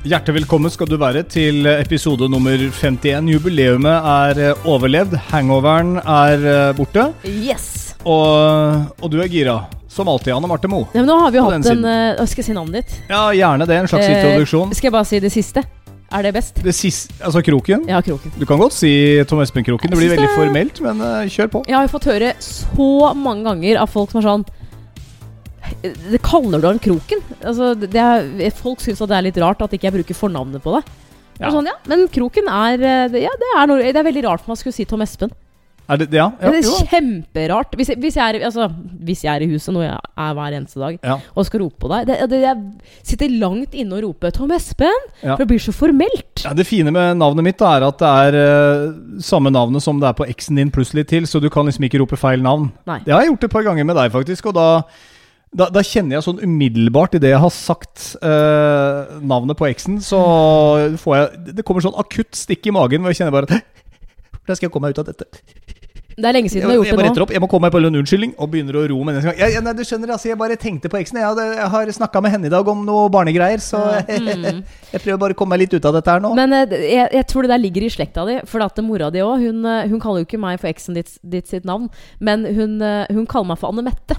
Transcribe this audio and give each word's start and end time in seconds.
Hjertelig 0.00 0.38
velkommen 0.38 0.72
skal 0.72 0.88
du 0.88 0.94
være 0.96 1.20
til 1.28 1.66
episode 1.68 2.24
nummer 2.32 2.56
51. 2.56 3.26
Jubileumet 3.34 4.06
er 4.08 4.38
eh, 4.46 4.62
overlevd. 4.64 5.12
Hangoveren 5.28 5.98
er 6.00 6.40
eh, 6.40 6.70
borte. 6.78 7.10
Yes! 7.28 7.66
Og, 8.08 8.86
og 8.96 9.10
du 9.12 9.18
er 9.20 9.28
gira. 9.28 9.58
Som 9.92 10.08
alltid, 10.08 10.32
Anne 10.32 10.48
Marte 10.48 10.70
Moe. 10.72 10.86
Ja, 10.94 11.02
men 11.02 11.10
nå 11.10 11.18
har 11.20 11.34
vi 11.34 11.36
jo 11.36 11.44
hatt 11.44 11.68
en 11.68 11.84
uh, 11.84 12.22
Skal 12.30 12.40
jeg 12.40 12.48
si 12.48 12.56
navnet 12.56 12.78
ditt? 12.78 12.94
Ja, 13.10 13.26
gjerne 13.36 13.66
det. 13.68 13.76
En 13.76 13.90
slags 13.92 14.06
Eh, 14.06 14.14
introduksjon. 14.22 14.72
Skal 14.78 14.88
jeg 14.88 14.94
bare 14.96 15.08
si 15.10 15.20
det 15.20 15.32
siste? 15.34 15.66
Er 16.10 16.24
det 16.24 16.32
best? 16.38 16.62
Det 16.64 16.72
siste 16.74 17.20
Altså 17.26 17.42
Kroken. 17.44 17.84
Ja, 17.90 18.00
Kroken. 18.00 18.32
Du 18.40 18.46
kan 18.48 18.62
godt 18.62 18.78
si 18.78 18.94
Tom 19.28 19.44
Espen 19.44 19.66
Kroken. 19.68 19.92
Det 19.92 20.00
blir 20.00 20.14
veldig 20.14 20.30
formelt, 20.32 20.80
men 20.86 21.04
uh, 21.04 21.28
kjør 21.28 21.52
på. 21.58 21.62
Jeg 21.68 21.76
har 21.76 21.92
fått 21.92 22.08
høre 22.08 22.32
så 22.40 23.12
mange 23.20 23.44
ganger 23.50 23.82
av 23.84 23.92
folk 23.92 24.14
som 24.16 24.22
er 24.22 24.30
sånn 24.30 24.48
det 25.82 26.22
Kaller 26.24 26.62
du 26.62 26.66
han 26.68 26.80
Kroken? 26.82 27.22
Altså, 27.40 27.74
det 27.74 28.00
er, 28.00 28.50
folk 28.56 28.82
syns 28.84 29.02
det 29.02 29.16
er 29.16 29.28
litt 29.28 29.40
rart 29.42 29.62
at 29.64 29.76
ikke 29.76 29.90
jeg 29.90 29.98
bruker 30.00 30.18
fornavnet 30.18 30.64
på 30.64 30.76
det. 30.78 30.84
Det 30.86 31.46
Ja. 31.46 31.52
Sånn, 31.54 31.68
ja, 31.70 31.76
men 31.88 32.08
Kroken 32.12 32.50
er 32.52 32.82
eh, 32.84 33.20
ja, 33.22 33.30
det, 33.40 33.52
er 33.56 33.70
noe, 33.70 33.80
det 33.80 33.96
er 33.96 34.04
veldig 34.04 34.26
rart 34.26 34.42
for 34.42 34.52
man 34.52 34.60
skulle 34.60 34.76
si 34.76 34.84
Tom 34.84 35.00
Espen. 35.00 35.32
Er 35.90 35.98
det 35.98 36.14
Ja? 36.14 36.28
ja, 36.38 36.50
det 36.54 36.60
er 36.62 36.86
kjemperart. 36.86 37.72
Hvis 37.74 37.88
jeg, 37.90 37.98
hvis, 37.98 38.16
jeg 38.16 38.36
er, 38.36 38.44
altså, 38.46 38.68
hvis 39.02 39.24
jeg 39.24 39.32
er 39.34 39.42
i 39.42 39.48
huset, 39.50 39.72
noe 39.74 39.88
jeg 39.88 39.96
er 39.98 40.34
hver 40.38 40.54
eneste 40.54 40.78
dag, 40.78 40.98
og 41.34 41.46
skal 41.46 41.64
rope 41.64 41.82
på 41.82 41.90
deg 41.90 42.06
det, 42.06 42.38
Jeg 42.44 42.56
sitter 43.02 43.32
langt 43.40 43.74
inne 43.74 43.98
og 43.98 44.04
roper 44.04 44.30
'Tom 44.30 44.52
Espen', 44.54 45.08
for 45.20 45.42
det 45.42 45.48
blir 45.48 45.58
så 45.58 45.74
formelt. 45.74 46.44
Ja, 46.44 46.54
det 46.54 46.66
fine 46.66 46.92
med 46.94 47.18
navnet 47.18 47.44
mitt 47.44 47.58
da, 47.58 47.76
er 47.76 47.88
at 47.88 47.98
det 47.98 48.06
er 48.06 48.38
uh, 48.38 48.94
samme 49.18 49.50
navnet 49.50 49.82
som 49.82 49.98
det 49.98 50.08
er 50.08 50.14
på 50.14 50.28
eksen 50.30 50.56
din 50.56 50.70
pluss 50.70 50.94
litt 50.94 51.08
til, 51.08 51.26
så 51.26 51.40
du 51.40 51.50
kan 51.50 51.66
liksom 51.66 51.84
ikke 51.84 51.98
rope 51.98 52.16
feil 52.16 52.42
navn. 52.42 52.70
Nei. 52.86 53.00
Det 53.04 53.12
har 53.12 53.24
jeg 53.24 53.34
gjort 53.34 53.44
et 53.44 53.56
par 53.58 53.66
ganger 53.66 53.84
med 53.84 53.96
deg, 53.96 54.12
faktisk, 54.12 54.46
og 54.46 54.54
da, 54.54 54.84
da, 55.50 55.66
da 55.74 55.82
kjenner 55.82 56.16
jeg 56.16 56.26
sånn 56.28 56.42
umiddelbart 56.44 57.16
idet 57.18 57.32
jeg 57.32 57.42
har 57.42 57.54
sagt 57.54 58.12
eh, 58.22 59.16
navnet 59.26 59.58
på 59.58 59.66
eksen, 59.66 59.98
så 60.04 60.20
får 61.02 61.16
jeg 61.16 61.56
Det 61.58 61.64
kommer 61.66 61.82
sånn 61.82 61.98
akutt 61.98 62.38
stikk 62.38 62.70
i 62.70 62.74
magen 62.74 63.02
hvor 63.02 63.10
jeg 63.10 63.22
kjenner 63.22 63.34
bare 63.34 63.50
at 63.50 63.66
Hvordan 64.40 64.58
skal 64.58 64.68
jeg 64.68 64.74
komme 64.74 64.88
meg 64.88 64.94
ut 64.94 65.02
av 65.02 65.10
dette? 65.10 65.26
Det 66.20 66.28
er 66.28 66.36
lenge 66.36 66.50
siden 66.52 66.66
du 66.66 66.68
har 66.68 66.74
jeg, 66.74 66.90
gjort 66.90 67.00
det 67.00 67.16
nå. 67.16 67.24
opp, 67.24 67.32
jeg 67.32 67.42
må 67.42 67.48
komme 67.50 67.68
meg 67.68 67.74
på 67.74 67.80
en 67.80 67.98
unnskyldning 68.00 68.32
og 68.36 68.50
begynner 68.52 68.76
å 68.76 68.82
ro 68.90 68.98
med 69.06 69.16
neste 69.16 69.30
gang. 69.30 69.38
Jeg, 69.40 69.54
jeg, 69.54 69.64
nei, 69.64 69.74
du 69.78 69.82
skjønner, 69.86 70.12
altså, 70.16 70.28
jeg 70.28 70.38
bare 70.40 70.56
tenkte 70.60 70.90
på 70.92 70.98
eksen. 71.00 71.20
Jeg, 71.22 71.44
jeg 71.56 71.68
har 71.74 71.92
snakka 71.96 72.22
med 72.24 72.34
henne 72.34 72.50
i 72.50 72.52
dag 72.52 72.70
om 72.72 72.82
noe 72.86 73.06
barnegreier, 73.12 73.62
så 73.64 73.80
Mm. 74.10 74.60
jeg 74.92 75.00
prøver 75.02 75.18
bare 75.22 75.34
å 75.34 75.38
komme 75.38 75.54
meg 75.54 75.64
litt 75.64 75.74
ut 75.78 75.86
av 75.86 75.94
dette 75.96 76.12
her 76.12 76.22
nå. 76.22 76.32
Men 76.36 76.52
eh, 76.56 76.74
jeg, 76.90 77.06
jeg 77.14 77.26
tror 77.30 77.46
det 77.46 77.52
der 77.54 77.62
ligger 77.62 77.86
i 77.86 77.92
slekta 77.92 78.24
di. 78.28 78.36
For 78.50 78.62
at 78.64 78.80
mora 78.84 79.08
di 79.14 79.22
òg, 79.24 79.44
hun, 79.46 79.62
eh, 79.64 79.86
hun 79.90 80.02
kaller 80.02 80.22
jo 80.22 80.28
ikke 80.28 80.40
meg 80.42 80.60
for 80.60 80.70
eksen 80.70 80.98
ditt, 80.98 81.14
ditt 81.22 81.48
sitt 81.50 81.68
navn, 81.68 81.88
men 82.20 82.44
hun, 82.44 82.76
eh, 82.84 83.06
hun 83.14 83.28
kaller 83.30 83.52
meg 83.52 83.62
for 83.62 83.72
Anne 83.72 83.86
Mette. 83.86 84.18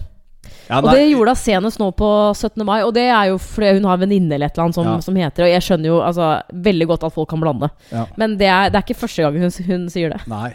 Ja, 0.69 0.77
Og 0.79 0.91
det 0.93 1.01
gjorde 1.11 1.33
hun 1.33 1.35
senest 1.41 1.79
nå 1.81 1.89
på 1.97 2.09
17. 2.35 2.63
mai, 2.65 2.81
og 2.85 2.93
det 2.95 3.07
er 3.11 3.31
jo 3.31 3.37
fordi 3.41 3.73
hun 3.79 3.83
har 3.89 3.97
en 3.97 4.03
venninne 4.05 4.33
eller 4.37 4.47
et 4.47 4.53
eller 4.55 4.63
annet 4.69 4.75
som, 4.77 4.85
Ja. 4.85 4.99
som 5.03 5.15
heter 5.15 5.43
Og 5.43 5.49
jeg 5.51 5.61
skjønner 5.65 5.85
jo 5.89 5.97
altså, 6.01 6.27
veldig 6.53 6.87
godt 6.87 7.03
at 7.03 7.13
folk 7.13 7.29
kan 7.29 7.41
blande. 7.41 7.69
Ja. 7.91 8.05
Men 8.17 8.37
det 8.37 8.47
er, 8.47 8.69
det 8.69 8.75
er 8.79 8.85
ikke 8.85 8.99
første 9.01 9.21
gang 9.25 9.39
hun, 9.41 9.51
hun 9.67 9.89
sier 9.89 10.09
det. 10.13 10.21
Nei. 10.31 10.53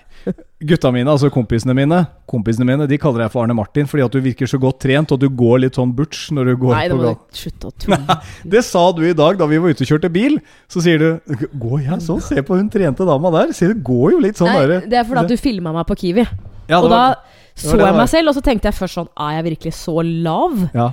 Gutta 0.64 0.88
mine, 0.90 1.06
altså 1.12 1.28
kompisene 1.30 1.74
mine, 1.76 2.06
Kompisene 2.26 2.64
mine, 2.64 2.86
de 2.88 2.96
kaller 2.98 3.20
deg 3.26 3.30
for 3.30 3.42
Arne 3.44 3.54
Martin 3.54 3.84
fordi 3.86 4.02
at 4.06 4.10
du 4.16 4.20
virker 4.24 4.48
så 4.48 4.58
godt 4.58 4.80
trent, 4.80 5.12
og 5.12 5.20
du 5.20 5.28
går 5.28 5.60
litt 5.66 5.76
sånn 5.76 5.92
butch 5.94 6.30
når 6.32 6.48
du 6.48 6.56
går 6.64 6.72
Nei, 6.74 6.88
på 6.88 6.96
gata. 7.02 7.20
du 7.20 7.36
slutte 7.42 7.68
å 7.68 7.74
tulle. 7.84 8.16
Det 8.56 8.64
sa 8.64 8.86
du 8.96 9.02
i 9.04 9.12
dag 9.12 9.36
da 9.38 9.46
vi 9.46 9.58
var 9.58 9.68
ute 9.76 9.84
og 9.84 9.90
kjørte 9.92 10.10
bil. 10.10 10.38
Så 10.72 10.80
sier 10.82 10.98
du 10.98 11.36
Går 11.60 11.84
jeg 11.90 12.00
sånn? 12.06 12.22
Se 12.24 12.40
på 12.42 12.56
hun 12.56 12.70
trente 12.72 13.04
dama 13.06 13.30
der. 13.36 13.52
Se, 13.52 13.68
det 13.68 13.82
går 13.84 14.12
jo 14.16 14.18
litt 14.24 14.40
sånn 14.40 14.48
Nei, 14.48 14.80
det 14.88 14.96
er 14.96 15.04
fordi 15.04 15.26
at 15.26 15.28
du 15.28 15.36
filma 15.36 15.72
meg 15.76 15.84
på 15.86 15.94
Kiwi. 16.00 16.24
Ja, 16.70 16.80
og 16.80 16.88
da 16.90 16.96
var- 16.96 17.16
så 17.56 17.76
jeg 17.80 17.96
meg 17.96 18.08
selv, 18.12 18.30
og 18.30 18.36
så 18.36 18.44
tenkte 18.44 18.68
jeg 18.68 18.76
først 18.76 18.98
sånn 18.98 19.08
Er 19.16 19.36
jeg 19.38 19.44
virkelig 19.50 19.74
så 19.78 20.02
lav? 20.04 20.56
Ja. 20.76 20.90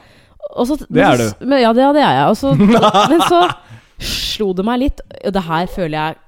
Så, 0.63 0.77
Det 0.87 1.03
er 1.03 1.17
du. 1.19 1.45
Men, 1.45 1.61
ja, 1.63 1.71
det, 1.75 1.81
ja, 1.83 1.93
det 1.95 2.03
er 2.03 2.19
jeg. 2.19 2.37
Så, 2.39 2.53
men 3.11 3.23
så 3.27 3.41
slo 4.03 4.51
det 4.55 4.65
meg 4.67 4.81
litt, 4.83 5.01
og 5.23 5.33
det 5.35 5.43
her 5.47 5.67
føler 5.71 5.97
jeg 5.97 6.21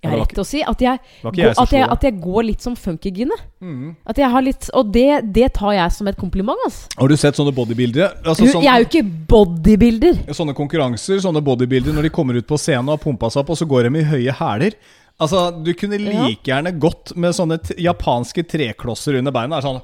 jeg 0.00 0.08
har 0.14 0.20
rett 0.22 0.30
til 0.32 0.40
å 0.40 0.46
si, 0.48 0.60
at 0.64 0.80
jeg, 0.80 1.00
jeg 1.36 1.50
at 1.60 1.72
jeg, 1.76 1.84
at 1.92 2.04
jeg 2.06 2.14
går 2.24 2.46
litt 2.48 2.64
som 2.64 2.72
funkygine. 2.72 3.36
Mm. 3.60 3.90
At 4.08 4.16
jeg 4.16 4.30
har 4.32 4.44
litt 4.46 4.70
Og 4.72 4.88
det, 4.94 5.26
det 5.36 5.50
tar 5.58 5.74
jeg 5.76 5.92
som 5.92 6.08
et 6.08 6.16
kompliment, 6.16 6.56
altså. 6.64 6.88
Har 6.96 7.12
du 7.12 7.16
sett 7.20 7.36
sånne 7.36 7.52
bodybuildere? 7.52 8.08
Altså, 8.24 8.46
Du, 8.46 8.52
sånn- 8.54 8.64
jeg 8.64 8.72
er 8.72 8.80
jo 8.80 8.88
ikke 8.88 9.02
bodybuilder. 9.28 10.22
Sånne 10.32 10.54
konkurranser, 10.56 11.20
sånne 11.20 11.42
bodybuildere, 11.44 11.92
når 11.98 12.08
de 12.08 12.12
kommer 12.16 12.40
ut 12.40 12.48
på 12.48 12.56
scenen 12.56 12.88
og 12.88 12.96
har 12.96 13.02
pumpa 13.04 13.28
seg 13.28 13.42
opp, 13.44 13.52
og 13.52 13.60
så 13.60 13.68
går 13.68 13.90
de 13.90 14.00
i 14.00 14.06
høye 14.08 14.36
hæler. 14.40 14.78
Altså, 15.20 15.50
Du 15.64 15.72
kunne 15.76 15.98
like 16.00 16.48
gjerne 16.48 16.72
gått 16.80 17.14
med 17.16 17.36
sånne 17.36 17.60
japanske 17.78 18.44
treklosser 18.48 19.18
under 19.20 19.34
beina. 19.34 19.60
Er 19.60 19.66
sånn 19.66 19.82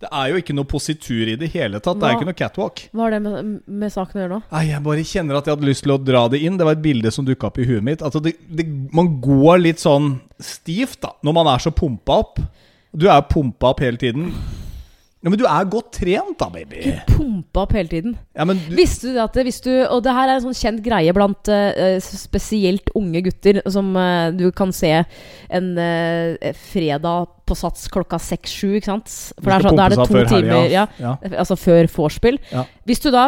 Det 0.00 0.08
er 0.08 0.30
jo 0.32 0.38
ikke 0.40 0.54
noe 0.56 0.64
positur 0.68 1.28
i 1.28 1.36
det 1.36 1.50
hele 1.52 1.80
tatt. 1.80 1.98
Det 2.00 2.06
er 2.08 2.14
jo 2.14 2.20
ikke 2.20 2.28
noe 2.30 2.38
catwalk. 2.38 2.82
Hva 2.96 3.02
har 3.04 3.16
det 3.16 3.18
med, 3.24 3.50
med 3.68 3.92
saken 3.92 4.16
å 4.16 4.22
gjøre 4.22 4.32
nå? 4.32 4.38
Nei, 4.54 4.62
Jeg 4.70 4.84
bare 4.86 5.04
kjenner 5.10 5.36
at 5.36 5.48
jeg 5.48 5.56
hadde 5.56 5.68
lyst 5.68 5.84
til 5.84 5.92
å 5.92 5.98
dra 6.00 6.22
det 6.32 6.40
inn. 6.40 6.56
Det 6.56 6.68
var 6.68 6.78
et 6.78 6.86
bilde 6.86 7.12
som 7.12 7.26
dukka 7.28 7.50
opp 7.50 7.60
i 7.60 7.66
huet 7.68 7.84
mitt. 7.84 8.04
Altså, 8.06 8.22
det, 8.24 8.32
det, 8.48 8.64
Man 8.96 9.18
går 9.20 9.60
litt 9.60 9.82
sånn 9.82 10.14
stivt 10.40 11.02
da 11.04 11.12
når 11.26 11.36
man 11.36 11.52
er 11.52 11.64
så 11.64 11.72
pumpa 11.76 12.16
opp. 12.24 12.40
Du 12.96 13.10
er 13.12 13.28
pumpa 13.28 13.74
opp 13.74 13.84
hele 13.84 14.00
tiden. 14.00 14.32
Ja, 15.20 15.28
Men 15.28 15.36
du 15.36 15.44
er 15.44 15.66
godt 15.68 15.90
trent, 15.98 16.38
da, 16.40 16.46
baby. 16.48 16.80
Du 16.80 17.16
pumper 17.18 17.66
opp 17.66 17.74
hele 17.76 17.90
tiden. 17.92 18.14
Ja, 18.32 18.46
men 18.48 18.56
du, 18.64 18.72
Visste 18.78 19.10
du 19.10 19.18
det 19.18 19.24
at 19.26 19.34
hvis 19.44 19.60
du 19.60 19.68
Og 19.84 20.00
det 20.04 20.14
her 20.16 20.30
er 20.30 20.38
en 20.38 20.46
sånn 20.46 20.56
kjent 20.56 20.80
greie 20.84 21.12
blant 21.12 21.50
uh, 21.52 21.98
spesielt 22.00 22.88
unge 22.96 23.20
gutter, 23.26 23.60
som 23.68 23.92
uh, 23.98 24.30
du 24.32 24.46
kan 24.56 24.72
se 24.72 24.94
en 24.96 25.68
uh, 25.76 26.54
fredag 26.72 27.28
på 27.50 27.56
Sats 27.58 27.90
klokka 27.92 28.16
seks-sju, 28.22 28.78
ikke 28.78 28.88
sant? 28.92 29.12
For 29.42 29.50
det 29.50 29.56
er 29.56 29.64
skal 29.64 29.68
sånn, 29.68 29.80
da 29.80 29.86
er 29.88 29.92
det 29.92 29.98
to 29.98 30.14
timer 30.14 30.30
helgen, 30.30 30.72
ja, 30.72 30.86
Ja. 31.02 31.12
Altså 31.42 31.58
før 31.58 31.90
vorspiel. 31.92 32.40
Ja. 32.54 32.64
Hvis 32.88 33.04
du 33.04 33.10
da 33.12 33.26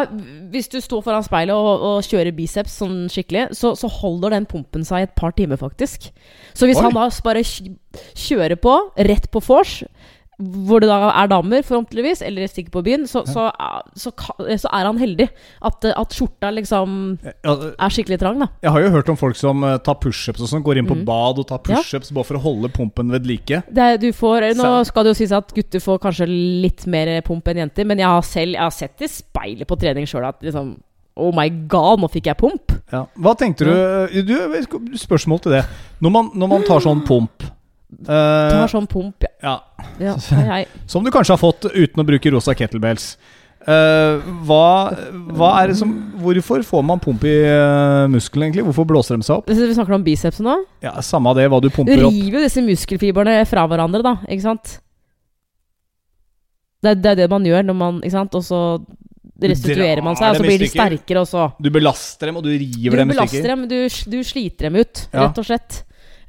Hvis 0.53 0.71
du 0.73 0.79
står 0.81 1.03
foran 1.05 1.27
speilet 1.27 1.53
og, 1.53 1.85
og 1.91 2.07
kjører 2.07 2.33
biceps 2.33 2.79
sånn 2.81 3.05
skikkelig, 3.13 3.51
så, 3.59 3.75
så 3.77 3.91
holder 3.99 4.33
den 4.39 4.49
pumpen 4.49 4.87
seg 4.87 5.05
et 5.05 5.13
par 5.19 5.35
timer, 5.37 5.61
faktisk. 5.61 6.09
Så 6.57 6.65
hvis 6.65 6.81
Oi. 6.81 6.87
han 6.87 6.97
da 6.97 7.05
bare 7.25 7.45
kjører 7.45 8.57
på, 8.57 8.79
rett 8.97 9.29
på 9.29 9.43
vors, 9.45 9.83
hvor 10.67 10.79
det 10.83 10.89
da 10.89 11.11
er 11.11 11.27
damer, 11.31 11.63
forhåpentligvis, 11.67 12.21
eller 12.27 12.47
stikker 12.51 12.71
på 12.75 12.83
byen, 12.85 13.05
så, 13.09 13.23
så, 13.29 13.47
så, 13.95 14.11
så 14.15 14.69
er 14.71 14.85
han 14.89 14.97
heldig. 15.01 15.27
At, 15.63 15.85
at 15.91 16.15
skjorta 16.15 16.51
liksom 16.53 17.17
er 17.43 17.93
skikkelig 17.93 18.19
trang, 18.21 18.39
da. 18.43 18.47
Jeg 18.65 18.71
har 18.75 18.85
jo 18.85 18.91
hørt 18.95 19.09
om 19.13 19.19
folk 19.19 19.35
som 19.39 19.63
eh, 19.67 19.77
tar 19.85 19.99
pushups 20.03 20.41
og 20.43 20.49
sånn. 20.51 20.63
Går 20.65 20.81
inn 20.81 20.89
på 20.89 20.97
Mm. 20.99 21.05
bad 21.05 21.39
og 21.41 21.47
tar 21.49 21.59
Ja. 21.67 21.79
pushups 21.81 22.11
bare 22.13 22.23
for 22.29 22.37
å 22.37 22.43
holde 22.43 22.69
pumpen 22.73 23.09
ved 23.11 23.25
like. 23.27 23.63
Det, 23.69 23.77
er- 23.83 23.97
du 23.97 24.11
får, 24.13 24.49
nå 24.55 24.63
Så- 24.63 24.85
skal 24.91 25.03
det 25.03 25.09
jo 25.15 25.19
sies 25.23 25.31
at 25.31 25.53
gutter 25.53 25.79
får 25.79 25.99
kanskje 25.99 26.27
litt 26.29 26.85
mer 26.87 27.21
pump 27.21 27.47
enn 27.47 27.57
jenter, 27.63 27.85
men 27.85 27.97
jeg 27.97 28.07
har 28.07 28.21
selv 28.21 28.53
jeg 28.53 28.61
har 28.61 28.71
sett 28.71 29.01
i 29.01 29.07
speilet 29.07 29.67
på 29.67 29.77
trening 29.79 30.05
sjøl 30.05 30.27
at 30.29 30.41
liksom 30.41 30.75
Oh 31.15 31.31
my 31.31 31.47
god, 31.69 31.99
nå 32.01 32.07
fikk 32.09 32.25
jeg 32.25 32.37
pump! 32.39 32.71
Ja. 32.91 33.03
Hva 33.21 33.35
tenkte 33.37 33.65
du, 33.67 34.23
du 34.25 34.97
Spørsmål 34.97 35.41
til 35.43 35.51
det. 35.51 35.63
Når 36.01 36.09
man, 36.11 36.31
når 36.33 36.49
man 36.49 36.63
tar 36.65 36.79
sånn 36.81 37.03
pump 37.05 37.43
eh, 38.07 38.57
har 38.59 38.71
sånn 38.71 38.89
pump, 38.89 39.25
ja. 39.43 39.57
ja, 40.01 40.17
ja. 40.17 40.65
Som 40.91 41.05
du 41.05 41.11
kanskje 41.13 41.35
har 41.35 41.41
fått 41.41 41.69
uten 41.71 42.03
å 42.03 42.07
bruke 42.07 42.33
rosa 42.33 42.55
kettlebells. 42.57 43.13
Uh, 43.63 44.19
hva, 44.43 44.91
hva 45.37 45.49
er 45.61 45.69
det 45.71 45.77
som 45.79 45.91
Hvorfor 46.19 46.65
får 46.67 46.81
man 46.83 46.99
pump 46.99 47.21
i 47.23 47.31
uh, 47.47 48.09
muskelen, 48.11 48.49
egentlig? 48.49 48.65
Hvorfor 48.67 48.83
blåser 48.89 49.15
de 49.15 49.23
seg 49.23 49.37
opp? 49.39 49.47
Vi 49.47 49.75
snakker 49.77 49.95
om 49.95 50.03
biceps 50.03 50.41
nå. 50.43 50.57
Ja, 50.83 50.97
Samme 50.99 51.31
av 51.31 51.39
det, 51.39 51.45
hva 51.47 51.61
du 51.63 51.69
Du 51.69 51.75
pumper 51.77 52.03
opp. 52.09 52.11
Du 52.11 52.19
river 52.19 52.41
jo 52.41 52.43
disse 52.43 52.63
muskelfibrene 52.65 53.37
fra 53.47 53.63
hverandre, 53.71 54.03
da. 54.03 54.17
Ikke 54.27 54.43
sant? 54.49 54.73
Det, 56.83 56.97
det 56.99 57.13
er 57.13 57.21
det 57.21 57.29
man 57.31 57.47
gjør 57.47 57.63
når 57.69 57.79
man 57.79 58.03
Ikke 58.03 58.17
sant? 58.17 58.35
Og 58.35 58.43
så 58.43 58.59
restituerer 59.43 60.03
man 60.03 60.19
seg, 60.19 60.33
og 60.33 60.41
så 60.41 60.45
blir 60.45 60.59
de 60.61 60.69
sterkere, 60.71 61.23
og 61.23 61.29
så 61.29 61.47
Du 61.63 61.71
belaster 61.73 62.29
dem, 62.29 62.39
og 62.39 62.45
du 62.45 62.51
Du 62.51 62.59
river 62.59 63.01
dem 63.01 63.11
i 63.11 63.15
belaster 63.15 63.49
dem, 63.53 63.65
du, 63.71 63.79
du 63.87 64.19
sliter 64.27 64.69
dem 64.69 64.79
ut, 64.83 65.07
Ja. 65.11 65.25
rett 65.25 65.39
og 65.39 65.47
slett. 65.47 65.83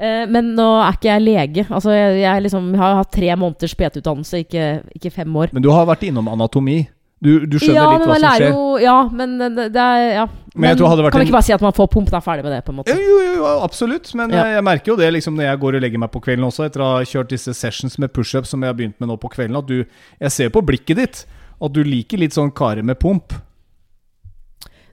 Eh, 0.05 0.25
men 0.31 0.53
nå 0.59 0.67
er 0.83 0.97
ikke 0.99 1.11
jeg 1.13 1.25
lege. 1.25 1.67
Altså, 1.71 1.95
jeg, 1.95 2.19
jeg, 2.25 2.45
liksom, 2.47 2.73
har 2.81 2.99
hatt 3.01 3.13
tre 3.15 3.31
måneders 3.41 3.77
PT-utdannelse, 3.79 4.43
ikke, 4.45 4.67
ikke 4.99 5.15
fem 5.23 5.41
år. 5.41 5.55
Men 5.57 5.65
du 5.65 5.71
har 5.73 5.89
vært 5.89 6.05
innom 6.09 6.29
anatomi. 6.33 6.83
Du, 7.25 7.47
du 7.49 7.57
skjønner 7.57 7.79
ja, 7.79 7.85
litt 7.95 8.09
hva 8.11 8.17
som 8.19 8.35
skjer. 8.37 8.51
Jo, 8.53 8.65
ja, 8.83 8.97
men 9.17 9.39
det, 9.41 9.69
det 9.73 9.81
er 9.81 10.03
ja. 10.19 10.25
Men 10.55 10.77
vært 10.77 11.15
kan 11.15 11.23
vi 11.23 11.27
ikke 11.27 11.35
bare 11.35 11.47
si 11.47 11.55
at 11.57 11.63
man 11.65 11.73
får 11.75 11.89
pump, 11.91 12.11
da 12.13 12.19
er 12.21 12.25
ferdig 12.27 12.45
med 12.45 12.53
det, 12.53 12.59
på 12.67 12.75
en 12.75 12.77
måte? 12.79 12.95
Jo, 12.95 13.15
jo, 13.25 13.31
jo, 13.39 13.47
absolutt. 13.65 14.11
Men 14.19 14.35
Ja. 14.35 14.43
jeg, 14.43 14.59
jeg 14.59 14.67
merker 14.69 14.93
jo 14.93 14.97
det 15.01 15.09
liksom 15.17 15.39
når 15.39 15.49
jeg 15.49 15.61
går 15.65 15.79
og 15.79 15.85
legger 15.87 16.03
meg 16.03 16.13
på 16.13 16.21
kvelden 16.27 16.47
også, 16.47 16.67
etter 16.69 16.85
å 16.85 16.91
ha 16.93 17.07
kjørt 17.09 17.33
disse 17.33 17.55
sessions 17.57 17.97
med 18.03 18.13
pushups 18.15 18.53
som 18.53 18.63
jeg 18.63 18.71
har 18.71 18.77
begynt 18.79 19.01
med 19.03 19.11
nå 19.11 19.17
på 19.23 19.33
kvelden, 19.33 19.57
at 19.59 19.67
du 19.71 19.81
Jeg 20.21 20.35
ser 20.37 20.53
på 20.55 20.63
blikket 20.63 21.01
ditt 21.01 21.25
at 21.65 21.73
du 21.73 21.81
liker 21.87 22.21
litt 22.21 22.37
sånn 22.37 22.53
karer 22.55 22.85
med 22.85 23.01
pump. 23.01 23.33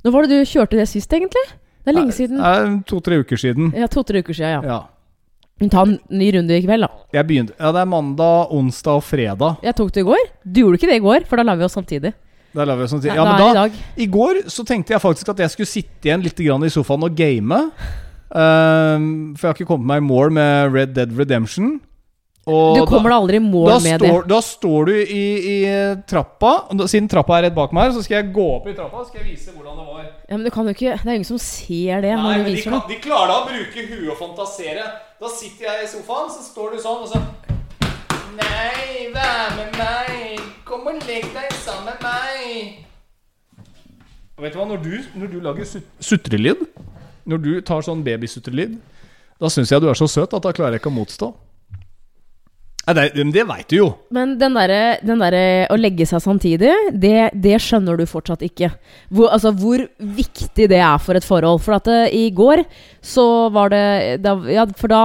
Når 0.05 0.15
var 0.15 0.25
det 0.25 0.39
du 0.39 0.49
kjørte 0.49 0.79
det 0.79 0.87
sist, 0.89 1.11
egentlig? 1.13 1.43
Det 1.81 1.91
er 1.91 1.97
lenge 1.97 2.15
siden. 2.15 2.39
Eh, 2.39 2.79
To-tre 2.89 3.19
uker 3.21 3.37
siden. 3.37 3.73
Ja, 3.77 3.89
To-tre 3.91 4.21
uker 4.23 4.37
siden, 4.37 4.61
ja. 4.61 4.61
Ja. 4.77 4.81
Ta 5.69 5.83
en 5.85 5.99
ny 6.09 6.31
runde 6.33 6.55
i 6.57 6.63
kveld, 6.65 6.87
da. 6.87 6.89
Jeg 7.13 7.27
begynte 7.29 7.53
Ja, 7.59 7.69
det 7.75 7.83
er 7.83 7.89
mandag, 7.89 8.49
onsdag 8.55 8.97
og 8.97 9.03
fredag. 9.05 9.59
Jeg 9.61 9.75
tok 9.77 9.91
det 9.93 10.01
i 10.01 10.07
går. 10.07 10.23
Du 10.43 10.61
gjorde 10.63 10.79
ikke 10.79 10.89
det 10.89 10.97
i 10.97 11.03
går, 11.05 11.27
for 11.29 11.37
da 11.37 11.45
la 11.45 11.55
vi 11.59 11.67
oss 11.67 11.77
samtidig. 11.77 12.13
Da 12.55 12.65
la 12.65 12.75
vi 12.75 12.83
oss 12.87 12.95
samtidig. 12.95 13.13
Ja, 13.15 13.25
Nei, 13.27 13.35
men 13.37 13.59
da 13.59 13.65
i. 13.67 13.83
I 14.03 14.07
går 14.11 14.41
så 14.51 14.65
tenkte 14.67 14.95
jeg 14.95 15.03
faktisk 15.03 15.29
at 15.29 15.43
jeg 15.45 15.53
skulle 15.53 15.69
sitte 15.69 16.09
igjen 16.09 16.25
litt 16.25 16.39
grann 16.41 16.65
i 16.65 16.71
sofaen 16.73 17.05
og 17.05 17.13
game. 17.15 17.61
Um, 18.31 19.05
for 19.35 19.45
jeg 19.45 19.51
har 19.51 19.59
ikke 19.59 19.69
kommet 19.69 19.89
meg 19.91 20.01
i 20.01 20.07
mål 20.07 20.33
med 20.35 20.73
Red 20.73 20.95
Dead 20.97 21.13
Redemption. 21.19 21.77
Og 22.49 22.73
Du 22.79 22.85
kommer 22.89 23.11
deg 23.13 23.17
aldri 23.21 23.37
i 23.37 23.43
mål 23.43 23.67
med 23.83 23.99
står, 24.01 24.23
det. 24.23 24.29
da 24.31 24.37
står 24.41 24.85
du 24.89 24.93
i, 24.97 25.25
i 25.51 25.57
trappa. 26.09 26.53
og 26.71 26.79
da, 26.79 26.87
Siden 26.89 27.05
trappa 27.11 27.37
er 27.37 27.43
rett 27.45 27.53
bak 27.53 27.71
meg, 27.77 27.91
så 27.93 28.01
skal 28.01 28.17
jeg 28.23 28.31
gå 28.33 28.45
opp 28.55 28.65
i 28.67 28.73
trappa 28.73 29.03
skal 29.05 29.21
jeg 29.21 29.35
vise 29.35 29.53
hvordan 29.53 29.77
det 29.77 29.85
var. 29.91 30.07
Ja, 30.25 30.37
men 30.39 30.45
du 30.47 30.49
kan 30.55 30.65
jo 30.65 30.73
ikke 30.73 30.95
Det 30.97 31.05
er 31.05 31.19
ingen 31.19 31.27
som 31.29 31.37
ser 31.37 32.01
det 32.01 32.15
Nei, 32.17 32.39
de, 32.47 32.55
kan, 32.65 32.81
de 32.89 32.97
klarer 33.03 33.29
da 33.29 33.35
å 33.43 33.45
bruke 33.51 33.85
huet 33.91 34.09
og 34.09 34.17
fantasere. 34.23 34.87
Da 35.21 35.29
sitter 35.29 35.67
jeg 35.69 35.85
i 35.85 35.91
sofaen, 35.91 36.31
så 36.33 36.41
står 36.47 36.73
du 36.73 36.81
sånn, 36.81 37.03
og 37.05 37.11
så 37.13 37.21
Nei, 38.41 39.11
vær 39.13 39.53
med 39.59 39.77
meg. 39.77 40.41
Kom 40.65 40.87
og 40.87 40.97
legg 41.05 41.27
deg 41.35 41.53
sammen 41.61 41.91
med 41.91 42.01
meg. 42.05 42.79
Og 44.37 44.45
vet 44.47 44.55
du 44.55 44.59
hva, 44.61 44.65
når 44.71 44.81
du, 44.81 44.93
når 45.19 45.31
du 45.35 45.37
lager 45.45 45.67
sut- 45.67 45.93
sutrelyd, 46.01 46.63
når 47.29 47.41
du 47.43 47.51
tar 47.67 47.83
sånn 47.85 48.01
babysutrelyd, 48.05 48.79
da 49.41 49.49
syns 49.51 49.69
jeg 49.73 49.81
du 49.83 49.89
er 49.91 49.97
så 49.99 50.07
søt 50.09 50.33
at 50.33 50.41
da 50.41 50.53
klarer 50.55 50.77
jeg 50.79 50.81
ikke 50.81 50.89
å 50.93 50.95
motstå. 50.97 51.29
Nei, 52.81 52.95
det, 53.13 53.23
det 53.35 53.43
veit 53.45 53.67
du 53.69 53.75
jo. 53.77 53.87
Men 54.15 54.33
den 54.41 54.55
derre 54.57 54.97
der, 55.05 55.35
å 55.69 55.77
legge 55.77 56.07
seg 56.09 56.23
samtidig, 56.23 56.71
det, 56.97 57.29
det 57.37 57.59
skjønner 57.61 57.99
du 57.99 58.07
fortsatt 58.09 58.41
ikke. 58.47 58.71
Hvor, 59.13 59.29
altså, 59.35 59.51
hvor 59.53 59.83
viktig 60.01 60.65
det 60.71 60.79
er 60.81 60.97
for 61.03 61.19
et 61.19 61.27
forhold. 61.27 61.61
For 61.61 61.77
at 61.77 61.85
det, 61.85 61.99
i 62.17 62.31
går 62.33 62.63
så 63.05 63.25
var 63.53 63.69
det 63.73 63.83
da, 64.25 64.33
Ja, 64.49 64.65
for 64.77 64.89
da 64.91 65.03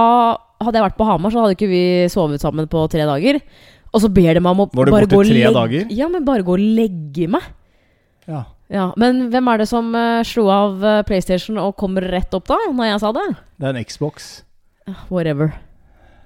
hadde 0.63 0.79
jeg 0.79 0.87
vært 0.87 0.97
på 0.97 1.05
Hamar, 1.05 1.33
så 1.33 1.43
hadde 1.43 1.53
ikke 1.57 1.69
vi 1.69 1.83
sovet 2.09 2.41
sammen 2.41 2.65
på 2.71 2.81
tre 2.89 3.05
dager. 3.05 3.37
Og 3.93 4.01
så 4.03 4.09
ber 4.11 4.33
de 4.33 4.41
meg 4.41 4.57
om 4.57 4.65
å 4.65 4.69
Var 4.73 4.89
du 4.89 4.95
bare 4.95 5.05
borte 5.05 5.15
gå 5.15 5.27
tre 5.29 5.37
legge- 5.37 5.53
dager? 5.59 5.93
Ja, 5.93 6.09
men 6.11 6.25
bare 6.25 6.45
gå 6.47 6.57
og 6.57 6.65
legge 6.81 7.29
meg. 7.37 7.45
Ja. 8.27 8.41
Ja, 8.73 8.89
Men 8.99 9.29
hvem 9.31 9.47
er 9.47 9.61
det 9.61 9.69
som 9.69 9.93
uh, 9.95 10.19
slo 10.27 10.49
av 10.51 10.81
uh, 10.83 10.97
PlayStation 11.07 11.55
og 11.61 11.77
kom 11.79 11.95
rett 12.03 12.33
opp 12.35 12.49
da, 12.49 12.57
når 12.73 12.89
jeg 12.89 12.99
sa 13.05 13.13
det? 13.15 13.27
Det 13.61 13.69
er 13.69 13.77
en 13.77 13.85
Xbox. 13.87 14.25
Whatever. 15.07 15.53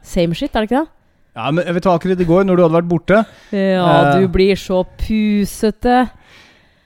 Same 0.01 0.33
shit, 0.33 0.55
er 0.55 0.63
det 0.65 0.71
ikke 0.71 0.81
det? 0.81 1.00
Ja, 1.35 1.47
men 1.51 1.63
jeg 1.63 1.77
vet 1.77 1.85
hva, 1.87 1.93
akkurat 1.95 2.19
i 2.19 2.27
går, 2.27 2.43
når 2.47 2.57
du 2.59 2.63
hadde 2.65 2.75
vært 2.75 2.89
borte 2.91 3.19
Ja, 3.55 3.85
Eh. 4.11 4.19
du 4.19 4.27
blir 4.27 4.57
så 4.59 4.81
pusete. 4.99 6.09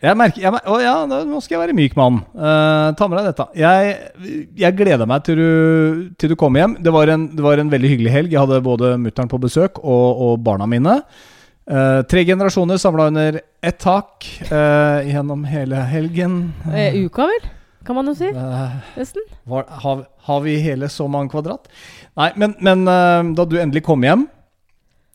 Jeg 0.06 0.18
merker 0.20 0.42
jeg, 0.44 0.52
Å 0.70 0.76
ja, 0.84 0.94
nå 1.10 1.40
skal 1.42 1.56
jeg 1.56 1.62
være 1.64 1.74
myk 1.78 1.96
mann. 1.98 2.20
Uh, 2.36 2.92
ta 2.94 3.08
med 3.10 3.18
deg 3.18 3.30
dette. 3.32 3.46
Jeg, 3.58 3.96
jeg 4.62 4.76
gleder 4.78 5.08
meg 5.10 5.24
til 5.26 5.40
du, 5.40 6.12
til 6.20 6.30
du 6.30 6.36
kom 6.38 6.54
hjem. 6.60 6.76
Det 6.84 6.94
var, 6.94 7.10
en, 7.10 7.24
det 7.34 7.42
var 7.42 7.58
en 7.58 7.72
veldig 7.72 7.90
hyggelig 7.90 8.14
helg. 8.14 8.36
Jeg 8.36 8.44
hadde 8.44 8.62
både 8.62 8.92
mutter'n 9.02 9.32
på 9.32 9.40
besøk 9.42 9.80
og, 9.82 10.22
og 10.28 10.44
barna 10.46 10.68
mine. 10.70 11.00
Uh, 11.66 12.04
tre 12.06 12.22
generasjoner 12.28 12.78
samla 12.78 13.08
under 13.10 13.40
ett 13.66 13.80
tak 13.82 14.28
uh, 14.52 15.02
gjennom 15.08 15.48
hele 15.50 15.82
helgen. 15.90 16.54
Uka, 17.02 17.26
vel? 17.32 17.50
Kan 17.88 17.98
man 17.98 18.12
jo 18.12 18.14
si. 18.18 18.30
Nesten. 18.98 19.26
var, 19.50 19.66
har, 19.82 20.06
har 20.26 20.42
vi 20.46 20.58
hele 20.64 20.90
så 20.92 21.08
mange 21.12 21.32
kvadrat? 21.34 21.70
Nei, 22.18 22.32
men, 22.40 22.56
men 22.66 22.86
eh, 22.90 23.32
da 23.38 23.46
du 23.48 23.58
endelig 23.62 23.86
kom 23.86 24.06
hjem, 24.06 24.26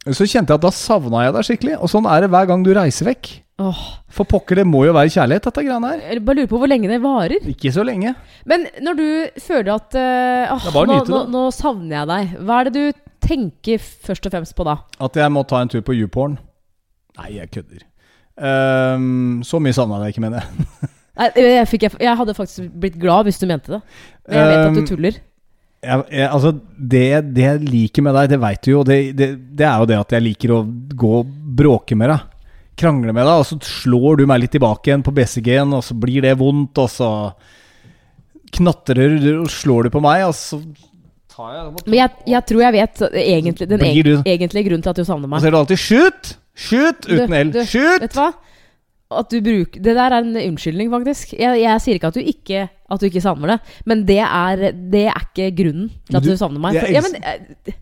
så 0.09 0.25
kjente 0.25 0.55
jeg 0.55 0.61
at 0.61 0.65
da 0.65 0.73
savna 0.73 1.27
jeg 1.27 1.37
deg 1.37 1.47
skikkelig. 1.47 1.79
Og 1.85 1.91
sånn 1.93 2.09
er 2.09 2.25
det 2.25 2.31
hver 2.33 2.47
gang 2.49 2.63
du 2.65 2.71
reiser 2.77 3.11
vekk. 3.11 3.33
Åh, 3.61 3.81
For 4.17 4.25
pokker, 4.25 4.63
det 4.63 4.65
må 4.65 4.87
jo 4.87 4.95
være 4.97 5.13
kjærlighet, 5.13 5.45
dette 5.45 5.65
greiene 5.67 5.91
her. 5.93 6.01
jeg 6.01 6.23
bare 6.25 6.39
lurer 6.39 6.49
på 6.49 6.61
hvor 6.63 6.71
lenge 6.71 6.89
det 6.89 7.01
varer. 7.05 7.51
Ikke 7.53 7.73
så 7.75 7.85
lenge. 7.85 8.15
Men 8.49 8.65
når 8.81 8.97
du 8.97 9.09
føler 9.45 9.75
at 9.75 9.99
uh, 10.01 10.55
å 10.57 10.73
nå, 10.73 10.87
nyte 10.95 11.13
nå, 11.13 11.21
nå 11.35 11.43
savner 11.53 11.99
jeg 11.99 12.11
deg, 12.13 12.33
hva 12.49 12.61
er 12.63 12.71
det 12.71 12.73
du 12.79 13.03
tenker 13.21 13.83
først 13.83 14.31
og 14.31 14.33
fremst 14.33 14.57
på 14.57 14.65
da? 14.65 14.79
At 15.05 15.21
jeg 15.21 15.35
må 15.35 15.45
ta 15.45 15.61
en 15.61 15.73
tur 15.73 15.85
på 15.85 15.99
YouPorn. 15.99 16.39
Nei, 17.21 17.35
jeg 17.37 17.53
kødder. 17.53 17.85
Um, 18.41 19.43
så 19.45 19.61
mye 19.61 19.77
savna 19.77 20.01
jeg 20.01 20.07
deg 20.07 20.17
ikke, 20.17 20.25
mener 20.25 20.41
jeg. 20.41 20.89
Nei, 21.19 21.29
jeg, 21.37 21.67
fikk, 21.69 21.83
jeg, 21.89 21.97
jeg 22.01 22.17
hadde 22.17 22.35
faktisk 22.35 22.69
blitt 22.81 22.97
glad 23.01 23.25
hvis 23.29 23.39
du 23.43 23.47
mente 23.51 23.73
det. 23.77 23.81
Jeg 24.31 24.47
vet 24.47 24.59
at 24.61 24.69
Um, 24.71 24.75
du 24.79 24.87
tuller. 24.87 25.17
jeg, 25.83 26.05
jeg 26.13 26.29
altså, 26.31 26.53
det, 26.79 27.05
det 27.35 27.43
jeg 27.45 27.61
liker 27.67 28.03
med 28.07 28.15
deg, 28.15 28.29
det 28.31 28.41
veit 28.41 28.63
du 28.63 28.71
jo. 28.71 28.83
Det, 28.87 28.99
det, 29.19 29.31
det 29.59 29.67
er 29.67 29.79
jo 29.83 29.89
det 29.91 29.99
at 29.99 30.13
jeg 30.17 30.23
liker 30.29 30.55
å 30.55 30.61
gå 30.95 31.15
og 31.23 31.33
bråke 31.61 31.97
med 31.99 32.13
deg. 32.15 32.27
Krangle 32.81 33.13
med 33.13 33.27
deg, 33.27 33.43
og 33.43 33.45
så 33.45 33.59
slår 33.61 34.21
du 34.23 34.27
meg 34.31 34.41
litt 34.41 34.55
tilbake 34.55 34.89
igjen 34.89 35.03
på 35.05 35.13
BCG-en, 35.13 35.75
og 35.77 35.83
så 35.85 35.97
blir 36.01 36.23
det 36.25 36.37
vondt, 36.41 36.79
og 36.81 36.89
så 36.89 37.11
knatrer 38.57 39.19
du 39.21 39.31
og 39.43 39.51
slår 39.53 39.87
du 39.89 39.93
på 39.95 40.01
meg, 40.03 40.25
og 40.27 40.35
så 40.35 40.59
tar 41.31 41.53
jeg 41.55 41.67
Men 41.87 41.99
jeg, 42.01 42.15
jeg 42.33 42.47
tror 42.51 42.63
jeg 42.65 42.75
vet 42.77 43.03
egentlig, 43.23 43.69
den 43.71 43.85
egentlige 43.87 44.65
grunnen 44.69 44.83
til 44.87 44.93
at 44.95 45.01
du 45.01 45.05
savner 45.07 45.29
Og 45.29 45.35
meg. 45.35 45.43
så 45.43 45.51
er 45.51 45.55
det 45.55 45.61
alltid 45.61 45.83
'shoot'! 45.85 46.33
Shoot! 46.61 47.07
Uten 47.09 47.33
L. 47.39 47.53
Shoot! 47.65 48.03
Vet 48.03 48.15
du 48.15 48.19
hva? 48.21 48.31
At 49.11 49.29
du 49.33 49.41
bruker, 49.43 49.81
det 49.83 49.95
der 49.97 50.13
er 50.15 50.21
en 50.23 50.37
unnskyldning, 50.39 50.91
faktisk. 50.93 51.33
Jeg, 51.35 51.61
jeg 51.65 51.81
sier 51.83 51.97
ikke 51.99 52.11
at 52.13 52.15
du 52.15 52.21
ikke, 52.23 52.69
at 52.91 53.01
du 53.03 53.07
ikke 53.09 53.23
savner 53.25 53.57
det, 53.57 53.59
men 53.91 54.05
det 54.07 54.21
er, 54.23 54.63
det 54.93 55.07
er 55.11 55.25
ikke 55.25 55.49
grunnen 55.59 55.89
til 56.07 56.17
at 56.21 56.23
du- 56.23 56.31
du, 56.31 56.37
savner 56.39 56.61
meg. 56.63 56.79
For, 56.79 56.87
ja, 56.95 57.01
men, 57.03 57.17
eh, 57.23 57.73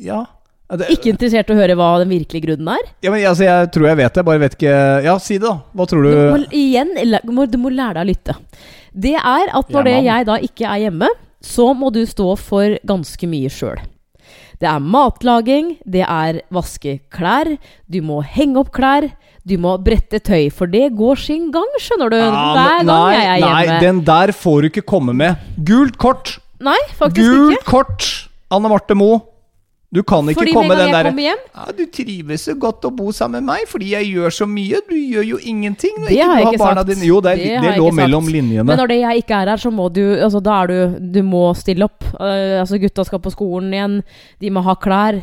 Ja. 0.00 0.26
Ja, 0.70 0.76
det- 0.76 0.90
ikke 0.94 1.10
interessert 1.10 1.48
i 1.50 1.52
å 1.52 1.56
høre 1.58 1.74
hva 1.74 1.98
den 1.98 2.10
virkelige 2.12 2.44
grunnen 2.46 2.68
er? 2.68 2.84
Ja, 3.02 3.10
men 3.10 3.24
altså, 3.26 3.42
Jeg 3.42 3.72
tror 3.72 3.86
jeg 3.88 3.96
vet 3.96 4.14
det, 4.14 4.24
bare 4.24 4.38
vet 4.38 4.54
ikke 4.54 5.02
Ja, 5.04 5.16
si 5.18 5.34
det, 5.38 5.42
da. 5.48 5.56
Hva 5.74 5.86
tror 5.88 6.02
Du 6.04 6.10
du? 6.10 6.30
må, 6.30 6.46
igjen, 6.52 6.92
du 7.26 7.32
må, 7.32 7.46
du 7.50 7.58
må 7.58 7.70
lære 7.74 7.94
deg 7.94 8.04
å 8.04 8.10
lytte. 8.12 8.36
Det 8.94 9.14
er 9.16 9.48
at 9.50 9.66
Ja, 9.68 9.76
når 9.76 9.84
det 9.84 10.04
jeg 10.04 10.26
da 10.26 10.36
ikke 10.38 10.68
er 10.70 10.78
hjemme, 10.90 11.08
så 11.42 11.74
må 11.74 11.90
du 11.92 12.04
stå 12.06 12.36
for 12.38 12.78
ganske 12.86 13.26
mye 13.26 13.48
sjøl. 13.50 13.80
Det 14.60 14.68
er 14.68 14.78
matlaging, 14.78 15.78
det 15.88 16.04
er 16.06 16.42
vaske 16.52 17.00
klær, 17.10 17.58
du 17.90 18.00
må 18.02 18.22
henge 18.22 18.58
opp 18.60 18.70
klær, 18.70 19.10
du 19.46 19.56
må 19.58 19.76
brette 19.82 20.20
tøy, 20.20 20.50
for 20.52 20.70
det 20.70 20.90
går 20.98 21.16
sin 21.18 21.50
gang, 21.54 21.68
skjønner 21.80 22.12
du. 22.12 22.18
Ja, 22.20 22.44
hver 22.56 22.76
gang 22.82 22.86
nei, 22.90 23.14
jeg 23.14 23.26
er 23.26 23.40
hjemme. 23.40 23.64
Nei, 23.72 23.80
den 23.86 24.04
der 24.04 24.32
får 24.36 24.60
du 24.62 24.70
ikke 24.70 24.86
komme 24.86 25.16
med. 25.16 25.36
Gult 25.64 25.96
kort! 26.00 26.38
Nei, 26.60 26.76
faktisk 26.98 27.24
Gult 27.24 27.56
ikke. 27.56 27.68
kort! 27.70 28.08
Anne 28.52 28.68
Marte 28.68 28.96
Moe. 28.98 29.22
Du 29.90 30.04
kan 30.06 30.22
ikke 30.30 30.38
Fordi 30.44 30.52
komme 30.54 30.74
den 30.78 30.92
derre 30.94 31.10
hjem 31.10 31.18
ja, 31.18 31.64
'Du 31.74 31.80
trives 31.90 32.44
så 32.46 32.54
godt 32.54 32.84
å 32.86 32.92
bo 32.94 33.10
sammen 33.10 33.42
med 33.42 33.56
meg 33.56 33.64
fordi 33.66 33.88
jeg 33.90 34.06
gjør 34.14 34.30
så 34.36 34.46
mye.' 34.46 34.78
Du 34.86 34.94
gjør 34.94 35.24
jo 35.26 35.38
ingenting. 35.42 35.96
Det 36.04 36.14
Det 36.14 36.20
har 36.22 36.38
jeg 36.38 36.46
ikke 36.46 36.60
sagt. 36.62 36.86
Dine. 36.86 37.06
Jo, 37.08 37.20
det, 37.20 37.32
er- 37.32 37.36
Det 37.42 37.56
har 37.58 37.72
det 37.72 37.78
lå 37.80 37.90
mellom 37.98 38.22
sagt. 38.22 38.32
linjene. 38.32 38.64
Men 38.64 38.78
når 38.78 38.86
det 38.86 39.00
jeg 39.00 39.24
ikke 39.24 39.34
er 39.34 39.50
her, 39.50 39.56
så 39.56 39.70
må 39.74 39.88
du 39.92 40.14
altså, 40.22 40.40
Da 40.40 40.62
er 40.62 40.66
du 40.66 40.98
Du 41.10 41.22
må 41.26 41.54
stille 41.56 41.82
opp. 41.82 42.04
Uh, 42.14 42.62
altså 42.62 42.78
Gutta 42.78 43.04
skal 43.04 43.18
på 43.18 43.32
skolen 43.34 43.72
igjen. 43.74 44.02
De 44.40 44.50
må 44.50 44.62
ha 44.62 44.74
klær. 44.76 45.22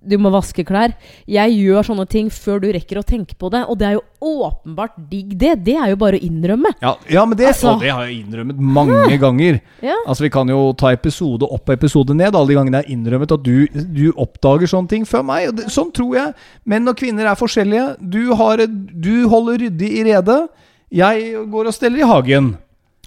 Du 0.00 0.14
må 0.18 0.30
vaske 0.30 0.62
klær. 0.66 0.92
Jeg 1.26 1.54
gjør 1.58 1.86
sånne 1.88 2.04
ting 2.08 2.28
før 2.30 2.60
du 2.62 2.68
rekker 2.72 3.00
å 3.00 3.04
tenke 3.06 3.34
på 3.38 3.50
det. 3.50 3.64
Og 3.68 3.78
det 3.80 3.86
er 3.88 3.96
jo 3.96 4.02
åpenbart 4.22 4.94
digg, 5.10 5.32
det. 5.38 5.56
Det 5.66 5.74
er 5.76 5.90
jo 5.92 5.96
bare 6.00 6.18
å 6.18 6.22
innrømme. 6.22 6.72
ja, 6.82 6.94
ja, 7.10 7.24
men 7.24 7.36
det, 7.38 7.46
Altså- 7.48 7.74
og 7.74 7.80
det 7.80 7.90
har 7.90 8.06
jeg 8.06 8.24
innrømmet 8.24 8.58
mange 8.58 9.18
ganger. 9.18 9.60
Ja. 9.82 9.96
Altså 10.06 10.22
Vi 10.22 10.30
kan 10.30 10.48
jo 10.48 10.72
ta 10.72 10.92
episode 10.92 11.42
opp 11.42 11.68
og 11.68 11.74
episode 11.74 12.14
ned, 12.14 12.34
alle 12.34 12.46
de 12.48 12.54
gangene 12.54 12.82
jeg 12.82 12.86
har 12.86 12.94
innrømmet 12.96 13.32
at 13.32 13.42
du, 13.42 13.66
du 13.68 14.12
oppdager 14.16 14.66
sånne 14.70 14.88
ting 14.88 15.04
før 15.04 15.22
meg. 15.24 15.50
Det, 15.56 15.66
sånn 15.72 15.92
tror 15.92 16.14
jeg. 16.14 16.34
Menn 16.64 16.88
og 16.88 16.96
kvinner 16.96 17.26
er 17.26 17.34
forskjellige. 17.38 17.96
Du, 18.00 18.34
har, 18.34 18.56
du 18.66 19.28
holder 19.28 19.58
ryddig 19.66 19.90
i 19.98 20.04
redet. 20.12 20.48
Jeg 20.90 21.34
går 21.50 21.66
og 21.66 21.74
steller 21.74 21.98
i 22.00 22.08
hagen. 22.08 22.56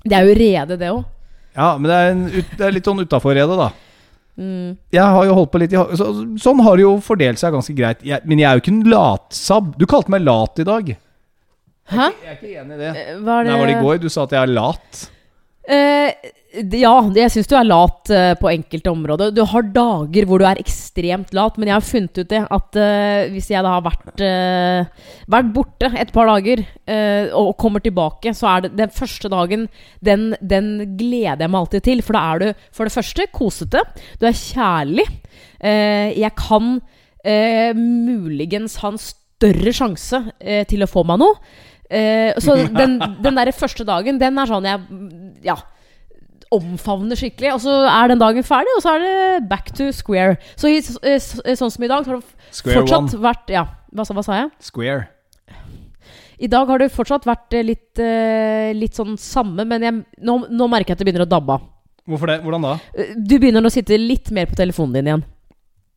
Det 0.04 0.14
er 0.18 0.26
jo 0.28 0.36
rede, 0.36 0.78
det 0.78 0.90
òg. 0.92 1.06
Ja, 1.56 1.78
men 1.78 1.90
det 1.90 1.96
er, 1.98 2.12
en, 2.12 2.22
det 2.58 2.66
er 2.68 2.72
litt 2.72 2.86
sånn 2.88 3.02
utafor 3.04 3.36
redet, 3.36 3.58
da. 3.60 3.72
Mm. 4.40 4.78
Jeg 4.96 5.04
har 5.16 5.26
jo 5.28 5.34
holdt 5.38 5.52
på 5.54 5.60
litt 5.62 5.74
så, 5.76 6.06
Sånn 6.40 6.62
har 6.64 6.80
det 6.80 6.86
jo 6.86 6.94
fordelt 7.04 7.42
seg 7.42 7.52
ganske 7.54 7.76
greit. 7.78 8.04
Jeg, 8.08 8.24
men 8.26 8.40
jeg 8.40 8.48
er 8.50 8.58
jo 8.58 8.64
ikke 8.64 8.74
en 8.74 8.84
latsabb. 8.94 9.74
Du 9.78 9.86
kalte 9.92 10.14
meg 10.14 10.24
lat 10.26 10.62
i 10.64 10.68
dag. 10.68 10.94
Hæ? 11.92 12.08
Jeg 12.24 12.30
er 12.32 12.38
ikke 12.38 12.54
enig 12.62 12.78
i 12.78 12.80
det. 12.80 12.92
Eh, 12.96 13.18
Hva 13.20 13.40
er 13.42 13.50
det 13.50 13.52
Nei, 13.52 13.60
var 13.60 13.68
det 13.72 13.76
i 13.76 13.84
går? 13.84 14.00
Du 14.06 14.08
sa 14.14 14.24
at 14.24 14.36
jeg 14.38 14.42
er 14.48 14.54
lat. 14.56 15.02
Eh, 15.70 16.32
ja, 16.52 16.94
jeg 17.16 17.32
syns 17.32 17.48
du 17.48 17.54
er 17.56 17.68
lat 17.68 18.10
eh, 18.12 18.34
på 18.40 18.50
enkelte 18.52 18.92
områder. 18.92 19.32
Du 19.36 19.44
har 19.48 19.68
dager 19.72 20.26
hvor 20.28 20.42
du 20.42 20.46
er 20.50 20.60
ekstremt 20.60 21.32
lat, 21.38 21.56
men 21.56 21.70
jeg 21.70 21.78
har 21.78 21.86
funnet 21.86 22.18
ut 22.18 22.32
det 22.32 22.42
at 22.58 22.80
eh, 22.82 23.30
hvis 23.32 23.52
jeg 23.54 23.64
da 23.64 23.76
har 23.78 23.86
vært, 23.86 24.24
eh, 24.26 25.12
vært 25.32 25.54
borte 25.56 25.92
et 26.02 26.12
par 26.16 26.28
dager 26.32 26.64
eh, 26.66 27.30
og 27.38 27.54
kommer 27.62 27.84
tilbake, 27.84 28.34
så 28.36 28.50
er 28.56 28.66
det 28.66 28.74
den 28.82 28.92
første 28.96 29.32
dagen 29.32 29.68
den, 30.04 30.32
den 30.42 30.98
gleder 31.00 31.46
jeg 31.46 31.54
meg 31.54 31.62
alltid 31.62 31.88
til. 31.88 32.04
For 32.04 32.18
da 32.18 32.26
er 32.26 32.44
du 32.44 32.68
for 32.74 32.90
det 32.90 32.98
første 32.98 33.30
kosete, 33.32 33.86
du 34.20 34.28
er 34.28 34.38
kjærlig. 34.44 35.08
Eh, 35.62 36.18
jeg 36.18 36.36
kan 36.42 36.80
muligens 37.22 38.80
ha 38.82 38.90
en 38.90 38.98
større 38.98 39.70
sjanse 39.78 40.24
til 40.42 40.82
å 40.82 40.88
få 40.90 41.04
meg 41.06 41.20
noe. 41.22 41.38
Eh, 41.92 42.32
så 42.40 42.56
den, 42.80 42.98
den 43.22 43.36
der 43.42 43.52
første 43.52 43.84
dagen, 43.88 44.18
den 44.22 44.40
er 44.40 44.48
sånn 44.50 44.68
jeg 44.70 44.80
ja, 45.44 45.58
omfavner 46.52 47.20
skikkelig. 47.20 47.54
Og 47.56 47.62
så 47.64 47.74
er 47.92 48.12
den 48.12 48.22
dagen 48.22 48.44
ferdig, 48.48 48.74
og 48.78 48.84
så 48.86 48.96
er 48.98 49.04
det 49.06 49.50
back 49.52 49.72
to 49.78 49.90
square. 49.96 50.38
Så 50.60 50.72
i, 50.72 50.80
s- 50.84 51.00
eh, 51.04 51.56
sånn 51.60 51.72
som 51.74 51.84
i 51.86 51.90
dag, 51.92 52.06
så 52.06 52.14
har 52.16 52.22
det 52.22 52.56
Square 52.56 52.82
fortsatt 52.82 53.16
one. 53.16 53.24
vært 53.28 53.52
Ja, 53.54 53.66
hva, 53.96 54.06
hva 54.08 54.24
sa 54.28 54.40
jeg? 54.42 54.52
Square. 54.72 55.08
I 56.42 56.48
dag 56.50 56.66
har 56.74 56.82
det 56.82 56.90
fortsatt 56.92 57.28
vært 57.30 57.54
eh, 57.54 57.64
litt, 57.68 58.00
eh, 58.02 58.72
litt 58.74 58.98
sånn 58.98 59.14
samme, 59.22 59.62
men 59.70 59.84
jeg, 59.86 60.00
nå, 60.26 60.40
nå 60.50 60.68
merker 60.72 60.92
jeg 60.92 60.98
at 60.98 61.04
det 61.04 61.08
begynner 61.12 61.28
å 61.28 61.30
dabbe 61.36 61.60
av. 61.60 61.68
Hvordan 62.10 62.66
da? 62.66 62.72
Eh, 62.98 63.12
Du 63.16 63.36
begynner 63.38 63.62
å 63.68 63.72
sitte 63.72 63.94
litt 64.02 64.32
mer 64.34 64.50
på 64.50 64.58
telefonen 64.58 64.96
din 64.98 65.12
igjen, 65.12 65.24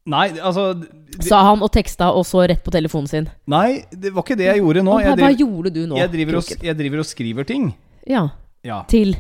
Nei, 0.05 0.27
altså 0.37 0.67
det, 0.77 1.23
sa 1.25 1.39
han 1.47 1.63
og 1.65 1.71
teksta, 1.73 2.11
og 2.13 2.27
så 2.29 2.43
rett 2.45 2.61
på 2.65 2.73
telefonen 2.75 3.09
sin. 3.09 3.29
Nei, 3.49 3.85
det 3.89 4.11
var 4.13 4.27
ikke 4.27 4.37
det 4.37 4.51
jeg 4.51 4.61
gjorde 4.61 4.83
nå. 4.85 4.99
Jeg 5.01 5.17
hva 5.17 5.31
gjorde 5.33 5.73
du 5.73 5.85
nå? 5.89 5.97
jeg 5.97 6.11
driver, 6.13 6.37
og, 6.43 6.51
jeg 6.67 6.77
driver 6.77 7.01
og 7.01 7.07
skriver 7.09 7.49
ting. 7.49 7.71
Ja, 8.09 8.27
Ja. 8.65 8.83
til 8.89 9.15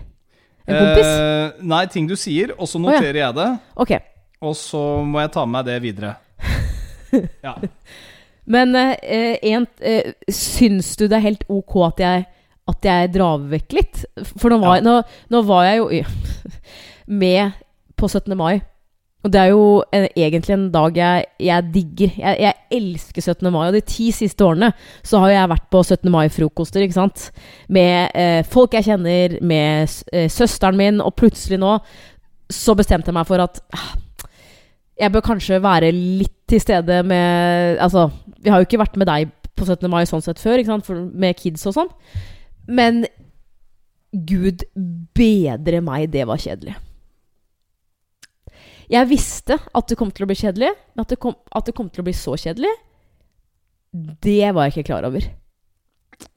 en 0.67 0.77
kompis? 0.77 1.07
Eh, 1.09 1.65
nei, 1.65 1.87
ting 1.93 2.07
du 2.09 2.17
sier, 2.17 2.53
og 2.59 2.69
så 2.69 2.81
ja. 2.81 2.85
noterer 2.85 3.21
jeg 3.23 3.37
det. 3.39 3.49
Ok. 3.81 3.95
Og 4.45 4.55
så 4.61 4.83
må 5.09 5.21
jeg 5.25 5.33
ta 5.33 5.47
med 5.47 5.57
meg 5.59 5.73
det 5.73 5.81
videre. 5.85 6.15
Ja. 7.47 7.55
Men 8.45 8.75
eh, 8.75 9.39
en, 9.47 9.67
eh, 9.81 10.13
syns 10.29 10.97
du 10.99 11.07
det 11.07 11.17
er 11.17 11.23
helt 11.29 11.45
ok 11.49 11.77
at 11.87 12.01
jeg, 12.03 12.25
at 12.69 12.89
jeg 12.89 13.13
drar 13.15 13.45
vekk 13.53 13.77
litt? 13.77 14.01
For 14.35 14.51
nå 14.51 14.59
var, 14.61 14.81
Ja. 14.81 14.83
nå, 14.83 14.97
nå 15.31 15.43
var 15.47 15.65
jeg 15.69 15.79
jo 15.79 15.89
med 17.23 17.53
på 17.97 18.11
17. 18.11 18.35
mai. 18.37 18.59
Og 19.25 19.33
det 19.33 19.41
er 19.41 19.51
jo 19.55 19.83
en, 19.97 20.05
egentlig 20.21 20.53
en 20.53 20.67
dag 20.73 20.99
jeg, 20.99 21.25
jeg 21.41 21.69
digger. 21.73 22.17
Jeg, 22.19 22.37
jeg 22.45 22.55
elsker 22.77 23.23
17. 23.23 23.49
mai. 23.55 23.63
Og 23.67 23.73
de 23.73 23.81
ti 23.89 24.11
siste 24.13 24.45
årene 24.45 24.69
så 25.01 25.23
har 25.23 25.33
jeg 25.33 25.53
vært 25.55 25.71
på 25.73 25.81
17. 25.83 26.11
mai-frokoster, 26.13 26.85
ikke 26.85 26.99
sant. 26.99 27.31
Med 27.73 28.13
eh, 28.21 28.43
folk 28.45 28.77
jeg 28.77 28.85
kjenner, 28.91 29.39
med 29.41 29.97
eh, 30.13 30.29
søsteren 30.29 30.77
min, 30.77 31.01
og 31.01 31.17
plutselig 31.17 31.61
nå 31.63 31.79
så 32.53 32.75
bestemte 32.77 33.09
jeg 33.09 33.17
meg 33.17 33.25
for 33.27 33.41
at 33.41 33.63
eh, 33.73 33.89
jeg 35.01 35.13
bør 35.15 35.25
kanskje 35.33 35.63
være 35.65 35.89
litt 35.95 36.37
til 36.47 36.61
stede 36.61 37.01
med 37.09 37.81
Altså, 37.83 38.11
vi 38.45 38.53
har 38.53 38.61
jo 38.61 38.69
ikke 38.69 38.83
vært 38.85 39.01
med 39.01 39.09
deg 39.09 39.33
på 39.57 39.65
17. 39.65 39.89
mai 39.91 40.05
sånn 40.07 40.23
sett 40.23 40.43
før, 40.43 40.61
ikke 40.61 40.75
sant? 40.75 40.87
For, 40.87 41.01
med 41.01 41.39
kids 41.41 41.65
og 41.71 41.79
sånn. 41.79 41.95
Men 42.69 43.07
gud 44.13 44.69
bedre 45.17 45.81
meg, 45.83 46.11
det 46.13 46.29
var 46.29 46.43
kjedelig. 46.43 46.77
Jeg 48.91 49.09
visste 49.09 49.57
at 49.57 49.89
det 49.89 49.97
kom 50.01 50.11
til 50.13 50.27
å 50.27 50.29
bli 50.31 50.37
kjedelig, 50.39 50.75
men 50.95 51.07
at 51.07 51.15
det 51.15 51.21
kom, 51.23 51.37
at 51.55 51.69
det 51.69 51.75
kom 51.77 51.89
til 51.93 52.05
å 52.05 52.09
bli 52.09 52.17
så 52.17 52.37
kjedelig, 52.41 52.73
det 54.25 54.51
var 54.55 54.67
jeg 54.67 54.75
ikke 54.75 54.91
klar 54.91 55.07
over. 55.07 55.27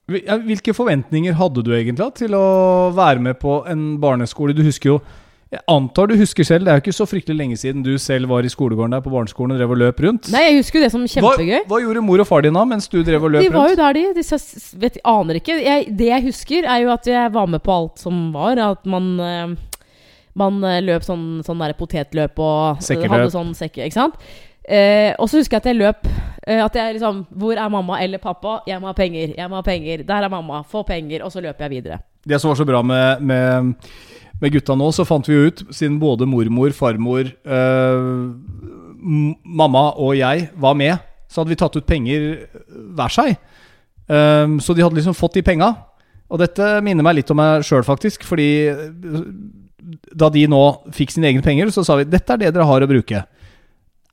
Hvilke 0.08 0.72
forventninger 0.72 1.36
hadde 1.36 1.64
du 1.66 1.74
egentlig 1.76 2.06
til 2.16 2.36
å 2.38 2.90
være 2.96 3.20
med 3.20 3.40
på 3.42 3.60
en 3.68 3.98
barneskole? 4.00 4.56
Du 4.56 4.64
husker 4.64 4.94
jo 4.94 5.00
Jeg 5.52 5.62
antar 5.72 6.10
du 6.12 6.18
husker 6.20 6.44
selv, 6.44 6.66
det 6.66 6.72
er 6.72 6.80
jo 6.80 6.84
ikke 6.84 6.96
så 6.96 7.06
fryktelig 7.08 7.38
lenge 7.40 7.58
siden 7.60 7.84
du 7.84 7.94
selv 8.04 8.28
var 8.28 8.44
i 8.44 8.50
skolegården 8.52 8.92
der 8.92 9.04
på 9.04 9.12
barneskolen 9.14 9.54
og 9.56 9.62
drev 9.62 9.72
og 9.72 9.80
løp 9.80 10.02
rundt. 10.04 10.28
Nei, 10.34 10.42
jeg 10.44 10.58
husker 10.58 10.80
jo 10.80 10.84
det 10.84 10.90
som 10.92 11.06
kjempegøy. 11.08 11.54
Hva, 11.62 11.70
hva 11.72 11.80
gjorde 11.86 12.04
mor 12.04 12.24
og 12.24 12.28
far 12.28 12.44
din 12.44 12.60
da 12.60 12.66
mens 12.68 12.90
du 12.92 12.98
drev 13.00 13.24
og 13.24 13.32
løp 13.32 13.46
De 13.46 13.54
var 13.54 13.72
jo 13.72 13.78
der, 13.80 13.96
de. 13.96 14.04
de 14.18 14.42
vet, 14.84 15.00
aner 15.08 15.40
ikke. 15.40 15.56
Jeg, 15.64 15.86
det 16.02 16.10
jeg 16.10 16.26
husker, 16.28 16.68
er 16.68 16.84
jo 16.84 16.92
at 16.92 17.08
jeg 17.08 17.32
var 17.40 17.48
med 17.54 17.64
på 17.64 17.78
alt 17.78 18.04
som 18.04 18.20
var. 18.36 18.60
At 18.66 18.84
man, 18.92 19.08
eh, 19.24 19.56
man 20.38 20.60
eh, 20.68 20.82
løp 20.86 21.06
sånn, 21.06 21.42
sånn 21.46 21.64
der 21.64 21.74
potetløp 21.78 22.40
og 22.44 22.84
Sekkeløp. 22.86 23.14
hadde 23.16 23.34
sånn 23.34 23.54
sekke, 23.58 23.88
ikke 23.88 23.98
sant. 23.98 24.20
Eh, 24.68 25.14
og 25.18 25.30
så 25.30 25.40
husker 25.40 25.58
jeg 25.58 25.64
at 25.64 25.68
jeg 25.70 25.78
løp 25.80 26.08
eh, 26.44 26.60
At 26.60 26.76
jeg 26.76 26.98
liksom 26.98 27.22
Hvor 27.40 27.56
er 27.56 27.70
mamma 27.72 28.02
eller 28.04 28.20
pappa? 28.20 28.58
Jeg 28.68 28.82
må 28.84 28.90
ha 28.90 28.96
penger. 28.98 29.32
Jeg 29.38 29.48
må 29.48 29.56
ha 29.56 29.64
penger. 29.64 30.04
Der 30.04 30.26
er 30.28 30.34
mamma. 30.34 30.60
Få 30.68 30.82
penger. 30.84 31.24
Og 31.24 31.32
så 31.32 31.40
løper 31.40 31.68
jeg 31.68 31.78
videre. 31.78 32.02
Det 32.28 32.36
som 32.42 32.52
var 32.52 32.60
så 32.60 32.66
bra 32.68 32.82
med, 32.84 33.22
med, 33.24 33.88
med 34.42 34.52
gutta 34.52 34.76
nå, 34.76 34.90
så 34.92 35.06
fant 35.08 35.30
vi 35.30 35.38
jo 35.38 35.48
ut, 35.48 35.64
siden 35.72 35.96
både 36.02 36.28
mormor, 36.28 36.76
farmor, 36.76 37.30
eh, 37.32 38.10
mamma 39.48 39.86
og 39.96 40.18
jeg 40.20 40.50
var 40.60 40.76
med, 40.76 40.98
så 41.32 41.40
hadde 41.42 41.54
vi 41.54 41.60
tatt 41.62 41.78
ut 41.80 41.88
penger 41.88 42.28
hver 42.98 43.14
seg. 43.14 43.38
Ehm, 44.12 44.60
så 44.60 44.76
de 44.76 44.84
hadde 44.84 45.00
liksom 45.00 45.16
fått 45.16 45.40
de 45.40 45.46
penga. 45.48 45.72
Og 46.28 46.42
dette 46.42 46.82
minner 46.84 47.06
meg 47.08 47.22
litt 47.22 47.32
om 47.32 47.40
meg 47.40 47.64
sjøl, 47.64 47.86
faktisk. 47.88 48.26
Fordi 48.28 48.50
da 50.16 50.30
de 50.34 50.44
nå 50.52 50.62
fikk 50.96 51.16
sine 51.16 51.30
egne 51.32 51.46
penger, 51.46 51.72
så 51.74 51.84
sa 51.86 51.98
vi 52.00 52.08
dette 52.10 52.36
er 52.36 52.44
det 52.44 52.54
dere 52.54 52.68
har 52.68 52.84
å 52.84 52.90
bruke. 52.90 53.24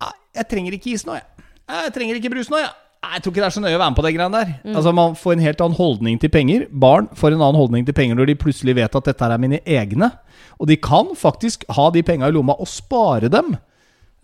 Nei, 0.04 0.14
jeg 0.38 0.49
trenger 0.50 0.78
ikke 0.78 0.95
is 0.95 1.07
nå, 1.09 1.19
jeg. 1.19 1.47
Jeg 1.75 1.95
trenger 1.95 2.19
ikke 2.21 2.33
brus 2.35 2.50
nå, 2.52 2.61
jeg. 2.61 2.73
Nei, 3.04 3.12
Jeg 3.16 3.25
tror 3.25 3.35
ikke 3.35 3.43
det 3.43 3.49
er 3.49 3.54
så 3.57 3.62
nøye 3.62 3.76
å 3.76 3.81
være 3.81 3.93
med 3.93 3.99
på 3.99 4.04
det 4.07 4.12
greiene 4.16 4.40
der. 4.40 4.52
Altså 4.73 4.93
Man 4.97 5.16
får 5.19 5.35
en 5.35 5.45
helt 5.45 5.62
annen 5.64 5.78
holdning 5.78 6.21
til 6.21 6.33
penger. 6.33 6.66
Barn 6.71 7.09
får 7.16 7.35
en 7.35 7.43
annen 7.43 7.61
holdning 7.61 7.87
til 7.87 7.97
penger 7.97 8.19
når 8.19 8.31
de 8.31 8.40
plutselig 8.40 8.76
vet 8.78 8.97
at 8.97 9.11
dette 9.11 9.28
er 9.28 9.43
mine 9.43 9.61
egne. 9.64 10.11
Og 10.61 10.71
de 10.71 10.78
kan 10.81 11.12
faktisk 11.19 11.66
ha 11.76 11.90
de 11.93 12.04
penga 12.07 12.31
i 12.31 12.35
lomma 12.35 12.57
og 12.61 12.71
spare 12.71 13.31
dem. 13.33 13.57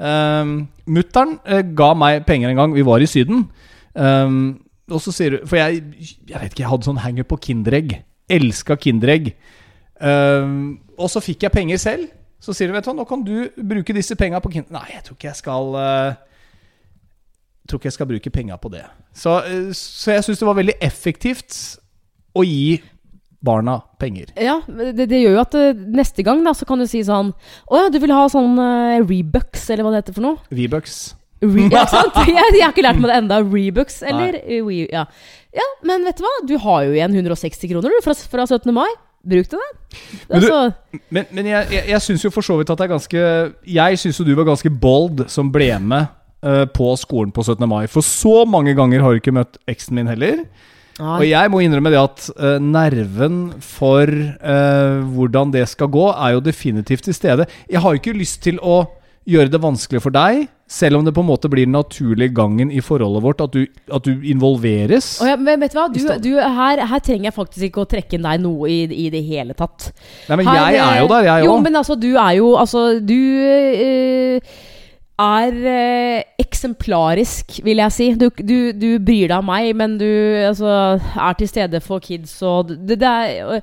Um, 0.01 0.55
Mutter'n 0.89 1.37
uh, 1.45 1.61
ga 1.77 1.93
meg 1.99 2.25
penger 2.29 2.53
en 2.53 2.61
gang. 2.63 2.77
Vi 2.77 2.87
var 2.87 3.05
i 3.05 3.09
Syden. 3.11 3.49
Um, 3.93 4.61
og 4.91 5.03
så 5.03 5.13
sier 5.15 5.35
du 5.35 5.49
For 5.51 5.59
jeg, 5.59 5.83
jeg 6.31 6.39
vet 6.39 6.53
ikke, 6.53 6.63
jeg 6.63 6.71
hadde 6.71 6.89
sånn 6.89 7.03
hangup 7.05 7.31
på 7.35 7.41
Kinderegg. 7.49 7.99
Elska 8.31 8.79
Kinderegg. 8.81 9.35
Um, 10.01 10.81
og 11.01 11.11
så 11.13 11.23
fikk 11.25 11.49
jeg 11.49 11.55
penger 11.55 11.81
selv. 11.81 12.11
Så 12.41 12.55
sier 12.57 12.71
du, 12.71 12.75
vet 12.77 12.85
du 12.85 12.93
hva, 12.93 12.97
nå 12.97 13.05
kan 13.09 13.25
du 13.25 13.51
bruke 13.57 13.93
disse 13.97 14.17
penga 14.17 14.41
på 14.41 14.53
Kinder... 14.53 14.73
Nei, 14.79 14.87
jeg 14.95 15.05
tror 15.05 15.17
ikke 15.19 15.29
jeg 15.29 15.41
skal 15.43 15.75
jeg 17.61 17.69
tror 17.69 17.81
ikke 17.81 17.91
jeg 17.91 17.97
skal 17.99 18.09
bruke 18.11 18.33
penga 18.35 18.57
på 18.59 18.71
det. 18.73 18.87
Så, 19.15 19.37
eh, 19.47 19.69
så 19.77 20.17
jeg 20.17 20.25
syns 20.27 20.41
det 20.41 20.49
var 20.49 20.57
veldig 20.59 20.79
effektivt 20.83 21.59
å 22.35 22.43
gi 22.47 22.81
barna 23.41 23.79
penger. 24.01 24.33
Ja, 24.37 24.59
det, 24.67 25.07
det 25.11 25.21
gjør 25.21 25.37
jo 25.39 25.45
at 25.45 25.57
eh, 25.59 25.85
neste 26.01 26.25
gang 26.27 26.43
da 26.45 26.55
så 26.57 26.67
kan 26.69 26.81
du 26.81 26.87
si 26.91 27.01
sånn 27.07 27.31
Å 27.33 27.79
ja, 27.79 27.87
du 27.93 27.97
vil 28.03 28.13
ha 28.13 28.27
sånn 28.33 28.59
uh, 28.61 28.99
Rebucks, 29.01 29.69
eller 29.71 29.87
hva 29.87 29.95
det 29.95 30.03
heter 30.03 30.19
for 30.19 30.27
noe? 30.27 30.43
V-bucks. 30.53 30.99
Re 31.41 31.69
ja, 31.73 31.87
sant? 31.95 32.19
Jeg, 32.29 32.51
jeg 32.59 32.65
har 32.65 32.75
ikke 32.75 32.85
lært 32.85 33.01
meg 33.01 33.13
det 33.13 33.21
enda. 33.23 33.41
Rebucks 33.45 34.03
eller 34.05 34.41
eh, 34.43 34.73
ja. 34.91 35.07
ja, 35.57 35.69
men 35.89 36.05
vet 36.09 36.21
du 36.21 36.27
hva? 36.27 36.35
Du 36.51 36.57
har 36.67 36.89
jo 36.89 36.99
igjen 36.99 37.17
160 37.17 37.71
kroner 37.71 37.97
du, 37.97 38.03
fra, 38.05 38.17
fra 38.35 38.49
17. 38.51 38.69
mai. 38.77 38.89
Bruk 39.27 39.49
det, 39.53 39.59
da. 39.59 39.99
Men 40.31 40.41
du- 40.41 40.47
Altså, 40.47 40.73
Men, 41.11 41.27
men 41.31 41.47
jeg, 41.47 41.67
jeg, 41.71 41.85
jeg 41.89 42.01
syns 42.01 42.23
jo 42.25 42.31
for 42.31 42.41
så 42.47 42.57
vidt 42.57 42.71
at 42.71 42.79
det 42.79 42.87
er 42.87 42.93
ganske 42.95 43.23
Jeg 43.69 43.99
syns 43.99 44.19
jo 44.21 44.25
du 44.25 44.35
var 44.39 44.47
ganske 44.49 44.71
bold 44.81 45.27
som 45.29 45.51
ble 45.53 45.69
med 45.79 46.07
uh, 46.47 46.65
på 46.67 46.97
skolen 46.97 47.33
på 47.33 47.43
17. 47.45 47.69
mai. 47.69 47.87
For 47.87 48.01
så 48.01 48.45
mange 48.49 48.75
ganger 48.75 49.03
har 49.05 49.11
du 49.13 49.21
ikke 49.21 49.35
møtt 49.37 49.59
eksen 49.69 49.95
min 49.99 50.07
heller. 50.09 50.45
Og 51.01 51.23
jeg 51.25 51.49
må 51.51 51.61
innrømme 51.65 51.91
det 51.93 52.01
at 52.01 52.31
uh, 52.37 52.59
nerven 52.61 53.53
for 53.65 54.05
uh, 54.09 55.01
hvordan 55.15 55.53
det 55.53 55.67
skal 55.69 55.89
gå, 55.89 56.07
er 56.13 56.35
jo 56.37 56.41
definitivt 56.45 57.05
til 57.09 57.15
stede. 57.17 57.47
Jeg 57.71 57.81
har 57.81 57.95
jo 57.95 58.01
ikke 58.01 58.17
lyst 58.19 58.43
til 58.45 58.59
å 58.61 58.83
gjøre 59.29 59.49
det 59.53 59.61
vanskelig 59.63 60.03
for 60.03 60.11
deg, 60.13 60.49
selv 60.71 61.01
om 61.01 61.07
det 61.07 61.11
på 61.17 61.25
en 61.25 61.27
måte 61.27 61.51
blir 61.51 61.67
den 61.67 61.75
naturlige 61.75 62.31
gangen 62.37 62.71
i 62.71 62.79
forholdet 62.85 63.25
vårt, 63.25 63.41
at 63.43 63.57
du, 63.57 63.65
at 63.91 64.07
du 64.07 64.23
involveres. 64.31 65.17
Ja, 65.27 65.35
men 65.35 65.59
vet 65.65 65.75
du 65.75 65.81
hva? 65.81 65.89
Du, 65.91 66.01
du, 66.23 66.31
her, 66.39 66.85
her 66.93 67.03
trenger 67.03 67.31
jeg 67.31 67.35
faktisk 67.35 67.67
ikke 67.67 67.83
å 67.83 67.89
trekke 67.91 68.19
inn 68.19 68.29
deg 68.29 68.45
noe 68.45 68.71
i, 68.71 68.85
i 68.87 69.09
det 69.11 69.25
hele 69.27 69.57
tatt. 69.59 69.91
Nei, 70.29 70.39
men 70.39 70.47
Her, 70.47 70.61
jeg 70.71 70.83
er 70.85 71.01
jo 71.03 71.09
der, 71.11 71.27
jeg 71.27 71.49
Jo, 71.49 71.57
òg. 71.57 71.65
men 71.67 71.81
altså, 71.83 71.99
du 71.99 72.11
er 72.15 72.37
jo 72.39 72.53
Altså, 72.61 72.85
du 73.03 73.17
øh, 73.19 74.53
er 75.21 75.59
eh, 75.75 76.23
eksemplarisk, 76.41 77.59
vil 77.67 77.83
jeg 77.83 77.93
si. 77.97 78.09
Du, 78.21 78.29
du, 78.39 78.57
du 78.73 78.89
bryr 79.03 79.27
deg 79.29 79.37
om 79.41 79.51
meg, 79.51 79.73
men 79.77 79.99
du 80.01 80.07
altså, 80.47 81.01
er 81.01 81.39
til 81.39 81.51
stede 81.51 81.83
for 81.85 82.03
kids 82.05 82.39
og 82.47 82.71
det, 82.71 83.01
det 83.03 83.11
er 83.11 83.61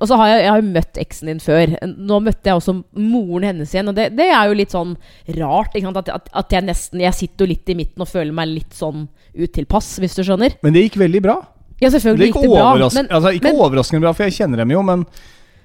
og 0.00 0.08
så 0.08 0.16
har 0.20 0.30
jeg, 0.30 0.42
jeg 0.44 0.52
har 0.54 0.66
møtt 0.68 1.00
eksen 1.02 1.30
din 1.30 1.40
før. 1.42 1.74
Nå 1.84 2.20
møtte 2.24 2.50
jeg 2.50 2.58
også 2.60 2.74
moren 3.00 3.48
hennes 3.50 3.74
igjen. 3.74 3.90
Og 3.92 3.96
det, 3.96 4.10
det 4.18 4.26
er 4.30 4.48
jo 4.50 4.56
litt 4.58 4.74
sånn 4.74 4.94
rart. 5.38 5.76
At, 5.76 6.10
at, 6.14 6.30
at 6.44 6.56
jeg 6.56 6.66
nesten 6.66 7.02
Jeg 7.04 7.16
sitter 7.18 7.44
jo 7.46 7.52
litt 7.52 7.70
i 7.72 7.76
midten 7.78 8.04
og 8.04 8.10
føler 8.10 8.34
meg 8.36 8.52
litt 8.52 8.74
sånn 8.76 9.06
utilpass, 9.34 9.96
hvis 10.02 10.18
du 10.18 10.24
skjønner. 10.26 10.58
Men 10.64 10.76
det 10.76 10.86
gikk 10.88 11.00
veldig 11.04 11.22
bra. 11.24 11.38
Ja, 11.80 11.88
Det 11.88 11.96
selvfølgelig 11.98 12.28
gikk 12.30 12.36
gikk 12.38 12.46
det 12.48 12.52
bra. 12.54 12.90
Men, 12.94 13.08
altså, 13.10 13.32
ikke 13.34 13.50
men- 13.50 13.62
overraskende 13.66 14.04
bra, 14.04 14.12
for 14.14 14.28
jeg 14.28 14.36
kjenner 14.38 14.62
dem 14.62 14.70
jo, 14.74 14.82
men, 14.86 15.02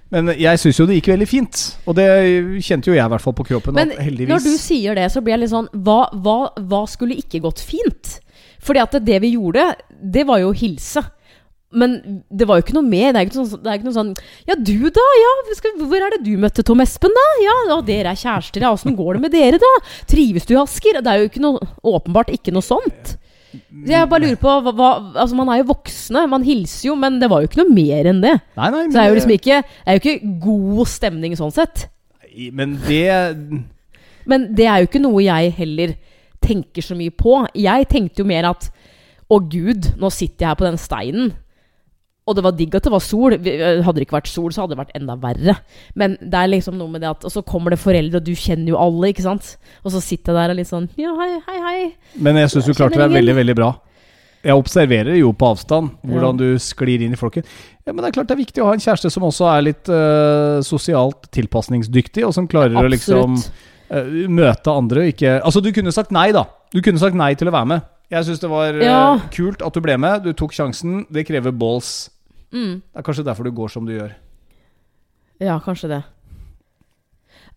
men 0.10 0.32
jeg 0.40 0.60
syns 0.64 0.80
jo 0.82 0.88
det 0.90 0.98
gikk 1.00 1.12
veldig 1.14 1.28
fint. 1.30 1.66
Og 1.86 1.96
det 2.00 2.08
kjente 2.66 2.90
jo 2.90 2.98
jeg 2.98 3.06
i 3.06 3.14
hvert 3.14 3.26
fall 3.28 3.38
på 3.38 3.46
kroppen. 3.52 3.78
Men 3.78 3.94
heldigvis 3.98 4.34
når 4.34 4.48
du 4.48 4.58
sier 4.58 4.98
det, 4.98 5.06
så 5.14 5.22
blir 5.22 5.38
jeg 5.38 5.46
litt 5.46 5.54
sånn 5.54 5.70
hva, 5.86 6.02
hva, 6.18 6.40
hva 6.58 6.82
skulle 6.90 7.20
ikke 7.22 7.44
gått 7.46 7.62
fint? 7.64 8.18
Fordi 8.60 8.82
at 8.84 8.98
det 9.06 9.22
vi 9.24 9.36
gjorde, 9.38 9.70
det 10.02 10.26
var 10.28 10.42
jo 10.42 10.50
å 10.52 10.58
hilse. 10.58 11.06
Men 11.72 12.24
det 12.34 12.48
var 12.50 12.58
jo 12.58 12.64
ikke 12.66 12.74
noe 12.80 12.88
mer. 12.88 13.12
Det 13.14 13.20
er 13.20 13.28
ikke, 13.28 13.38
sånn, 13.38 13.62
det 13.62 13.70
er 13.70 13.78
ikke 13.78 13.88
noe 13.90 13.98
sånn 13.98 14.12
Ja, 14.50 14.56
du 14.58 14.90
da? 14.90 15.06
Ja, 15.22 15.34
skal, 15.54 15.76
hvor 15.78 16.02
er 16.02 16.16
det 16.16 16.24
du 16.26 16.32
møtte 16.42 16.66
Tom 16.66 16.82
Espen, 16.82 17.14
da? 17.14 17.26
Ja, 17.44 17.56
og 17.76 17.84
dere 17.86 18.14
er 18.16 18.20
kjærester, 18.20 18.66
ja. 18.66 18.72
Åssen 18.74 18.98
går 18.98 19.18
det 19.18 19.24
med 19.28 19.36
dere, 19.36 19.60
da? 19.62 19.74
Trives 20.10 20.48
du 20.50 20.56
i 20.56 20.62
Asker? 20.64 21.02
Det 21.06 21.12
er 21.12 21.22
jo 21.22 21.30
ikke 21.30 21.44
noe 21.44 21.70
Åpenbart 21.86 22.32
ikke 22.34 22.54
noe 22.56 22.66
sånt. 22.66 23.16
Så 23.50 23.90
jeg 23.90 24.10
bare 24.10 24.26
lurer 24.26 24.38
på 24.42 24.56
hva, 24.62 24.74
hva 24.78 24.90
Altså, 25.16 25.38
man 25.38 25.50
er 25.54 25.62
jo 25.62 25.70
voksne. 25.72 26.26
Man 26.30 26.46
hilser 26.46 26.92
jo, 26.92 26.98
men 27.00 27.18
det 27.22 27.30
var 27.32 27.42
jo 27.44 27.50
ikke 27.50 27.62
noe 27.64 27.74
mer 27.74 28.10
enn 28.12 28.22
det. 28.26 28.36
Nei, 28.58 28.70
nei, 28.74 28.84
Så 28.88 28.96
det 28.96 29.02
er 29.04 29.10
jo 29.10 29.18
liksom 29.18 29.36
ikke 29.38 29.62
Det 29.64 29.86
er 29.86 29.98
jo 29.98 30.04
ikke 30.04 30.34
god 30.46 30.92
stemning 30.92 31.38
sånn 31.38 31.54
sett. 31.54 31.86
Men 32.54 32.78
det 32.86 33.06
Men 34.30 34.50
det 34.58 34.68
er 34.70 34.82
jo 34.82 34.90
ikke 34.90 35.02
noe 35.02 35.22
jeg 35.26 35.54
heller 35.58 35.96
tenker 36.42 36.86
så 36.86 36.96
mye 36.98 37.14
på. 37.14 37.42
Jeg 37.58 37.88
tenkte 37.92 38.22
jo 38.24 38.30
mer 38.30 38.50
at 38.54 38.70
å 39.30 39.38
gud, 39.46 39.92
nå 40.02 40.10
sitter 40.14 40.46
jeg 40.46 40.50
her 40.50 40.58
på 40.58 40.66
den 40.66 40.80
steinen. 40.82 41.34
Og 42.30 42.38
det 42.38 42.44
var 42.46 42.54
digg 42.54 42.76
at 42.78 42.86
det 42.86 42.92
var 42.94 43.02
sol. 43.02 43.34
Øh, 43.40 43.82
Hadde 43.84 43.98
det 43.98 44.06
ikke 44.06 44.18
vært 44.20 44.30
sol, 44.30 44.52
så 44.54 44.64
hadde 44.64 44.76
det 44.76 44.82
vært 44.84 44.96
enda 45.00 45.16
verre. 45.20 45.56
Men 45.98 46.16
det 46.22 46.38
er 46.44 46.52
liksom 46.54 46.78
noe 46.78 46.92
med 46.94 47.02
det 47.02 47.10
at 47.10 47.26
Og 47.26 47.34
så 47.34 47.42
kommer 47.46 47.74
det 47.74 47.82
foreldre, 47.82 48.22
og 48.22 48.28
du 48.30 48.34
kjenner 48.38 48.70
jo 48.76 48.78
alle, 48.80 49.10
ikke 49.12 49.26
sant? 49.26 49.56
Og 49.84 49.94
så 49.96 50.02
sitter 50.06 50.34
jeg 50.36 50.40
der 50.44 50.54
og 50.54 50.60
litt 50.62 50.70
sånn 50.70 50.90
Ja, 51.02 51.16
hei, 51.18 51.32
hei, 51.50 51.60
hei. 51.66 51.80
Men 52.22 52.38
jeg 52.38 52.54
syns 52.54 52.70
du 52.70 52.76
klarte 52.78 53.02
deg 53.02 53.16
veldig, 53.18 53.36
veldig 53.42 53.56
bra. 53.58 53.72
Jeg 54.40 54.56
observerer 54.56 55.18
jo 55.20 55.34
på 55.36 55.50
avstand 55.52 55.98
hvordan 56.08 56.38
du 56.40 56.46
sklir 56.64 57.02
inn 57.04 57.12
i 57.12 57.20
flokken. 57.20 57.44
Ja, 57.84 57.92
Men 57.92 58.06
det 58.06 58.12
er 58.12 58.16
klart 58.22 58.30
det 58.30 58.38
er 58.38 58.44
viktig 58.46 58.62
å 58.64 58.70
ha 58.70 58.76
en 58.78 58.84
kjæreste 58.86 59.12
som 59.12 59.26
også 59.28 59.50
er 59.52 59.66
litt 59.68 59.90
uh, 59.92 60.62
sosialt 60.64 61.28
tilpasningsdyktig, 61.36 62.24
og 62.24 62.32
som 62.38 62.48
klarer 62.48 62.80
å 62.80 62.88
liksom 62.88 63.36
eh, 63.36 64.14
møte 64.32 64.72
andre. 64.72 65.10
Ikke 65.12 65.42
Altså, 65.42 65.60
du 65.60 65.74
kunne 65.76 65.92
sagt 65.92 66.14
nei, 66.16 66.30
da. 66.32 66.46
Du 66.72 66.80
kunne 66.86 67.02
sagt 67.02 67.20
nei 67.20 67.34
til 67.36 67.52
å 67.52 67.56
være 67.58 67.68
med. 67.74 67.90
Jeg 68.10 68.26
syns 68.26 68.40
det 68.42 68.50
var 68.50 68.74
eh, 68.80 68.86
Ja. 68.88 69.20
kult 69.36 69.62
at 69.66 69.76
du 69.76 69.82
ble 69.84 69.98
med. 70.02 70.24
Du 70.24 70.32
tok 70.34 70.56
sjansen. 70.56 71.04
Det 71.12 71.28
krever 71.28 71.52
balls. 71.52 72.10
Mm. 72.54 72.80
Det 72.82 72.98
er 73.02 73.06
kanskje 73.06 73.26
derfor 73.28 73.44
du 73.46 73.52
går 73.52 73.70
som 73.74 73.86
du 73.86 73.94
gjør. 73.98 74.16
Ja, 75.40 75.60
kanskje 75.64 75.90
det. 75.92 76.02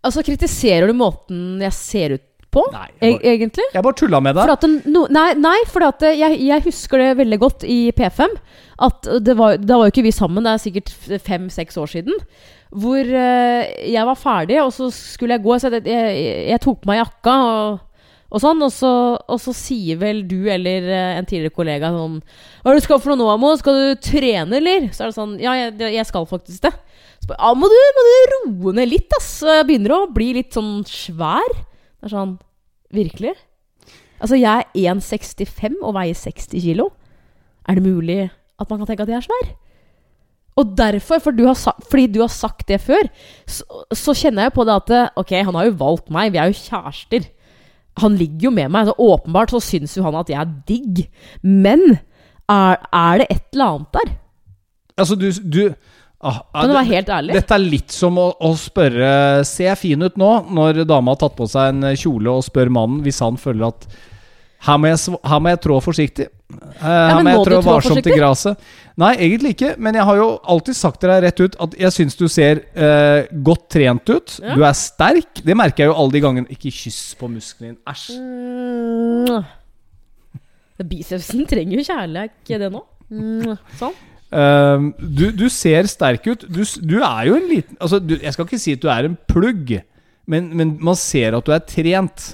Altså, 0.02 0.22
kritiserer 0.26 0.90
du 0.90 0.96
måten 0.98 1.60
jeg 1.62 1.72
ser 1.76 2.16
ut 2.18 2.28
på, 2.52 2.66
Nei, 2.74 2.88
jeg 3.00 3.14
bare- 3.14 3.30
egentlig. 3.32 3.64
Jeg 3.72 3.82
bare 3.86 3.96
tulla 3.96 4.20
med 4.20 4.34
deg. 4.36 4.44
For 4.44 4.52
at 4.52 4.86
no, 4.92 5.06
nei, 5.08 5.32
nei, 5.40 5.56
for 5.72 5.86
at 5.86 6.02
jeg, 6.04 6.36
jeg 6.44 6.62
husker 6.66 6.98
det 7.00 7.16
veldig 7.16 7.38
godt 7.40 7.64
i 7.64 7.78
P5. 7.96 8.34
At 8.78 9.08
det 9.24 9.36
var, 9.38 9.56
da 9.56 9.78
var 9.78 9.86
jo 9.88 9.92
ikke 9.94 10.04
vi 10.04 10.12
sammen, 10.12 10.44
det 10.44 10.52
er 10.52 10.60
sikkert 10.60 10.90
fem-seks 11.24 11.78
år 11.80 11.88
siden. 11.94 12.18
Hvor 12.72 13.00
eh, 13.08 13.72
jeg 13.88 14.04
var 14.04 14.14
ferdig, 14.20 14.58
og 14.60 14.72
så 14.76 14.90
skulle 14.92 15.38
jeg 15.38 15.44
gå. 15.46 15.56
Så 15.62 15.70
jeg, 15.72 15.86
jeg, 15.86 16.20
jeg 16.50 16.60
tok 16.60 16.82
på 16.82 16.90
meg 16.92 17.00
jakka 17.00 17.38
og, 17.46 17.80
og 18.32 18.40
sånn, 18.40 18.62
og 18.64 18.70
så, 18.72 18.90
og 19.20 19.40
så 19.42 19.52
sier 19.52 19.98
vel 20.00 20.22
du 20.28 20.46
eller 20.48 20.86
eh, 20.88 21.18
en 21.18 21.26
tidligere 21.28 21.52
kollega 21.52 21.90
sånn 21.92 22.14
Hva 22.22 22.70
er 22.70 22.78
det 22.78 22.80
du 22.80 22.86
skal 22.86 23.00
for 23.02 23.12
noe 23.12 23.20
nå, 23.20 23.26
Amo? 23.34 23.50
Skal 23.60 23.76
du 23.76 24.00
trene, 24.00 24.56
eller? 24.56 24.86
Så 24.94 25.04
er 25.04 25.10
det 25.10 25.18
sånn 25.18 25.34
Ja, 25.42 25.52
jeg, 25.58 25.76
jeg 25.98 26.08
skal 26.08 26.24
faktisk 26.30 26.64
det. 26.64 26.72
Så 27.20 27.28
bare, 27.28 27.38
ja, 27.42 27.52
må 27.58 27.68
du, 27.68 27.76
må 27.98 28.04
du 28.08 28.14
roe 28.32 28.76
ned 28.78 28.88
litt, 28.88 29.12
ass. 29.18 29.34
Jeg 29.44 29.68
begynner 29.68 29.96
å 29.98 30.06
bli 30.12 30.30
litt 30.38 30.56
sånn 30.56 30.80
svær. 30.88 31.52
Det 31.52 32.08
er 32.08 32.14
sånn 32.14 32.38
Virkelig? 32.92 33.32
Altså, 34.22 34.36
jeg 34.36 34.64
er 34.68 34.94
1,65 34.94 35.78
og 35.80 35.94
veier 35.96 36.16
60 36.16 36.60
kilo. 36.60 36.90
Er 37.68 37.78
det 37.78 37.84
mulig 37.84 38.18
at 38.28 38.68
man 38.68 38.80
kan 38.80 38.90
tenke 38.90 39.06
at 39.06 39.12
jeg 39.12 39.20
er 39.20 39.26
svær? 39.26 39.52
Og 40.60 40.74
derfor, 40.76 41.22
for 41.24 41.36
du 41.36 41.46
har 41.48 41.56
sa, 41.56 41.72
fordi 41.88 42.10
du 42.12 42.20
har 42.20 42.32
sagt 42.32 42.66
det 42.68 42.82
før, 42.84 43.08
så, 43.48 43.64
så 43.96 44.12
kjenner 44.16 44.46
jeg 44.46 44.56
på 44.56 44.66
det 44.68 44.74
at 44.76 45.20
Ok, 45.20 45.32
han 45.40 45.56
har 45.56 45.70
jo 45.70 45.78
valgt 45.80 46.12
meg, 46.12 46.34
vi 46.34 46.40
er 46.42 46.52
jo 46.52 46.60
kjærester. 46.60 47.30
Han 48.00 48.16
ligger 48.16 48.48
jo 48.48 48.54
med 48.56 48.72
meg, 48.72 48.88
så 48.88 48.94
åpenbart 48.96 49.52
så 49.52 49.60
syns 49.60 49.96
jo 49.98 50.04
han 50.06 50.16
at 50.16 50.30
jeg 50.32 50.40
er 50.40 50.52
digg. 50.68 51.02
Men 51.44 51.82
er, 51.92 52.78
er 52.78 53.22
det 53.22 53.26
et 53.28 53.44
eller 53.52 53.74
annet 53.74 53.98
der? 53.98 54.14
Altså, 55.02 55.16
du, 55.16 55.28
du 55.32 55.60
ah, 56.20 56.40
ah, 56.52 56.62
Kan 56.62 56.70
du 56.70 56.76
være 56.76 56.90
helt 56.90 57.12
ærlig? 57.12 57.36
Dette 57.36 57.56
er 57.56 57.64
litt 57.64 57.94
som 57.94 58.18
å, 58.20 58.28
å 58.44 58.52
spørre 58.60 59.12
Ser 59.48 59.70
jeg 59.70 59.80
fin 59.80 60.04
ut 60.04 60.18
nå? 60.20 60.30
Når 60.52 60.82
dama 60.84 61.14
har 61.14 61.22
tatt 61.22 61.36
på 61.38 61.48
seg 61.50 61.72
en 61.72 61.96
kjole 61.98 62.36
og 62.36 62.44
spør 62.46 62.72
mannen 62.72 63.00
hvis 63.06 63.22
han 63.24 63.40
føler 63.40 63.70
at 63.72 63.86
her 64.62 64.78
må 64.78 64.92
jeg, 64.92 65.16
her 65.26 65.40
må 65.42 65.50
jeg 65.50 65.60
trå 65.64 65.76
forsiktig. 65.82 66.28
Eh, 66.52 66.82
her 66.84 67.16
ja, 67.16 67.22
må 67.24 67.32
jeg 67.32 67.46
trå 67.48 67.58
varsomt 67.66 68.06
i 68.06 68.14
gresset. 68.14 68.68
Nei, 69.00 69.12
egentlig 69.16 69.54
ikke. 69.56 69.72
Men 69.82 69.96
jeg 69.98 70.06
har 70.06 70.20
jo 70.20 70.28
alltid 70.54 70.78
sagt 70.78 71.00
til 71.02 71.10
deg 71.10 71.24
rett 71.24 71.42
ut 71.42 71.56
at 71.66 71.74
jeg 71.80 71.94
syns 71.96 72.18
du 72.20 72.26
ser 72.30 72.62
uh, 72.76 73.24
godt 73.46 73.66
trent 73.74 74.12
ut. 74.12 74.36
Ja. 74.38 74.54
Du 74.54 74.62
er 74.68 74.76
sterk. 74.78 75.42
Det 75.42 75.56
merker 75.58 75.84
jeg 75.84 75.90
jo 75.90 75.96
alle 75.98 76.14
de 76.14 76.22
gangene. 76.22 76.54
Ikke 76.54 76.70
kyss 76.74 77.00
på 77.18 77.30
muskelen 77.32 77.72
din. 77.72 77.80
Æsj. 77.90 78.06
Mm. 78.20 79.42
Bicepsen 80.92 81.44
trenger 81.46 81.78
jo 81.78 81.84
kjærlighet, 81.86 82.34
ikke 82.42 82.58
det 82.62 82.70
nå? 82.74 82.82
Mm. 83.12 83.54
Sånn. 83.78 83.96
Eh, 84.32 84.86
du, 84.98 85.24
du 85.36 85.46
ser 85.52 85.88
sterk 85.90 86.28
ut. 86.30 86.46
Du, 86.46 86.62
du 86.62 86.96
er 87.00 87.26
jo 87.28 87.36
en 87.36 87.48
liten 87.50 87.76
Altså, 87.82 88.00
du, 88.00 88.14
jeg 88.16 88.32
skal 88.34 88.48
ikke 88.48 88.62
si 88.62 88.76
at 88.78 88.84
du 88.84 88.88
er 88.92 89.10
en 89.10 89.18
plugg, 89.28 89.74
men, 90.30 90.52
men 90.56 90.76
man 90.82 90.98
ser 90.98 91.36
at 91.36 91.46
du 91.46 91.52
er 91.54 91.66
trent. 91.66 92.32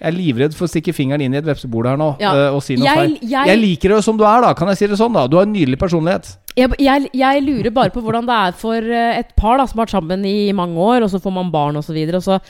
Jeg 0.00 0.08
er 0.08 0.16
livredd 0.16 0.54
for 0.56 0.64
å 0.64 0.70
stikke 0.72 0.94
fingeren 0.96 1.20
inn 1.20 1.34
i 1.34 1.38
et 1.38 1.44
vepsebol 1.44 1.84
her 1.90 1.98
nå 2.00 2.16
Ja. 2.22 2.30
eh, 2.32 2.54
og 2.56 2.62
si 2.64 2.74
noe 2.76 2.88
feil. 2.88 3.18
jeg- 3.20 3.46
Jeg 3.46 3.58
liker 3.60 3.88
deg 3.90 4.02
som 4.02 4.16
du 4.16 4.24
er, 4.24 4.40
da. 4.40 4.54
Kan 4.54 4.68
jeg 4.68 4.78
si 4.78 4.86
det 4.86 4.96
sånn, 4.98 5.12
da? 5.12 5.26
Du 5.26 5.36
har 5.36 5.44
en 5.44 5.52
nydelig 5.52 5.78
personlighet. 5.78 6.36
Jeg, 6.56 7.10
jeg, 7.12 7.42
lurer 7.44 7.70
bare 7.70 7.90
på 7.90 8.00
hvordan 8.02 8.24
det 8.26 8.34
er 8.34 8.52
for 8.52 8.76
eh, 8.76 9.18
et 9.18 9.36
par 9.36 9.58
da, 9.58 9.66
som 9.66 9.78
har 9.78 9.86
vært 9.86 9.90
sammen 10.00 10.24
i 10.24 10.52
mange 10.52 10.76
år, 10.76 11.02
og 11.04 11.10
så 11.10 11.20
får 11.20 11.32
man 11.32 11.50
barn 11.52 11.76
osv. 11.76 11.96
Og, 12.14 12.22
så 12.22 12.40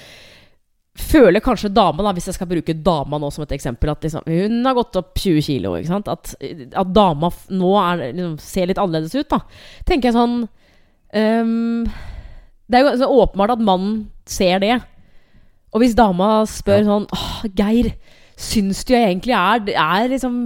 føler 1.01 1.41
kanskje 1.41 1.73
dama, 1.73 2.03
da, 2.03 2.13
hvis 2.13 2.27
jeg 2.27 2.35
skal 2.37 2.47
bruke 2.51 2.75
dama 2.85 3.19
nå 3.19 3.31
som 3.33 3.43
et 3.43 3.53
eksempel, 3.57 3.91
at 3.91 4.01
liksom, 4.03 4.23
hun 4.27 4.65
har 4.67 4.75
gått 4.75 4.97
opp 4.97 5.15
20 5.19 5.43
kilo. 5.43 5.75
Ikke 5.79 5.89
sant? 5.89 6.09
At, 6.09 6.35
at 6.41 6.93
dama 6.93 7.31
nå 7.51 7.71
er, 7.83 8.13
liksom, 8.13 8.39
ser 8.39 8.67
litt 8.71 8.81
annerledes 8.81 9.15
ut. 9.15 9.29
da 9.29 9.41
Tenker 9.89 10.11
jeg 10.11 10.15
sånn 10.19 10.49
um, 11.15 11.85
Det 12.71 12.79
er 12.79 12.85
jo 12.87 12.97
så 13.01 13.09
åpenbart 13.11 13.51
at 13.57 13.65
mannen 13.65 14.09
ser 14.27 14.59
det. 14.63 14.81
Og 15.73 15.83
hvis 15.83 15.95
dama 15.95 16.43
spør 16.51 16.83
sånn 16.87 17.07
Åh, 17.15 17.45
Geir, 17.55 17.93
syns 18.41 18.83
du 18.89 18.95
jeg 18.95 19.07
egentlig 19.13 19.37
er, 19.37 19.63
er 19.79 20.09
liksom 20.11 20.37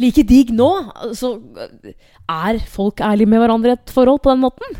like 0.00 0.24
digg 0.28 0.52
nå? 0.56 0.70
Så 1.18 1.34
er 2.30 2.60
folk 2.72 3.02
ærlige 3.04 3.28
med 3.28 3.42
hverandre 3.42 3.74
i 3.74 3.78
et 3.78 3.92
forhold 3.92 4.22
på 4.24 4.32
den 4.32 4.44
måten? 4.46 4.76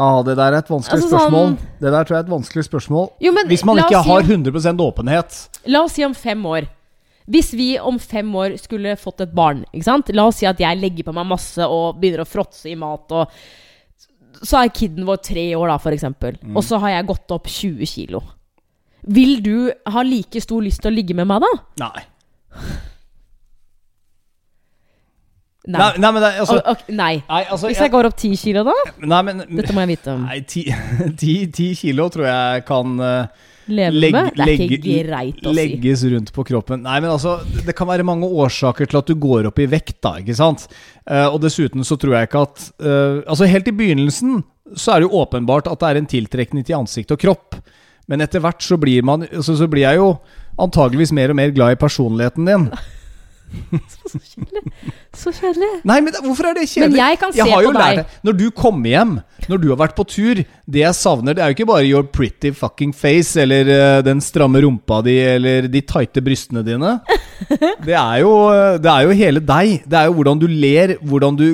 Ah, 0.00 0.22
det 0.24 0.34
der 0.38 0.54
er 0.54 0.62
et 0.62 0.68
vanskelig 0.72 0.96
Altså, 0.96 1.08
spørsmål. 1.12 1.46
sånn- 1.46 1.80
Det 1.80 1.92
der 1.92 2.04
tror 2.04 2.16
jeg 2.16 2.22
er 2.22 2.26
et 2.26 2.34
vanskelig 2.34 2.64
spørsmål. 2.64 3.08
Jo, 3.20 3.32
men 3.32 3.46
Hvis 3.46 3.64
man 3.64 3.76
ikke 3.78 4.02
har 4.02 4.22
100% 4.22 4.80
åpenhet. 4.80 5.48
La 5.66 5.82
oss 5.84 5.92
si 5.92 6.04
om 6.04 6.14
fem 6.14 6.42
år. 6.46 6.68
Hvis 7.30 7.52
vi 7.54 7.78
om 7.78 7.98
fem 7.98 8.26
år 8.34 8.56
skulle 8.58 8.96
fått 8.96 9.20
et 9.20 9.34
barn? 9.34 9.64
La 10.12 10.26
oss 10.26 10.36
si 10.36 10.46
at 10.46 10.58
jeg 10.58 10.80
legger 10.80 11.04
på 11.04 11.14
meg 11.14 11.26
masse 11.26 11.58
og 11.58 12.00
begynner 12.00 12.24
å 12.24 12.28
fråtse 12.28 12.70
i 12.70 12.74
mat. 12.74 13.12
Og 13.12 13.28
så 14.42 14.64
er 14.64 14.68
kiden 14.70 15.04
vår 15.04 15.22
tre 15.22 15.54
år, 15.54 15.68
da, 15.68 15.76
eksempel. 15.90 16.38
Mm. 16.42 16.56
Og 16.56 16.62
så 16.64 16.80
har 16.80 16.88
jeg 16.90 17.06
gått 17.06 17.30
opp 17.30 17.46
20 17.46 17.86
kilo. 17.86 18.22
Vil 19.06 19.40
du 19.42 19.72
ha 19.86 20.02
like 20.02 20.40
stor 20.40 20.60
lyst 20.62 20.82
til 20.82 20.90
å 20.92 20.94
ligge 20.94 21.14
med 21.14 21.26
meg 21.26 21.40
da? 21.40 21.52
Nei. 21.86 22.04
Nei, 25.70 25.90
nei 26.00 26.10
men 26.16 26.22
det, 26.24 26.30
altså, 26.40 26.56
Og- 26.56 26.66
og- 26.72 26.88
nei. 26.88 27.22
nei, 27.28 27.44
altså 27.44 27.68
Hvis 27.68 27.78
jeg, 27.78 27.90
går 27.92 28.06
opp 28.08 28.16
ti 28.16 28.30
kilo 28.36 28.64
da? 28.64 28.72
Nei, 29.04 29.22
men 29.22 29.38
Dette 29.44 29.72
må 29.76 29.84
jeg 29.86 29.90
vite 29.98 30.14
om. 30.14 30.24
Nei, 30.24 30.40
ti, 30.40 30.64
ti, 31.20 31.34
ti 31.52 31.74
kilo 31.76 32.08
tror 32.08 32.24
jeg 32.26 32.64
kan 32.66 32.98
eh, 32.98 33.26
Leve 33.68 33.92
legg- 33.92 34.12
med? 34.16 34.30
Det 34.34 34.40
er 34.40 34.46
legge- 34.48 34.78
ikke 34.78 34.94
greit 35.06 35.42
å 35.44 35.52
si. 35.52 35.58
legges 35.60 36.02
rundt 36.10 36.32
på 36.32 36.44
kroppen. 36.48 36.82
Nei, 36.82 36.98
men 37.04 37.10
altså, 37.12 37.36
det- 37.44 37.66
det 37.68 37.76
kan 37.76 37.86
være 37.86 38.02
mange 38.08 38.24
årsaker 38.26 38.88
til 38.88 38.98
at 38.98 39.06
du 39.06 39.14
går 39.14 39.46
opp 39.52 39.58
i 39.60 39.66
vekt, 39.66 40.00
da, 40.00 40.14
ikke 40.18 40.34
sant? 40.34 40.66
Eh, 41.06 41.26
og 41.28 41.40
dessuten 41.42 41.84
så 41.84 41.96
tror 42.00 42.16
jeg 42.18 42.28
ikke 42.30 42.42
at 42.48 42.72
eh, 42.80 43.20
Altså, 43.28 43.46
helt 43.46 43.68
i 43.68 43.76
begynnelsen 43.76 44.42
så 44.74 44.94
er 44.96 45.00
det 45.04 45.10
jo 45.10 45.20
åpenbart 45.20 45.70
at 45.70 45.78
det 45.78 45.88
er 45.92 45.96
en 46.00 46.06
tiltrekning 46.06 46.64
til 46.64 46.76
ansikt 46.80 47.10
og 47.12 47.18
kropp. 47.20 47.60
Men 48.10 48.24
etter 48.26 48.42
hvert 48.42 48.62
så 48.66 48.76
blir 48.80 49.04
man 49.06 49.22
altså, 49.28 49.54
Så 49.58 49.68
blir 49.70 49.86
jeg 49.86 50.00
jo 50.00 50.12
antageligvis 50.60 51.12
mer 51.16 51.30
og 51.32 51.38
mer 51.38 51.52
glad 51.54 51.76
i 51.76 51.78
personligheten 51.80 52.48
din. 52.50 52.64
Så 55.20 55.32
kjedelig. 55.34 55.68
Nei, 55.88 55.96
men 56.04 56.14
hvorfor 56.22 56.50
er 56.50 56.56
det 56.58 56.66
kjedelig? 56.70 56.92
Men 56.94 57.00
jeg 57.00 57.18
kan 57.20 57.32
se 57.34 57.46
har 57.46 57.64
jo 57.64 57.72
på 57.72 57.80
deg. 57.80 58.00
det. 58.00 58.18
Når 58.26 58.36
du 58.38 58.44
kommer 58.56 58.92
hjem, 58.92 59.14
når 59.50 59.62
du 59.62 59.66
har 59.72 59.80
vært 59.80 59.96
på 59.98 60.04
tur 60.08 60.40
Det 60.44 60.82
jeg 60.84 60.96
savner, 60.98 61.34
det 61.34 61.42
er 61.42 61.50
jo 61.50 61.56
ikke 61.58 61.68
bare 61.70 61.88
your 61.88 62.06
pretty 62.06 62.52
fucking 62.54 62.92
face, 62.96 63.34
eller 63.42 63.70
uh, 63.70 64.02
den 64.06 64.22
stramme 64.22 64.62
rumpa 64.62 65.00
di, 65.06 65.16
eller 65.32 65.66
de 65.70 65.82
tighte 65.82 66.22
brystene 66.24 66.62
dine. 66.66 66.96
Det 67.86 67.96
er 67.96 68.20
jo, 68.20 68.30
det 68.78 68.90
er 68.92 69.06
jo 69.08 69.14
hele 69.16 69.40
deg. 69.42 69.80
Det 69.88 69.96
er 69.98 70.10
jo 70.10 70.14
hvordan 70.18 70.38
du 70.42 70.46
ler, 70.46 70.94
hvordan 71.02 71.38
du 71.40 71.46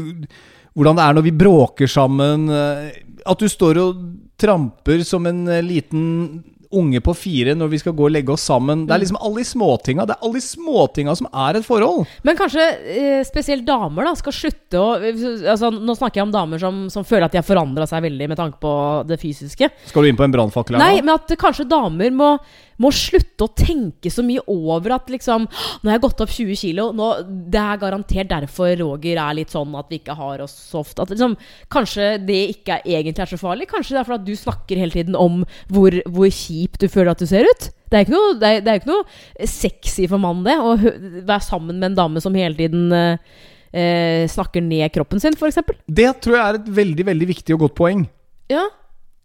Hvordan 0.77 0.99
det 0.99 1.05
er 1.07 1.15
når 1.17 1.25
vi 1.25 1.31
bråker 1.41 1.89
sammen. 1.89 2.51
eh, 2.53 2.91
At 3.25 3.41
du 3.41 3.47
står 3.49 3.79
og 3.81 4.01
tramper 4.41 5.05
som 5.07 5.27
en 5.27 5.47
eh, 5.49 5.65
liten 5.65 6.45
unge 6.71 7.01
på 7.01 7.15
fire 7.15 7.55
når 7.57 7.71
vi 7.73 7.79
skal 7.81 7.95
gå 7.97 8.07
og 8.09 8.13
legge 8.13 8.33
oss 8.35 8.45
sammen. 8.49 8.85
Det 8.87 8.95
er 8.95 9.03
liksom 9.03 9.19
alle 9.21 9.43
de 9.43 9.49
småtinga. 9.49 10.07
Det 10.07 10.17
er 10.17 10.27
alle 10.27 10.41
de 10.41 10.45
småtinga 10.45 11.15
som 11.19 11.29
er 11.31 11.59
et 11.59 11.67
forhold. 11.67 12.05
Men 12.27 12.39
kanskje 12.39 12.67
eh, 12.93 13.23
spesielt 13.27 13.67
damer 13.67 14.09
da 14.09 14.15
skal 14.19 14.35
slutte 14.35 14.83
å 14.83 14.89
altså, 14.97 15.71
Nå 15.77 15.97
snakker 15.97 16.21
jeg 16.21 16.29
om 16.29 16.35
damer 16.35 16.61
som, 16.63 16.87
som 16.93 17.07
føler 17.07 17.29
at 17.29 17.35
de 17.35 17.41
har 17.41 17.47
forandra 17.47 17.87
seg 17.89 18.05
veldig 18.07 18.31
med 18.33 18.41
tanke 18.41 18.61
på 18.63 18.75
det 19.09 19.21
fysiske. 19.23 19.71
Skal 19.91 20.05
du 20.05 20.11
inn 20.11 20.19
på 20.19 20.27
en 20.27 20.35
brannfakkel 20.35 20.79
her 20.79 20.83
Nei, 20.83 21.03
men 21.03 21.15
at 21.17 21.37
kanskje 21.41 21.69
damer 21.71 22.13
må, 22.15 22.35
må 22.83 22.91
slutte 22.95 23.47
å 23.47 23.53
tenke 23.57 24.11
så 24.13 24.25
mye 24.27 24.43
over 24.53 24.97
at 24.99 25.11
liksom 25.13 25.47
Nå 25.47 25.89
har 25.89 25.97
jeg 25.97 26.05
gått 26.05 26.23
opp 26.25 26.33
20 26.33 26.59
kilo. 26.61 26.87
Nå, 26.97 27.09
det 27.53 27.61
er 27.61 27.81
garantert 27.81 28.31
derfor 28.31 28.75
Roger 28.81 29.21
er 29.23 29.39
litt 29.39 29.53
sånn 29.55 29.75
at 29.79 29.91
vi 29.93 30.01
ikke 30.01 30.17
har 30.19 30.43
oss 30.45 30.55
så 30.71 30.83
ofte. 30.83 31.05
At 31.05 31.13
liksom, 31.13 31.37
kanskje 31.73 32.11
det 32.27 32.39
ikke 32.57 32.79
er, 32.79 32.87
egentlig 32.99 33.25
er 33.25 33.33
så 33.33 33.41
farlig. 33.41 33.69
Kanskje 33.71 33.97
det 33.97 34.03
er 34.03 34.09
fordi 34.09 34.23
at 34.23 34.29
du 34.29 34.43
snakker 34.43 34.81
hele 34.83 34.97
tiden 34.97 35.19
om 35.19 35.43
hvor, 35.73 35.97
hvor 36.13 36.31
kjip 36.33 36.79
du 36.83 36.89
føler 36.93 37.13
at 37.13 37.23
du 37.23 37.29
ser 37.31 37.49
ut. 37.49 37.69
Det 37.87 37.99
er 37.99 38.07
ikke 38.07 38.23
det 38.43 38.71
er 38.73 38.81
ikke 38.81 38.91
noe 38.91 39.47
sexy 39.49 40.09
for 40.11 40.23
mannen, 40.23 40.47
det. 40.47 40.57
Å 40.59 41.23
være 41.29 41.45
sammen 41.47 41.79
med 41.79 41.93
en 41.93 42.01
dame 42.01 42.23
som 42.25 42.35
hele 42.37 42.59
tiden 42.59 42.91
eh, 42.95 43.45
eh, 43.71 44.25
snakker 44.31 44.65
ned 44.65 44.91
kroppen 44.95 45.23
sin, 45.23 45.37
f.eks. 45.39 45.63
Det 45.87 46.11
tror 46.25 46.39
jeg 46.39 46.45
er 46.45 46.61
et 46.61 46.75
veldig 46.81 47.07
veldig 47.13 47.31
viktig 47.31 47.57
og 47.57 47.67
godt 47.67 47.79
poeng. 47.79 48.05
Ja. 48.53 48.67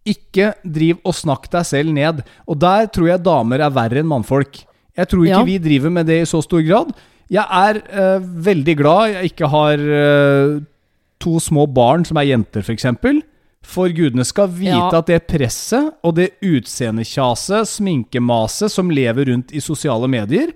Ikke 0.05 0.53
driv 0.65 0.97
og 1.05 1.13
snakk 1.13 1.45
deg 1.53 1.65
selv 1.67 1.93
ned. 1.93 2.23
Og 2.49 2.57
der 2.59 2.87
tror 2.89 3.07
jeg 3.11 3.23
damer 3.25 3.61
er 3.61 3.73
verre 3.75 4.01
enn 4.01 4.09
mannfolk. 4.09 4.63
Jeg 4.97 5.07
tror 5.07 5.25
ikke 5.25 5.37
Ja. 5.37 5.43
vi 5.47 5.57
driver 5.61 5.89
med 5.93 6.05
det 6.09 6.21
i 6.21 6.25
så 6.29 6.41
stor 6.43 6.61
grad. 6.65 6.89
Jeg 7.31 7.45
er 7.47 7.77
uh, 8.17 8.19
veldig 8.19 8.75
glad 8.77 9.13
jeg 9.13 9.31
ikke 9.31 9.47
har 9.47 9.79
uh, 9.79 10.59
to 11.21 11.37
små 11.39 11.67
barn 11.71 12.03
som 12.03 12.17
er 12.17 12.27
jenter, 12.33 12.61
f.eks. 12.65 12.83
For, 12.99 13.21
for 13.63 13.93
gudene 13.93 14.25
skal 14.25 14.49
vite 14.49 14.73
Ja. 14.73 14.89
at 14.97 15.07
det 15.07 15.27
presset 15.29 15.93
og 16.03 16.15
det 16.17 16.31
utseendekjaset, 16.41 17.67
sminkemaset, 17.69 18.71
som 18.73 18.89
lever 18.89 19.29
rundt 19.31 19.53
i 19.53 19.61
sosiale 19.63 20.09
medier 20.11 20.51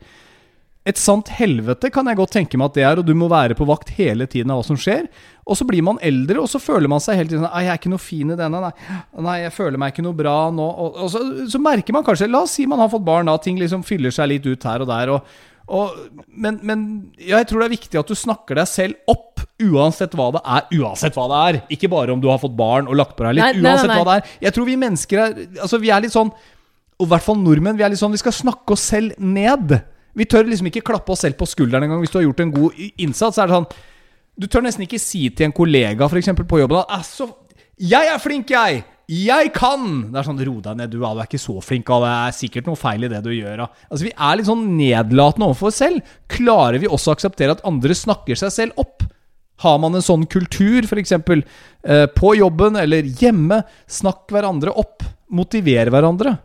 et 0.86 1.00
sant 1.02 1.30
helvete 1.34 1.90
kan 1.90 2.06
jeg 2.06 2.18
godt 2.20 2.36
tenke 2.36 2.60
meg 2.62 2.70
at 2.70 2.76
det 2.78 2.84
er, 2.86 3.00
og 3.02 3.08
du 3.08 3.16
må 3.18 3.26
være 3.32 3.56
på 3.58 3.66
vakt 3.66 3.90
hele 3.98 4.28
tiden 4.30 4.52
av 4.54 4.60
hva 4.60 4.66
som 4.68 4.78
skjer. 4.78 5.08
Og 5.50 5.58
så 5.58 5.66
blir 5.66 5.82
man 5.86 5.98
eldre, 6.06 6.38
og 6.44 6.50
så 6.52 6.62
føler 6.62 6.90
man 6.92 7.02
seg 7.02 7.18
hele 7.18 7.32
tiden 7.32 7.42
sånn 7.42 7.50
Nei, 7.56 7.64
jeg 7.66 7.74
er 7.74 7.80
ikke 7.82 7.94
noe 7.94 8.04
fin 8.04 8.34
i 8.36 8.38
denne. 8.38 8.62
Nei, 8.62 9.00
nei 9.26 9.36
jeg 9.42 9.56
føler 9.56 9.82
meg 9.82 9.96
ikke 9.96 10.06
noe 10.06 10.18
bra 10.18 10.36
nå. 10.54 10.68
Og, 10.86 11.00
og 11.02 11.10
så, 11.10 11.24
så 11.50 11.62
merker 11.62 11.98
man 11.98 12.06
kanskje 12.06 12.30
La 12.30 12.44
oss 12.46 12.54
si 12.60 12.68
man 12.70 12.84
har 12.84 12.92
fått 12.94 13.06
barn, 13.08 13.32
da. 13.32 13.38
Ting 13.42 13.58
liksom 13.62 13.82
fyller 13.88 14.14
seg 14.14 14.30
litt 14.30 14.46
ut 14.46 14.70
her 14.70 14.86
og 14.86 14.92
der. 14.92 15.14
Og, 15.16 15.34
og, 15.74 15.96
men, 16.30 16.60
men 16.62 16.86
jeg 17.18 17.50
tror 17.50 17.64
det 17.64 17.72
er 17.72 17.76
viktig 17.80 18.02
at 18.04 18.14
du 18.14 18.18
snakker 18.22 18.62
deg 18.62 18.70
selv 18.70 19.10
opp, 19.10 19.42
uansett 19.66 20.14
hva 20.14 20.30
det 20.38 20.44
er. 20.46 20.70
Uansett 20.84 21.18
hva 21.18 21.26
det 21.34 21.42
er. 21.48 21.60
Ikke 21.80 21.90
bare 21.96 22.14
om 22.14 22.22
du 22.22 22.30
har 22.30 22.38
fått 22.46 22.54
barn 22.62 22.86
og 22.86 23.02
lagt 23.02 23.18
på 23.18 23.26
deg 23.26 23.40
litt. 23.40 23.58
Nei, 23.58 23.66
uansett 23.74 23.90
nei. 23.90 23.98
hva 23.98 24.06
det 24.12 24.20
er. 24.20 24.38
Jeg 24.52 24.58
tror 24.60 24.70
vi 24.70 24.78
mennesker 24.86 25.26
er 25.26 25.36
Altså, 25.66 25.82
vi 25.82 25.90
er 25.90 26.06
litt 26.06 26.14
sånn 26.14 26.30
Og 26.30 27.10
i 27.10 27.10
hvert 27.10 27.26
fall 27.26 27.42
nordmenn. 27.42 27.82
Vi 27.82 27.90
er 27.90 27.90
litt 27.90 28.06
sånn, 28.06 28.14
vi 28.14 28.22
skal 28.22 28.38
snakke 28.38 28.78
oss 28.78 28.86
selv 28.94 29.18
ned. 29.18 29.80
Vi 30.16 30.28
tør 30.30 30.48
liksom 30.48 30.70
ikke 30.72 30.86
klappe 30.92 31.12
oss 31.14 31.26
selv 31.26 31.38
på 31.40 31.48
skulderen 31.50 31.88
engang 31.88 32.02
hvis 32.04 32.14
du 32.14 32.20
har 32.20 32.28
gjort 32.28 32.44
en 32.46 32.54
god 32.56 32.82
innsats. 32.96 33.40
Er 33.40 33.50
det 33.50 33.58
sånn, 33.58 33.70
du 34.36 34.48
tør 34.52 34.66
nesten 34.66 34.86
ikke 34.88 35.02
si 35.02 35.28
til 35.32 35.50
en 35.50 35.56
kollega 35.56 36.10
for 36.12 36.20
eksempel, 36.20 36.48
på 36.48 36.60
jobben 36.62 36.82
at 36.82 36.92
altså, 37.00 37.30
'Jeg 37.76 38.08
er 38.08 38.20
flink, 38.24 38.50
jeg! 38.50 38.86
Jeg 39.08 39.52
kan!' 39.54 40.12
Det 40.12 40.20
er 40.20 40.24
sånn 40.24 40.40
'Ro 40.40 40.62
deg 40.62 40.78
ned, 40.78 40.90
du, 40.92 41.00
du 41.00 41.06
er 41.06 41.28
ikke 41.28 41.40
så 41.40 41.62
flink, 41.62 41.90
og 41.90 42.04
det 42.04 42.12
er 42.12 42.32
sikkert 42.32 42.68
noe 42.68 42.80
feil 42.80 43.04
i 43.04 43.12
det 43.12 43.22
du 43.24 43.30
gjør'. 43.30 43.68
Altså, 43.92 44.04
Vi 44.08 44.14
er 44.16 44.38
litt 44.38 44.48
sånn 44.48 44.78
nedlatende 44.78 45.50
overfor 45.50 45.68
oss 45.68 45.82
selv. 45.84 46.02
Klarer 46.28 46.80
vi 46.80 46.88
også 46.88 47.12
å 47.12 47.16
akseptere 47.18 47.52
at 47.52 47.66
andre 47.68 47.94
snakker 47.94 48.36
seg 48.36 48.52
selv 48.52 48.80
opp? 48.80 49.04
Har 49.64 49.78
man 49.80 49.96
en 49.96 50.04
sånn 50.04 50.26
kultur, 50.28 50.84
f.eks. 50.84 51.12
Eh, 51.12 52.08
på 52.12 52.36
jobben 52.36 52.76
eller 52.76 53.04
hjemme? 53.04 53.62
Snakk 53.88 54.28
hverandre 54.32 54.72
opp. 54.76 55.04
Motiver 55.32 55.92
hverandre. 55.92 56.38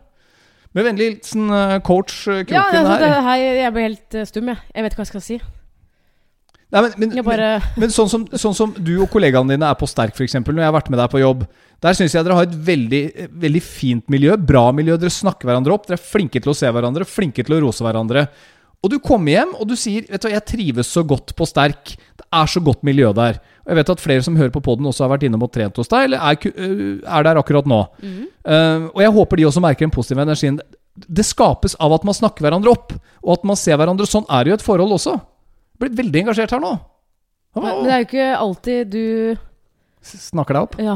Med 0.77 0.87
vennlig 0.87 1.07
hilsen 1.09 1.49
eh, 1.51 1.79
coach 1.83 2.21
Kroken 2.25 2.55
Ja, 2.55 2.67
altså, 2.69 2.93
her. 2.93 3.01
det 3.03 3.23
her. 3.25 3.41
Jeg 3.59 3.73
ble 3.75 3.87
helt 3.89 4.15
eh, 4.15 4.27
stum, 4.29 4.51
jeg. 4.53 4.61
Jeg 4.71 4.85
vet 4.85 4.93
ikke 4.93 5.01
hva 5.01 5.07
jeg 5.07 5.13
skal 5.13 5.25
si. 5.25 5.39
Nei, 6.71 6.83
men, 6.85 6.93
men, 7.01 7.17
bare 7.27 7.47
men, 7.59 7.83
men 7.83 7.91
sånn, 7.91 8.07
som, 8.07 8.21
sånn 8.39 8.55
som 8.55 8.71
du 8.77 8.93
og 9.03 9.09
kollegaene 9.11 9.57
dine 9.57 9.67
er 9.67 9.75
på 9.75 9.89
Sterk, 9.91 10.15
f.eks., 10.15 10.37
når 10.39 10.61
jeg 10.61 10.69
har 10.69 10.77
vært 10.77 10.87
med 10.93 11.01
deg 11.01 11.11
på 11.11 11.19
jobb, 11.19 11.43
der 11.83 11.97
syns 11.97 12.15
jeg 12.15 12.23
dere 12.23 12.37
har 12.37 12.47
et 12.47 12.55
veldig, 12.69 13.01
eh, 13.11 13.33
veldig 13.43 13.63
fint 13.65 14.05
miljø. 14.13 14.37
Bra 14.39 14.69
miljø. 14.75 14.95
Dere 15.01 15.11
snakker 15.11 15.49
hverandre 15.49 15.75
opp. 15.75 15.89
Dere 15.89 15.99
er 15.99 16.05
flinke 16.05 16.39
til 16.39 16.53
å 16.53 16.57
se 16.57 16.71
hverandre, 16.71 17.07
flinke 17.09 17.43
til 17.43 17.57
å 17.57 17.61
rose 17.65 17.83
hverandre. 17.83 18.27
Og 18.81 18.93
du 18.93 18.97
kommer 19.03 19.35
hjem 19.35 19.51
og 19.59 19.67
du 19.69 19.75
sier 19.77 20.07
vet 20.07 20.21
du, 20.21 20.27
hva, 20.27 20.33
'Jeg 20.33 20.47
trives 20.47 20.87
så 20.89 21.03
godt 21.05 21.35
på 21.37 21.45
Sterk'. 21.45 21.97
Det 22.17 22.25
er 22.31 22.47
så 22.47 22.63
godt 22.63 22.81
miljø 22.87 23.11
der. 23.13 23.41
Jeg 23.67 23.77
vet 23.77 23.91
at 23.93 24.01
flere 24.01 24.23
som 24.25 24.37
hører 24.39 24.53
på 24.53 24.61
poden, 24.65 24.87
også 24.89 25.05
har 25.05 25.11
vært 25.13 25.27
innom 25.27 25.43
og 25.45 25.51
trent 25.53 25.77
hos 25.77 25.89
deg, 25.91 26.07
eller 26.07 26.23
er, 26.31 26.37
øh, 26.49 27.01
er 27.05 27.27
der 27.27 27.39
akkurat 27.41 27.67
nå. 27.69 27.81
Eh, 28.01 28.87
og 28.89 29.01
jeg 29.03 29.13
håper 29.17 29.37
de 29.37 29.45
også 29.49 29.61
merker 29.63 29.85
den 29.85 29.93
positive 29.93 30.25
energien. 30.25 30.57
Det 31.07 31.25
skapes 31.25 31.77
av 31.79 31.93
at 31.93 32.07
man 32.07 32.17
snakker 32.17 32.47
hverandre 32.47 32.73
opp, 32.73 32.95
og 33.21 33.35
at 33.37 33.45
man 33.47 33.59
ser 33.59 33.77
hverandre. 33.77 34.09
Sånn 34.09 34.25
er 34.29 34.43
det 34.43 34.51
jo 34.53 34.57
et 34.57 34.65
forhold 34.65 34.97
også. 34.97 35.13
Jeg 35.13 35.83
blir 35.85 36.01
veldig 36.03 36.23
engasjert 36.25 36.55
her 36.57 36.63
nå. 36.63 36.73
Men 37.61 37.83
det 37.85 37.91
er 37.93 38.01
jo 38.01 38.07
ikke 38.09 38.27
alltid 38.39 38.91
du 38.93 39.05
Snakker 40.01 40.55
deg 40.55 40.63
opp? 40.65 40.75
Ja. 40.81 40.95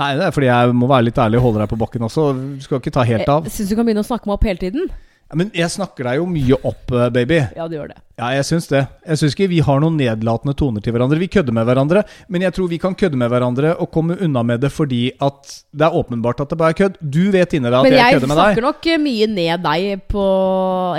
Nei, 0.00 0.14
det 0.18 0.24
er 0.26 0.32
fordi 0.34 0.48
jeg 0.48 0.74
må 0.74 0.88
være 0.90 1.06
litt 1.06 1.18
ærlig 1.20 1.38
og 1.38 1.44
holde 1.44 1.60
deg 1.62 1.70
på 1.70 1.78
bakken 1.78 2.06
også. 2.06 2.24
Du 2.56 2.64
skal 2.64 2.80
ikke 2.80 2.92
ta 2.94 3.04
helt 3.06 3.28
av. 3.30 3.46
Syns 3.52 3.70
du 3.70 3.76
kan 3.78 3.86
begynne 3.86 4.02
å 4.02 4.08
snakke 4.08 4.26
meg 4.26 4.38
opp 4.38 4.46
hele 4.48 4.58
tiden. 4.62 4.88
Men 5.36 5.50
jeg 5.54 5.70
snakker 5.70 6.08
deg 6.08 6.18
jo 6.18 6.24
mye 6.26 6.56
opp, 6.66 6.90
eh, 6.90 7.08
baby. 7.14 7.38
Ja, 7.56 7.68
du 7.70 7.76
gjør 7.76 7.92
det. 7.92 8.00
Ja, 8.18 8.32
jeg 8.34 8.44
syns 8.48 8.66
det. 8.68 8.80
Jeg 9.06 9.20
syns 9.20 9.36
ikke 9.36 9.48
vi 9.52 9.60
har 9.64 9.78
noen 9.80 9.94
nedlatende 9.96 10.54
toner 10.58 10.82
til 10.82 10.92
hverandre. 10.92 11.20
Vi 11.22 11.28
kødder 11.30 11.54
med 11.54 11.68
hverandre, 11.68 12.02
men 12.28 12.42
jeg 12.42 12.52
tror 12.56 12.68
vi 12.68 12.78
kan 12.82 12.96
kødde 12.98 13.16
med 13.20 13.30
hverandre 13.30 13.76
og 13.78 13.90
komme 13.94 14.18
unna 14.20 14.42
med 14.42 14.60
det 14.64 14.72
fordi 14.74 15.12
at 15.22 15.54
det 15.70 15.86
er 15.86 15.96
åpenbart 16.00 16.42
at 16.42 16.50
det 16.50 16.58
bare 16.58 16.74
er 16.74 16.80
kødd. 16.82 16.98
Du 17.00 17.30
vet 17.30 17.54
inni 17.54 17.70
deg 17.70 17.78
at 17.78 17.88
jeg, 17.88 18.00
jeg 18.00 18.18
kødder 18.18 18.32
med 18.32 18.36
deg. 18.36 18.42
Men 18.42 18.50
jeg 18.50 18.58
snakker 18.58 18.68
nok 18.68 18.90
eh, 18.90 19.02
mye 19.06 19.30
ned 19.36 19.64
deg 19.68 20.04
på 20.10 20.26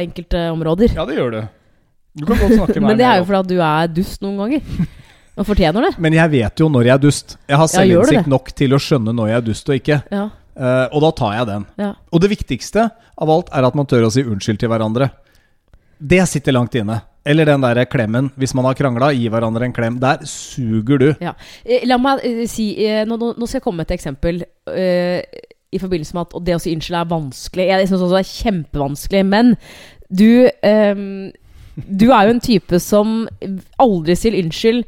enkelte 0.06 0.48
områder. 0.56 0.96
Ja, 0.96 1.06
det 1.06 1.20
gjør 1.20 1.36
du. 1.36 1.42
Du 2.22 2.26
kan 2.28 2.42
godt 2.42 2.58
snakke 2.58 2.80
meg 2.82 2.90
Men 2.90 3.00
det 3.04 3.08
er 3.12 3.22
jo 3.22 3.30
fordi 3.30 3.40
at 3.44 3.52
du 3.52 3.58
er 3.68 3.96
dust 4.00 4.24
noen 4.26 4.44
ganger. 4.46 4.90
Og 5.40 5.48
fortjener 5.48 5.88
det. 5.88 5.94
Men 6.04 6.16
jeg 6.16 6.32
vet 6.34 6.60
jo 6.60 6.68
når 6.72 6.88
jeg 6.88 6.94
er 6.96 7.04
dust. 7.04 7.38
Jeg 7.48 7.60
har 7.60 7.70
selvinnsikt 7.72 8.32
nok 8.32 8.52
til 8.56 8.76
å 8.76 8.80
skjønne 8.84 9.14
når 9.16 9.32
jeg 9.32 9.38
er 9.42 9.46
dust 9.52 9.70
og 9.72 9.80
ikke. 9.80 10.02
Ja. 10.12 10.26
Eh, 10.62 10.88
og 10.94 11.02
da 11.02 11.10
tar 11.18 11.38
jeg 11.40 11.48
den. 11.50 11.64
ja. 11.82 11.94
Og 12.14 12.22
det 12.22 12.30
viktigste 12.36 12.90
av 13.22 13.30
alt 13.34 13.50
er 13.56 13.66
at 13.66 13.78
man 13.78 13.88
tør 13.90 14.06
å 14.06 14.12
si 14.14 14.22
unnskyld 14.22 14.60
til 14.62 14.70
hverandre. 14.70 15.08
Det 15.98 16.22
sitter 16.30 16.54
langt 16.54 16.76
inne. 16.78 17.00
Eller 17.26 17.46
den 17.46 17.62
der 17.62 17.84
klemmen. 17.86 18.32
Hvis 18.38 18.54
man 18.58 18.66
har 18.66 18.74
krangla, 18.78 19.12
gi 19.14 19.28
hverandre 19.30 19.68
en 19.68 19.74
klem. 19.74 20.00
Der 20.02 20.24
suger 20.26 21.02
du. 21.02 21.08
Ja. 21.22 21.34
Eh, 21.66 21.86
La 21.90 21.98
meg 22.02 22.22
eh, 22.26 22.44
si 22.50 22.72
nå, 23.08 23.18
nå, 23.18 23.46
skal 23.48 23.60
jeg 23.60 23.66
komme 23.66 23.82
med 23.82 23.90
et 23.90 23.98
eksempel. 24.00 24.42
I 25.72 25.80
forbindelse 25.80 26.18
med 26.18 26.28
at 26.28 26.46
det 26.46 26.58
å 26.58 26.62
si 26.62 26.74
unnskyld 26.76 27.00
er 27.00 27.12
vanskelig. 27.14 27.68
Jeg 27.70 27.90
syns 27.92 28.02
også 28.02 28.18
det 28.18 28.24
er 28.26 28.34
kjempevanskelig. 28.36 29.24
Men 29.26 29.54
du 30.10 30.52
Du 31.88 32.10
er 32.12 32.28
jo 32.28 32.34
en 32.36 32.44
type 32.44 32.80
som 32.84 33.22
aldri 33.80 34.18
sier 34.20 34.36
unnskyld. 34.42 34.84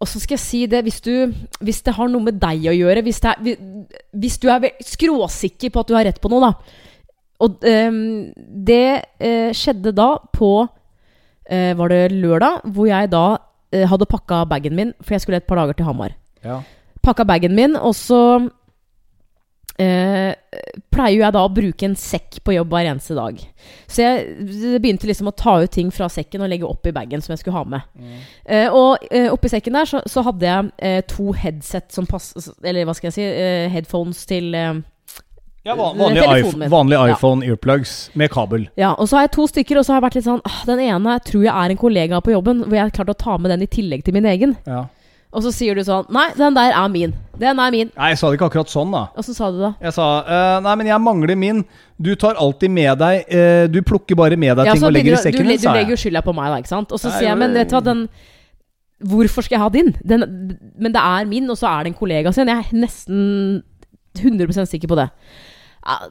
Og 0.00 0.08
så 0.10 0.20
skal 0.20 0.36
jeg 0.36 0.42
si 0.44 0.58
det 0.68 0.82
hvis, 0.84 0.98
du, 1.00 1.32
hvis 1.64 1.78
det 1.86 1.94
har 1.96 2.10
noe 2.12 2.20
med 2.26 2.36
deg 2.42 2.66
å 2.68 2.74
gjøre 2.76 3.00
Hvis, 3.06 3.20
det 3.24 3.30
er, 3.30 3.38
hvis- 3.46 3.62
hvis 4.12 4.36
du 4.42 4.48
er 4.52 4.66
skråsikker 4.84 5.72
på 5.72 5.80
at 5.80 5.88
du 5.88 5.94
har 5.96 6.04
rett 6.04 6.20
på 6.20 6.28
noe, 6.32 6.50
da. 6.50 6.82
Og 7.40 7.64
um, 7.64 7.98
det 8.66 9.04
uh, 9.20 9.50
skjedde 9.56 9.92
da 9.96 10.10
på 10.36 10.50
uh, 10.66 11.72
Var 11.80 11.88
det 11.92 12.02
lørdag? 12.12 12.62
Hvor 12.72 12.88
jeg 12.88 13.10
da 13.12 13.24
uh, 13.38 13.86
hadde 13.88 14.08
pakka 14.08 14.42
bagen 14.48 14.76
min, 14.76 14.92
for 15.00 15.16
jeg 15.16 15.24
skulle 15.24 15.40
et 15.40 15.48
par 15.48 15.60
dager 15.60 15.76
til 15.80 15.88
Hamar. 15.88 16.14
Ja. 16.44 16.60
Pakka 17.04 17.24
bagen 17.28 17.54
min, 17.56 17.76
og 17.76 17.92
så 17.96 18.20
eh, 19.78 20.32
pleier 20.92 21.20
jeg 21.26 21.34
da 21.36 21.42
å 21.46 21.52
bruke 21.52 21.86
en 21.88 21.96
sekk 21.98 22.40
på 22.46 22.54
jobb 22.56 22.72
hver 22.72 22.88
eneste 22.92 23.16
dag. 23.18 23.38
Så 23.90 24.02
jeg 24.04 24.80
begynte 24.82 25.08
liksom 25.08 25.28
å 25.30 25.34
ta 25.36 25.58
ut 25.62 25.72
ting 25.74 25.90
fra 25.94 26.08
sekken 26.12 26.44
og 26.46 26.50
legge 26.52 26.68
opp 26.68 26.86
i 26.88 26.94
bagen 26.96 27.22
som 27.24 27.34
jeg 27.34 27.42
skulle 27.42 27.58
ha 27.58 27.64
med. 27.76 27.86
Eh, 28.46 28.68
og 28.72 29.04
eh, 29.10 29.28
oppi 29.32 29.50
sekken 29.52 29.76
der 29.78 29.88
så, 29.90 30.02
så 30.08 30.24
hadde 30.26 30.46
jeg 30.48 30.72
eh, 30.78 31.00
to 31.10 31.32
headset 31.36 31.90
som 31.92 32.06
pass... 32.08 32.32
Eller 32.64 32.86
hva 32.88 32.94
skal 32.96 33.10
jeg 33.10 33.18
si? 33.18 33.24
eh, 33.26 33.66
headphones 33.72 34.24
til 34.30 34.54
eh, 34.56 34.74
Ja, 35.66 35.74
vanlig, 35.74 36.22
iPhone, 36.22 36.68
vanlig 36.70 36.94
Ja. 36.94 37.16
earplugs 37.50 37.94
med 38.14 38.30
kabel. 38.30 38.68
Ja, 38.78 38.92
og 38.94 39.08
så 39.10 39.16
har 39.18 39.24
jeg 39.26 39.32
to 39.34 39.46
stykker, 39.50 39.80
og 39.80 39.84
så 39.84 39.92
har 39.92 39.98
jeg 40.00 40.04
vært 40.06 40.18
litt 40.20 40.28
sånn 40.28 40.44
ah, 40.46 40.60
Den 40.68 40.78
ene 40.84 41.16
tror 41.26 41.42
jeg 41.42 41.50
er 41.50 41.72
en 41.74 41.80
kollega 41.80 42.20
på 42.22 42.30
jobben, 42.36 42.60
hvor 42.68 42.78
jeg 42.78 42.84
har 42.86 42.94
klart 42.94 43.10
å 43.10 43.18
ta 43.18 43.34
med 43.42 43.50
den 43.50 43.64
i 43.66 43.70
tillegg 43.72 44.04
til 44.06 44.14
min 44.14 44.28
egen. 44.30 44.54
Ja. 44.66 44.84
Og 45.36 45.44
så 45.44 45.52
sier 45.52 45.76
du 45.76 45.84
sånn 45.84 46.06
Nei, 46.14 46.30
den 46.38 46.54
der 46.56 46.72
er 46.72 46.86
min. 46.92 47.12
Den 47.36 47.58
er 47.60 47.72
min. 47.74 47.90
Nei, 47.92 48.12
jeg 48.14 48.20
sa 48.20 48.30
det 48.30 48.38
ikke 48.38 48.48
akkurat 48.48 48.72
sånn, 48.72 48.94
da. 48.94 49.02
Og 49.12 49.26
så 49.26 49.34
sa 49.36 49.50
du 49.52 49.58
da 49.60 49.74
Jeg 49.84 49.92
sa 49.96 50.06
uh, 50.24 50.54
nei, 50.64 50.76
men 50.80 50.88
jeg 50.88 51.04
mangler 51.04 51.38
min. 51.38 51.60
Du 52.00 52.14
tar 52.18 52.40
alltid 52.40 52.72
med 52.72 52.96
deg 53.02 53.28
uh, 53.28 53.66
Du 53.72 53.82
plukker 53.84 54.18
bare 54.18 54.38
med 54.40 54.56
deg 54.56 54.70
ja, 54.70 54.76
ting 54.76 54.86
og 54.88 54.96
legger 54.96 55.18
i 55.18 55.20
sekken 55.20 55.44
din, 55.44 55.58
sekken 55.58 55.68
du, 55.68 55.76
du 55.76 55.80
legger 55.82 55.96
jo 55.96 56.00
skylda 56.00 56.24
på 56.24 56.34
meg, 56.36 56.48
da, 56.54 56.62
ikke 56.64 56.72
sant? 56.72 56.96
Og 56.96 57.02
så 57.02 57.12
sier 57.12 57.28
jeg, 57.30 57.36
men 57.36 57.52
men- 57.52 57.60
vet 57.60 57.72
du 57.72 57.76
hva, 57.76 57.84
den 57.84 58.08
Hvorfor 58.96 59.44
skal 59.44 59.58
jeg 59.58 59.60
ha 59.60 59.68
din? 59.68 59.90
Den, 60.00 60.22
men 60.80 60.94
det 60.94 61.02
er 61.04 61.26
min, 61.28 61.50
og 61.52 61.58
så 61.60 61.68
er 61.68 61.84
det 61.84 61.90
en 61.90 61.98
kollega 61.98 62.30
sin. 62.32 62.48
Jeg 62.48 62.64
er 62.64 62.78
nesten 62.80 63.18
100% 64.16 64.70
sikker 64.70 64.88
på 64.88 64.96
det. 64.96 65.10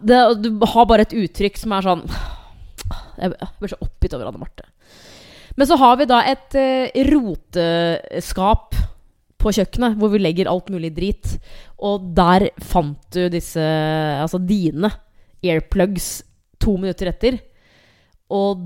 Det. 0.06 0.20
Du 0.44 0.52
har 0.70 0.86
bare 0.86 1.08
et 1.08 1.16
uttrykk 1.18 1.58
som 1.60 1.74
er 1.76 1.84
sånn 1.84 2.04
Jeg 3.18 3.34
blir 3.34 3.74
så 3.74 3.80
oppgitt 3.82 4.14
over 4.14 4.30
Anne 4.30 4.40
Marte. 4.40 4.70
Men 5.58 5.66
så 5.66 5.80
har 5.82 5.98
vi 5.98 6.06
da 6.06 6.22
et 6.30 6.58
uh, 6.60 7.02
roteskap 7.10 8.78
på 9.46 9.54
kjøkkenet 9.54 10.00
hvor 10.02 10.10
vi 10.14 10.22
legger 10.24 10.50
alt 10.50 10.72
mulig 10.74 10.92
drit. 10.96 11.36
Og 11.78 12.10
der 12.18 12.50
fant 12.66 13.00
du 13.14 13.28
disse 13.30 13.62
Altså 13.62 14.42
dine 14.42 14.90
airplugs 15.46 16.24
to 16.62 16.76
minutter 16.82 17.12
etter. 17.12 17.38
Og 18.34 18.66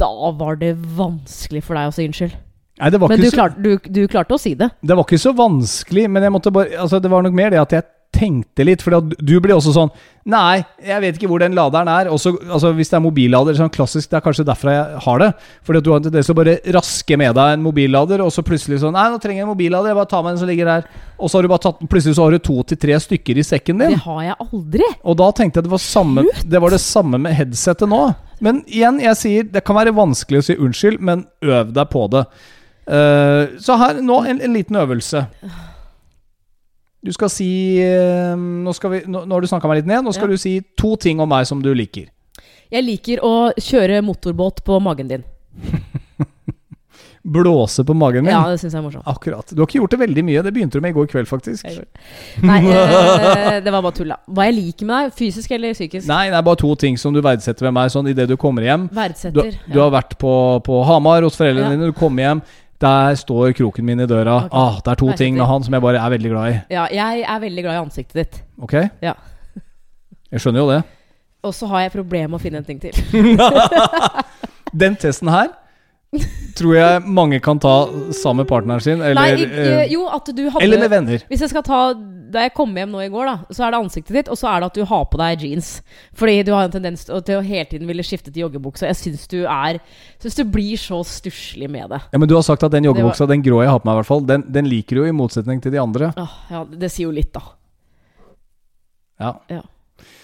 da 0.00 0.12
var 0.36 0.60
det 0.60 0.74
vanskelig 0.76 1.62
for 1.64 1.76
deg 1.76 1.90
å 1.90 1.94
si 1.96 2.06
unnskyld. 2.08 2.36
Nei, 2.80 2.88
det 2.92 3.00
var, 3.00 3.12
Men 3.12 3.20
du 3.20 3.26
så, 3.28 3.36
klarte, 3.36 3.60
du, 3.60 3.90
du 3.92 4.00
klarte 4.08 4.36
å 4.36 4.40
si 4.40 4.54
det. 4.56 4.70
det 4.80 4.96
var 4.96 5.04
ikke 5.04 5.20
så 5.20 5.34
vanskelig, 5.36 6.06
men 6.08 6.24
jeg 6.24 6.32
måtte 6.32 6.52
bare 6.54 6.78
Altså, 6.80 7.00
det 7.02 7.10
var 7.12 7.26
nok 7.26 7.34
mer 7.36 7.52
det 7.52 7.60
at 7.60 7.74
jeg 7.76 7.84
tenkte 8.14 8.64
litt. 8.66 8.82
For 8.84 8.96
du 9.00 9.36
blir 9.42 9.56
også 9.56 9.74
sånn 9.76 9.92
Nei, 10.30 10.60
jeg 10.84 11.00
vet 11.00 11.16
ikke 11.16 11.30
hvor 11.30 11.40
den 11.40 11.54
laderen 11.56 11.88
er. 11.88 12.10
Også, 12.12 12.34
altså, 12.44 12.74
hvis 12.76 12.90
det 12.92 12.98
er 12.98 13.02
mobillader, 13.02 13.56
sånn 13.56 13.72
klassisk, 13.72 14.10
det 14.10 14.18
er 14.18 14.22
kanskje 14.22 14.44
derfor 14.46 14.68
jeg 14.70 15.00
har 15.06 15.22
det. 15.22 15.28
Fordi 15.66 15.80
at 15.80 15.86
du 15.86 15.88
har 15.90 16.02
en 16.02 16.04
tendens 16.04 16.28
til 16.28 16.36
å 16.36 16.38
bare 16.38 16.56
raske 16.76 17.18
med 17.18 17.32
deg 17.38 17.54
en 17.54 17.64
mobillader, 17.64 18.22
og 18.22 18.28
så 18.34 18.44
plutselig 18.46 18.82
sånn 18.82 18.92
Nei, 18.94 19.06
nå 19.10 19.18
trenger 19.22 19.40
jeg 19.40 19.46
en 19.46 19.50
mobillader, 19.54 19.90
jeg 19.90 19.98
bare 19.98 20.10
tar 20.12 20.26
med 20.26 20.36
den 20.36 20.42
som 20.42 20.50
ligger 20.52 20.68
der. 20.68 20.84
Og 21.16 21.32
så 21.32 21.38
har 21.38 21.46
du 21.46 21.50
bare 21.50 21.64
tatt 21.64 21.80
Plutselig 21.90 22.18
så 22.18 22.26
har 22.26 22.36
du 22.36 22.44
to 22.50 22.58
til 22.68 22.80
tre 22.84 23.00
stykker 23.06 23.40
i 23.40 23.46
sekken 23.48 23.80
din. 23.80 23.96
Det 23.96 24.04
har 24.04 24.20
jeg 24.28 24.36
aldri. 24.44 24.92
Og 25.00 25.18
da 25.22 25.30
tenkte 25.40 25.58
jeg 25.58 25.70
det 25.70 25.74
var, 25.74 25.84
samme, 25.86 26.26
det 26.52 26.62
var 26.66 26.76
det 26.76 26.82
samme 26.84 27.22
med 27.24 27.36
headsetet 27.40 27.90
nå. 27.90 28.04
Men 28.44 28.62
igjen, 28.68 29.00
jeg 29.02 29.20
sier 29.20 29.50
det 29.56 29.64
kan 29.64 29.80
være 29.80 29.96
vanskelig 29.96 30.44
å 30.44 30.48
si 30.50 30.60
unnskyld, 30.60 31.00
men 31.00 31.24
øv 31.40 31.72
deg 31.76 31.90
på 31.96 32.04
det. 32.12 32.26
Uh, 32.90 33.56
så 33.62 33.80
her 33.80 34.04
nå 34.04 34.20
en, 34.28 34.44
en 34.44 34.56
liten 34.56 34.78
øvelse. 34.80 35.24
Du 37.02 37.12
skal 37.16 37.30
si 37.32 37.78
eh, 37.80 38.34
Nå, 38.36 38.72
skal 38.76 38.90
vi, 38.92 38.98
nå, 39.08 39.22
nå 39.24 39.32
har 39.36 39.40
du 39.40 39.48
snakka 39.48 39.68
meg 39.70 39.80
litt 39.82 39.88
ned. 39.88 40.04
Nå 40.04 40.12
skal 40.12 40.28
Ja. 40.28 40.36
du 40.36 40.40
si 40.42 40.58
to 40.76 40.96
ting 41.00 41.20
om 41.20 41.28
meg 41.32 41.46
som 41.48 41.62
du 41.64 41.70
liker. 41.74 42.10
Jeg 42.70 42.84
liker 42.86 43.22
å 43.26 43.50
kjøre 43.58 44.02
motorbåt 44.06 44.60
på 44.64 44.76
magen 44.84 45.08
din. 45.08 45.24
Blåse 47.22 47.84
på 47.84 47.92
magen 47.94 48.24
min. 48.24 48.32
Ja, 48.32 48.46
det 48.48 48.60
syns 48.62 48.72
jeg 48.72 48.80
er 48.80 48.84
morsomt. 48.86 49.04
Akkurat. 49.10 49.50
Du 49.52 49.60
har 49.60 49.66
ikke 49.68 49.80
gjort 49.82 49.92
det 49.92 49.98
veldig 50.00 50.22
mye. 50.24 50.40
Det 50.46 50.52
begynte 50.56 50.78
du 50.80 50.84
med 50.84 50.94
i 50.94 50.96
går 50.96 51.08
kveld, 51.10 51.28
faktisk. 51.28 51.66
Nei, 52.48 52.60
øh, 52.64 53.58
det 53.64 53.74
var 53.74 53.82
bare 53.84 53.92
tull, 53.98 54.08
da. 54.14 54.16
Hva 54.32 54.46
jeg 54.48 54.56
liker 54.56 54.88
med 54.88 55.04
deg, 55.10 55.12
fysisk 55.18 55.52
eller 55.52 55.76
psykisk? 55.76 56.08
Nei, 56.08 56.30
det 56.32 56.38
er 56.38 56.46
bare 56.46 56.60
to 56.62 56.70
ting 56.80 56.96
som 57.00 57.12
du 57.12 57.20
verdsetter 57.24 57.68
ved 57.68 57.76
meg 57.76 57.92
sånn 57.92 58.08
idet 58.08 58.24
du 58.30 58.38
kommer 58.40 58.64
hjem. 58.64 58.86
Du, 58.88 58.96
Verdsetter. 58.96 59.58
du 59.68 59.76
har 59.82 59.92
vært 59.92 60.16
på, 60.22 60.32
på 60.64 60.80
Hamar 60.88 61.26
hos 61.28 61.36
foreldrene 61.36 61.68
Ja. 61.68 61.76
dine, 61.76 61.90
du 61.92 61.96
kommer 62.00 62.24
hjem. 62.24 62.42
Der 62.80 63.14
står 63.20 63.52
kroken 63.52 63.84
min 63.84 64.00
i 64.00 64.06
døra. 64.08 64.36
Okay. 64.46 64.56
Ah, 64.56 64.78
det 64.84 64.92
er 64.94 65.00
to 65.02 65.10
Nei, 65.10 65.16
ting 65.20 65.36
med 65.36 65.44
han 65.46 65.64
som 65.66 65.74
jeg 65.76 65.82
bare 65.84 66.00
er 66.00 66.12
veldig 66.14 66.30
glad 66.32 66.52
i. 66.52 66.54
ja, 66.72 66.86
jeg 66.94 67.24
er 67.28 67.42
veldig 67.42 67.64
glad 67.66 67.74
i 67.76 67.82
ansiktet 67.82 68.14
ditt. 68.20 68.38
Ok? 68.62 68.72
Ja. 69.04 69.12
Jeg 70.32 70.40
skjønner 70.40 70.60
jo 70.64 70.70
det. 70.70 70.82
Og 71.42 71.54
så 71.56 71.66
har 71.66 71.80
jeg 71.84 71.92
problemer 71.92 72.28
med 72.32 72.40
å 72.40 72.42
finne 72.42 72.60
en 72.60 72.64
ting 72.64 72.80
til. 72.80 72.92
Den 74.82 74.96
testen 74.96 75.28
her 75.32 75.48
tror 76.58 76.74
jeg 76.74 77.02
mange 77.06 77.38
kan 77.42 77.58
ta 77.62 77.74
sammen 78.16 78.42
med 78.42 78.48
partneren 78.50 78.82
sin, 78.82 78.98
eller, 79.02 79.14
Nei, 79.14 79.44
ikke, 79.44 79.66
eh, 79.78 79.92
jo, 79.92 80.06
hadde 80.10 80.34
eller 80.64 80.80
med 80.82 80.90
venner. 80.90 81.22
Hvis 81.30 81.44
jeg 81.44 81.52
skal 81.52 81.62
ta 81.66 81.82
da 82.30 82.44
jeg 82.44 82.52
kom 82.54 82.74
hjem 82.78 82.90
nå 82.94 83.00
i 83.02 83.08
går, 83.10 83.26
da, 83.26 83.54
så 83.54 83.64
er 83.66 83.72
det 83.74 83.78
ansiktet 83.80 84.14
ditt, 84.14 84.28
og 84.30 84.38
så 84.38 84.46
er 84.52 84.60
det 84.62 84.66
at 84.70 84.76
du 84.78 84.84
har 84.86 85.04
på 85.10 85.18
deg 85.18 85.42
jeans. 85.42 85.70
Fordi 86.14 86.36
du 86.46 86.52
har 86.54 86.66
en 86.68 86.74
tendens 86.74 87.02
til 87.06 87.16
å- 87.18 87.42
hele 87.42 87.64
tiden 87.66 87.88
ville 87.90 88.02
skifte 88.06 88.30
til 88.30 88.44
joggebukse. 88.44 88.86
Jeg 88.86 88.98
syns 89.00 89.26
du 89.30 89.40
er 89.46 89.80
Syns 90.22 90.36
du 90.38 90.44
blir 90.44 90.76
så 90.78 91.00
stusslig 91.06 91.68
med 91.70 91.88
det. 91.90 92.00
Ja, 92.12 92.18
Men 92.18 92.28
du 92.28 92.34
har 92.36 92.42
sagt 92.46 92.62
at 92.62 92.70
den 92.70 92.84
joggebuksa, 92.84 93.26
den 93.26 93.42
grå 93.42 93.62
jeg 93.62 93.70
har 93.70 93.80
på 93.80 93.86
meg, 93.86 93.94
i 93.94 93.98
hvert 94.02 94.06
fall, 94.06 94.20
den, 94.26 94.44
den 94.52 94.66
liker 94.70 94.94
du 94.96 95.02
jo 95.02 95.08
i 95.08 95.16
motsetning 95.16 95.60
til 95.62 95.72
de 95.72 95.78
andre. 95.82 96.12
Åh, 96.16 96.36
ja, 96.50 96.64
det 96.64 96.90
sier 96.92 97.06
jo 97.08 97.14
litt, 97.14 97.32
da. 97.32 97.40
Ja. 99.20 99.62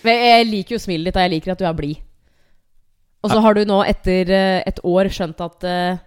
Men 0.05 0.15
jeg 0.23 0.47
liker 0.47 0.77
jo 0.77 0.79
smilet 0.79 1.11
ditt, 1.11 1.17
og 1.17 1.23
jeg 1.27 1.31
liker 1.31 1.53
at 1.53 1.59
du 1.59 1.65
er 1.67 1.75
blid. 1.75 1.97
Og 3.25 3.31
så 3.33 3.41
har 3.43 3.55
du 3.57 3.65
nå 3.67 3.81
etter 3.89 4.31
eh, 4.31 4.63
et 4.69 4.79
år 4.87 5.09
skjønt 5.11 5.41
at 5.43 5.65
uh, 5.67 5.99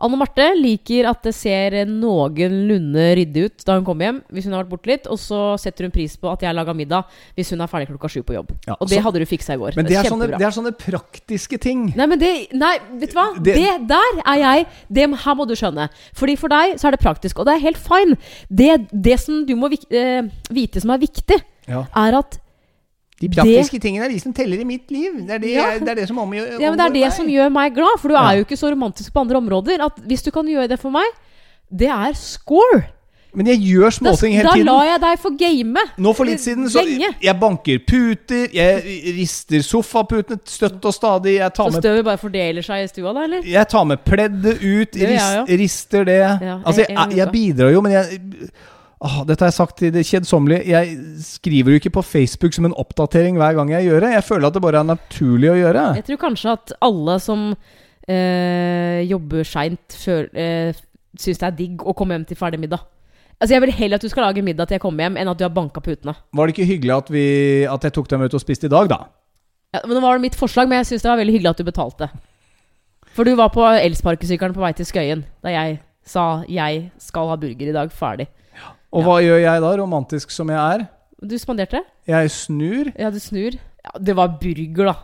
Anne 0.00 0.16
Marte 0.16 0.46
liker 0.56 1.04
at 1.10 1.20
det 1.26 1.34
ser 1.36 1.74
noenlunde 1.84 3.02
ryddig 3.18 3.42
ut 3.50 3.64
da 3.68 3.74
hun 3.76 3.84
kommer 3.84 4.06
hjem, 4.06 4.20
hvis 4.32 4.46
hun 4.48 4.54
har 4.56 4.62
vært 4.64 4.70
borte 4.72 4.88
litt. 4.88 5.08
Og 5.12 5.18
så 5.20 5.40
setter 5.60 5.84
hun 5.84 5.92
pris 5.92 6.14
på 6.16 6.30
at 6.32 6.40
jeg 6.46 6.56
laga 6.56 6.72
middag 6.76 7.10
hvis 7.36 7.50
hun 7.52 7.60
er 7.60 7.68
ferdig 7.68 7.90
klokka 7.90 8.08
sju 8.08 8.22
på 8.24 8.38
jobb. 8.38 8.54
Ja, 8.64 8.78
Og 8.80 8.88
det 8.88 8.96
så- 8.96 9.04
hadde 9.04 9.20
du 9.20 9.26
fiksa 9.28 9.58
i 9.58 9.60
går. 9.60 9.76
Men 9.76 9.84
det 9.90 9.98
er, 10.00 10.08
sånne, 10.08 10.30
det 10.32 10.46
er 10.48 10.56
sånne 10.56 10.72
praktiske 10.72 11.60
ting. 11.60 11.92
Nei, 11.96 12.06
men 12.06 12.18
det 12.18 12.32
Nei, 12.56 12.78
vet 12.96 13.12
du 13.12 13.16
hva? 13.18 13.26
Det- 13.36 13.56
Det, 13.60 13.88
der 13.88 14.22
er 14.24 14.38
jeg 14.40 14.66
det, 14.88 15.10
Her 15.20 15.34
må 15.34 15.46
du 15.46 15.54
skjønne. 15.54 15.90
Fordi 16.14 16.36
for 16.38 16.48
deg 16.48 16.78
så 16.80 16.88
er 16.88 16.92
det 16.92 17.00
praktisk, 17.04 17.38
og 17.38 17.44
det 17.44 17.56
er 17.56 17.66
helt 17.68 17.76
fine. 17.76 18.16
Det, 18.48 18.88
det 18.90 19.20
som 19.20 19.44
du 19.44 19.54
må 19.54 19.68
eh, 19.90 20.22
vite 20.50 20.80
som 20.80 20.90
er 20.90 20.98
viktig, 20.98 21.42
Ja. 21.68 21.84
er 21.94 22.14
at 22.24 22.38
De 23.20 23.28
praktiske 23.28 23.80
tingene 23.82 24.06
er 24.06 24.14
de 24.14 24.20
som 24.22 24.32
teller 24.32 24.60
i 24.62 24.64
mitt 24.64 24.90
liv. 24.90 25.18
Det 25.26 25.34
er 25.36 25.42
det, 25.42 25.50
Ja. 25.52 25.66
det, 25.78 25.88
er 25.88 25.94
det 26.02 26.08
som 26.08 26.16
omgjør 26.22 26.54
Ja, 26.60 26.70
men 26.70 26.78
Det 26.78 26.86
er 26.86 26.94
det 27.04 27.12
som 27.12 27.26
gjør 27.28 27.50
meg 27.52 27.74
glad, 27.74 27.98
for 28.00 28.08
du 28.08 28.14
Ja. 28.14 28.30
er 28.30 28.38
jo 28.40 28.44
ikke 28.46 28.56
så 28.56 28.70
romantisk 28.72 29.12
på 29.12 29.20
andre 29.20 29.36
områder. 29.36 29.84
At 29.84 29.96
hvis 30.08 30.22
du 30.24 30.30
kan 30.30 30.46
gjøre 30.46 30.68
det 30.68 30.80
for 30.80 30.90
meg, 30.90 31.04
det 31.70 31.88
er 31.88 32.12
score! 32.14 32.86
Men 33.32 33.46
jeg 33.46 33.60
gjør 33.62 33.92
småting 33.94 34.32
hele 34.34 34.48
tiden. 34.50 34.66
da 34.66 34.72
lar 34.72 34.84
jeg 34.88 35.00
deg 35.04 35.18
få 35.22 35.30
game. 35.38 35.76
Nå 36.02 36.12
for 36.16 36.24
litt 36.26 36.40
siden 36.42 36.66
så 36.66 36.82
Lenge. 36.82 37.14
Jeg 37.22 37.36
banker 37.38 37.78
puter, 37.86 38.48
jeg 38.52 38.82
rister 39.20 39.62
sofaputene 39.62 40.40
støtt 40.44 40.82
og 40.84 40.92
stadig. 40.96 41.36
Jeg 41.38 41.54
tar 41.54 41.68
Så 41.70 41.72
med, 41.76 41.82
støvet 41.84 42.04
bare 42.04 42.18
fordeler 42.18 42.62
seg 42.66 42.82
i 42.82 42.88
stua, 42.90 43.12
da, 43.14 43.22
eller? 43.28 43.42
jeg 43.46 43.68
tar 43.68 43.84
med 43.84 44.02
pleddet 44.04 44.58
ut, 44.58 44.90
Det 44.98 45.08
rist, 45.12 45.48
rister 45.62 46.04
det. 46.04 46.18
Ja, 46.42 46.58
altså, 46.64 46.80
jeg, 46.88 46.96
jeg, 46.96 47.16
jeg 47.16 47.28
bidrar 47.30 47.70
jo, 47.70 47.80
men 47.80 47.92
jeg 47.92 48.20
Åh, 49.00 49.22
dette 49.24 49.46
har 49.46 49.48
jeg 49.48 49.56
sagt 49.56 49.78
til 49.80 49.92
det 49.94 50.02
kjedsommelige. 50.04 50.66
Jeg 50.68 50.96
skriver 51.24 51.72
jo 51.72 51.80
ikke 51.80 51.92
på 51.94 52.02
Facebook 52.04 52.52
som 52.52 52.66
en 52.68 52.76
oppdatering 52.76 53.38
hver 53.40 53.56
gang 53.56 53.70
jeg 53.72 53.86
gjør 53.88 54.04
det. 54.04 54.10
Jeg 54.12 54.26
føler 54.26 54.50
at 54.50 54.56
det 54.56 54.62
bare 54.62 54.82
er 54.82 54.88
naturlig 54.90 55.48
å 55.48 55.56
gjøre. 55.56 55.84
Jeg 55.96 56.04
tror 56.08 56.18
kanskje 56.26 56.52
at 56.52 56.72
alle 56.84 57.14
som 57.24 57.46
øh, 57.56 58.98
jobber 59.08 59.46
seint, 59.48 59.96
øh, 60.04 60.82
syns 61.16 61.40
det 61.40 61.46
er 61.48 61.56
digg 61.62 61.80
å 61.80 61.94
komme 61.96 62.18
hjem 62.18 62.26
til 62.28 62.36
ferdig 62.36 62.60
middag. 62.60 62.84
Altså 63.40 63.54
Jeg 63.56 63.64
vil 63.64 63.72
heller 63.72 63.96
at 63.96 64.04
du 64.04 64.12
skal 64.12 64.26
lage 64.28 64.44
middag 64.44 64.68
til 64.68 64.76
jeg 64.76 64.82
kommer 64.82 65.06
hjem, 65.06 65.16
enn 65.16 65.30
at 65.32 65.38
du 65.40 65.46
har 65.46 65.54
banka 65.56 65.80
putene. 65.80 66.12
Var 66.36 66.46
det 66.46 66.52
ikke 66.52 66.68
hyggelig 66.68 66.92
at, 66.98 67.08
vi, 67.14 67.24
at 67.64 67.86
jeg 67.86 67.94
tok 67.96 68.10
dem 68.10 68.26
ut 68.26 68.36
og 68.36 68.42
spiste 68.42 68.68
i 68.68 68.72
dag, 68.72 68.90
da? 68.92 68.98
Ja, 69.72 69.80
men 69.86 69.96
Det 69.96 70.02
var 70.04 70.20
mitt 70.20 70.36
forslag, 70.36 70.68
men 70.68 70.82
jeg 70.82 70.90
syns 70.90 71.06
det 71.06 71.08
var 71.08 71.22
veldig 71.22 71.38
hyggelig 71.38 71.54
at 71.54 71.62
du 71.62 71.64
betalte. 71.64 72.10
For 73.16 73.24
du 73.24 73.32
var 73.38 73.48
på 73.54 73.64
elsparkesykkelen 73.64 74.52
på 74.52 74.60
vei 74.60 74.74
til 74.76 74.86
Skøyen 74.86 75.24
da 75.40 75.54
jeg 75.54 75.80
sa 76.04 76.44
'jeg 76.44 76.92
skal 76.98 77.28
ha 77.28 77.36
burger 77.36 77.68
i 77.70 77.72
dag', 77.72 77.90
ferdig. 77.92 78.28
Og 78.90 79.06
hva 79.06 79.20
gjør 79.22 79.38
jeg 79.44 79.62
da, 79.62 79.70
romantisk 79.78 80.32
som 80.34 80.50
jeg 80.50 80.58
er? 80.58 80.86
Du 81.20 81.36
spanderte? 81.38 81.82
Jeg 82.08 82.30
snur. 82.34 82.90
Ja, 82.98 83.10
du 83.12 83.20
snur. 83.22 83.54
Ja, 83.84 83.92
det 84.00 84.16
var 84.18 84.32
burger, 84.40 84.90
da. 84.90 84.94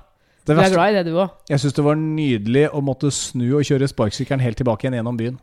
Det 0.46 0.54
Du 0.54 0.62
er 0.62 0.72
glad 0.72 0.92
i 0.92 0.96
det, 0.98 1.04
du 1.10 1.18
òg. 1.18 1.30
Jeg 1.50 1.60
syns 1.62 1.74
det 1.74 1.84
var 1.84 1.98
nydelig 1.98 2.68
å 2.70 2.80
måtte 2.84 3.10
snu 3.10 3.46
og 3.58 3.66
kjøre 3.66 3.88
sparkesykkelen 3.90 4.42
helt 4.44 4.58
tilbake 4.60 4.86
igjen 4.86 4.98
gjennom 5.00 5.18
byen. 5.18 5.38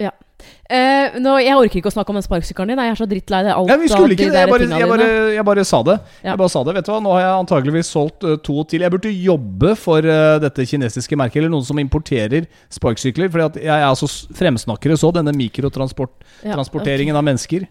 Eh, 0.00 1.18
nå, 1.20 1.34
jeg 1.42 1.52
orker 1.52 1.80
ikke 1.80 1.90
å 1.90 1.92
snakke 1.92 2.12
om 2.12 2.16
den 2.16 2.24
sparkesykkelen 2.24 2.72
din. 2.72 2.80
Jeg 2.80 2.94
er 2.94 2.98
så 3.00 3.06
drittlei 3.10 3.40
det. 3.44 3.52
Alt 3.52 3.68
Ja, 3.68 3.76
vi 3.80 3.90
skulle 3.90 4.14
ikke 4.16 4.30
det. 4.30 4.40
Jeg 4.40 4.52
bare, 4.52 4.68
jeg 4.70 4.88
bare, 4.88 5.08
jeg 5.34 5.46
bare 5.50 5.64
sa 5.68 5.82
det. 5.84 5.96
Ja. 6.22 6.30
Jeg 6.30 6.40
bare 6.40 6.52
sa 6.54 6.62
det. 6.64 6.74
Vet 6.78 6.86
du 6.88 6.92
hva, 6.94 7.00
Nå 7.04 7.12
har 7.16 7.22
jeg 7.24 7.34
antageligvis 7.42 7.90
solgt 7.92 8.24
uh, 8.24 8.36
to 8.40 8.64
til. 8.70 8.86
Jeg 8.86 8.94
burde 8.94 9.12
jobbe 9.12 9.74
for 9.76 10.06
uh, 10.06 10.38
dette 10.42 10.64
kinesiske 10.70 11.18
merket, 11.20 11.42
eller 11.42 11.52
noen 11.52 11.66
som 11.66 11.82
importerer 11.82 12.48
sparkesykler. 12.72 13.28
Fordi 13.34 13.66
jeg 13.66 13.74
er 13.76 13.88
altså 13.90 14.08
fremsnakkere 14.38 14.96
så, 15.00 15.12
denne 15.12 15.34
Ja, 15.34 15.40
mikrotransporteringen 15.42 17.18
av 17.18 17.26
mennesker. 17.26 17.68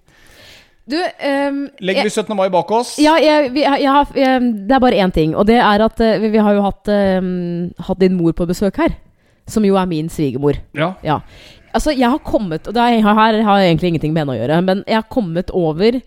Du, 0.89 0.97
um, 0.97 1.67
Legger 1.85 2.07
vi 2.07 2.09
17. 2.09 2.31
mai 2.37 2.47
bak 2.49 2.71
oss? 2.73 2.95
Ja, 3.01 3.13
jeg, 3.21 3.51
vi, 3.53 3.61
jeg, 3.61 3.91
har- 3.93 4.15
ehm, 4.17 4.47
det 4.67 4.73
er 4.73 4.81
bare 4.81 4.97
én 4.97 5.13
ting, 5.13 5.35
og 5.37 5.45
det 5.45 5.59
er 5.61 5.83
at 5.85 6.01
eh, 6.01 6.17
vi, 6.17 6.31
vi 6.33 6.41
har 6.41 6.55
jo 6.57 6.63
hatt, 6.65 6.89
ehm, 6.89 7.69
hatt 7.85 7.99
din 8.01 8.17
mor 8.17 8.33
på 8.33 8.47
besøk 8.49 8.79
her. 8.81 8.95
Som 9.49 9.65
jo 9.65 9.77
er 9.81 9.85
min 9.89 10.09
svigermor. 10.13 10.57
Ja. 10.77 10.91
Ja. 11.05 11.19
Altså, 11.75 11.93
jeg 11.93 12.09
har 12.09 12.19
kommet 12.25 12.67
Og 12.67 12.77
er, 12.81 12.99
her 13.03 13.13
har 13.15 13.59
jeg 13.61 13.69
egentlig 13.69 13.91
ingenting 13.93 14.13
med 14.13 14.23
henne 14.23 14.35
å 14.35 14.39
gjøre, 14.39 14.61
men 14.65 14.83
jeg 14.87 14.97
har 14.97 15.09
kommet 15.11 15.51
over 15.55 15.99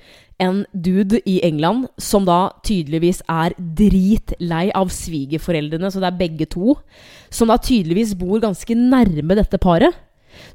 en 0.43 0.63
dude 0.75 1.21
i 1.29 1.37
England 1.47 1.87
som 2.03 2.25
da 2.27 2.51
tydeligvis 2.67 3.21
er 3.31 3.55
dritlei 3.79 4.71
av 4.75 4.91
svigerforeldrene, 4.91 5.91
så 5.93 6.03
det 6.03 6.09
er 6.11 6.19
begge 6.19 6.49
to. 6.51 6.75
Som 7.31 7.53
da 7.53 7.61
tydeligvis 7.63 8.17
bor 8.19 8.43
ganske 8.43 8.75
nærme 8.75 9.37
dette 9.39 9.61
paret. 9.63 9.95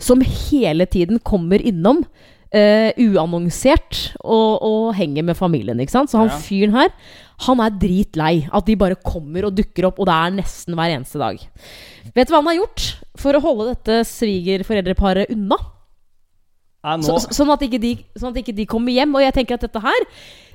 Som 0.01 0.25
hele 0.25 0.89
tiden 0.89 1.21
kommer 1.23 1.61
innom. 1.61 2.03
Uh, 2.47 2.95
uannonsert 2.95 4.13
og, 4.23 4.63
og 4.63 4.93
henger 4.95 5.25
med 5.27 5.35
familien. 5.35 5.79
ikke 5.83 5.91
sant? 5.91 6.11
Så 6.11 6.21
han 6.21 6.29
Ja. 6.31 6.37
fyren 6.39 6.75
her, 6.77 6.93
han 7.45 7.59
er 7.61 7.75
dritlei. 7.77 8.47
At 8.51 8.65
de 8.65 8.75
bare 8.79 8.97
kommer 9.03 9.45
og 9.49 9.55
dukker 9.57 9.85
opp, 9.91 9.99
og 10.01 10.07
det 10.09 10.15
er 10.17 10.35
nesten 10.39 10.73
hver 10.77 10.93
eneste 10.95 11.19
dag. 11.21 11.41
Vet 12.15 12.27
du 12.29 12.33
hva 12.33 12.39
han 12.41 12.49
har 12.49 12.57
gjort 12.61 12.85
for 13.21 13.37
å 13.37 13.41
holde 13.43 13.67
dette 13.75 13.99
svigerforeldreparet 14.09 15.29
unna? 15.35 15.57
Så, 17.03 17.17
så- 17.19 17.33
sånn, 17.41 17.51
at 17.51 17.61
ikke 17.65 17.81
de, 17.83 17.91
sånn 18.15 18.31
at 18.31 18.37
ikke 18.41 18.55
de 18.55 18.65
kommer 18.69 18.93
hjem. 18.95 19.13
Og 19.17 19.21
jeg 19.25 19.33
tenker 19.35 19.57
at 19.57 19.65
dette 19.67 19.81
her, 19.83 20.05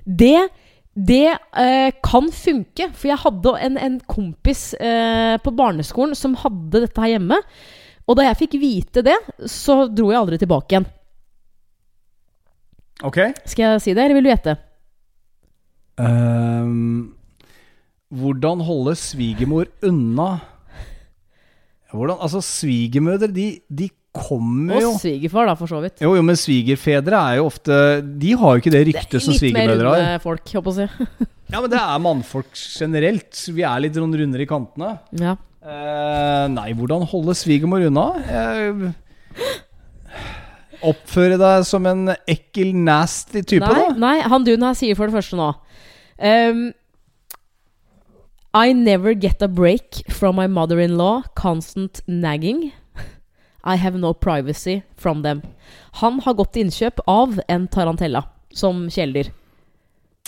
det, 0.07 0.49
det 0.97 1.21
eh, 1.37 1.91
kan 2.03 2.31
funke. 2.33 2.89
For 2.97 3.11
jeg 3.13 3.21
hadde 3.27 3.55
en, 3.69 3.77
en 3.79 4.01
kompis 4.09 4.73
eh, 4.81 5.37
på 5.45 5.53
barneskolen 5.59 6.17
som 6.19 6.35
hadde 6.41 6.87
dette 6.87 7.03
her 7.05 7.15
hjemme. 7.19 7.39
Og 8.09 8.17
da 8.19 8.25
jeg 8.27 8.41
fikk 8.47 8.57
vite 8.63 9.05
det, 9.07 9.15
så 9.47 9.85
dro 9.93 10.09
jeg 10.11 10.19
aldri 10.19 10.41
tilbake 10.43 10.75
igjen. 10.75 10.89
ok. 13.07 13.19
Skal 13.47 13.65
jeg 13.77 13.83
si 13.85 13.95
det, 13.95 14.03
eller 14.05 14.19
vil 14.19 14.27
du 14.27 14.33
gjette? 14.33 14.57
Ehm, 16.01 17.13
hvordan 18.13 18.63
holde 18.65 18.95
svigermor 18.97 19.69
unna 19.85 20.31
Hvordan, 21.93 22.17
altså 22.25 22.41
Svigermødre, 22.41 23.29
de, 23.29 23.59
de 23.69 23.91
kommer 24.17 24.81
jo 24.81 24.95
Og 24.95 25.01
svigerfar, 25.03 25.51
da, 25.51 25.55
for 25.61 25.69
så 25.69 25.83
vidt. 25.85 26.01
Jo, 26.01 26.15
jo, 26.17 26.23
men 26.25 26.39
svigerfedre 26.41 27.19
er 27.21 27.37
jo 27.41 27.51
ofte 27.51 27.75
De 28.01 28.33
har 28.33 28.57
jo 28.57 28.63
ikke 28.63 28.73
det 28.73 28.83
ryktet 28.89 29.25
som 29.25 29.37
svigermødre 29.37 29.91
har. 29.91 30.01
Litt 30.01 30.07
mer 30.09 30.17
runde 30.17 30.25
folk, 30.25 30.55
håper 30.57 30.81
jeg 30.81 30.89
å 30.89 31.07
si. 31.13 31.29
Ja, 31.53 31.61
men 31.61 31.69
det 31.69 31.81
er 31.83 31.99
mannfolk 32.01 32.55
generelt. 32.57 33.37
Vi 33.53 33.65
er 33.69 33.83
litt 33.85 33.97
sånn 33.99 34.15
rundere 34.17 34.47
i 34.47 34.49
kantene. 34.49 34.95
Ja. 35.21 35.35
Uh, 35.61 36.47
nei, 36.49 36.71
hvordan 36.79 37.05
holde 37.11 37.35
svigermor 37.37 37.85
unna? 37.91 38.07
Eh, 38.25 38.87
oppføre 40.83 41.39
deg 41.41 41.65
som 41.69 41.87
en 41.87 42.13
ekkel, 42.29 42.73
nasty 42.75 43.43
type, 43.43 43.63
Nei, 43.65 43.89
da? 43.89 43.97
nei, 43.99 44.17
han 44.33 44.45
duden 44.47 44.67
her 44.67 44.75
sier 44.79 44.99
for 44.99 45.07
det 45.11 45.17
første 45.17 45.39
nå 45.39 45.51
um, 46.19 46.63
I 48.55 48.73
never 48.77 49.15
get 49.15 49.41
a 49.43 49.49
break 49.49 50.03
from 50.13 50.37
my 50.37 50.47
mother-in-law, 50.47 51.23
constant 51.35 52.03
nagging. 52.07 52.73
I 53.65 53.77
have 53.77 53.97
no 53.97 54.13
privacy 54.13 54.83
from 54.97 55.23
them. 55.23 55.41
Han 56.03 56.19
har 56.21 56.35
gått 56.37 56.53
til 56.53 56.67
innkjøp 56.67 57.01
av 57.09 57.39
en 57.49 57.65
tarantella 57.73 58.27
som 58.53 58.91
kjæledyr. 58.93 59.31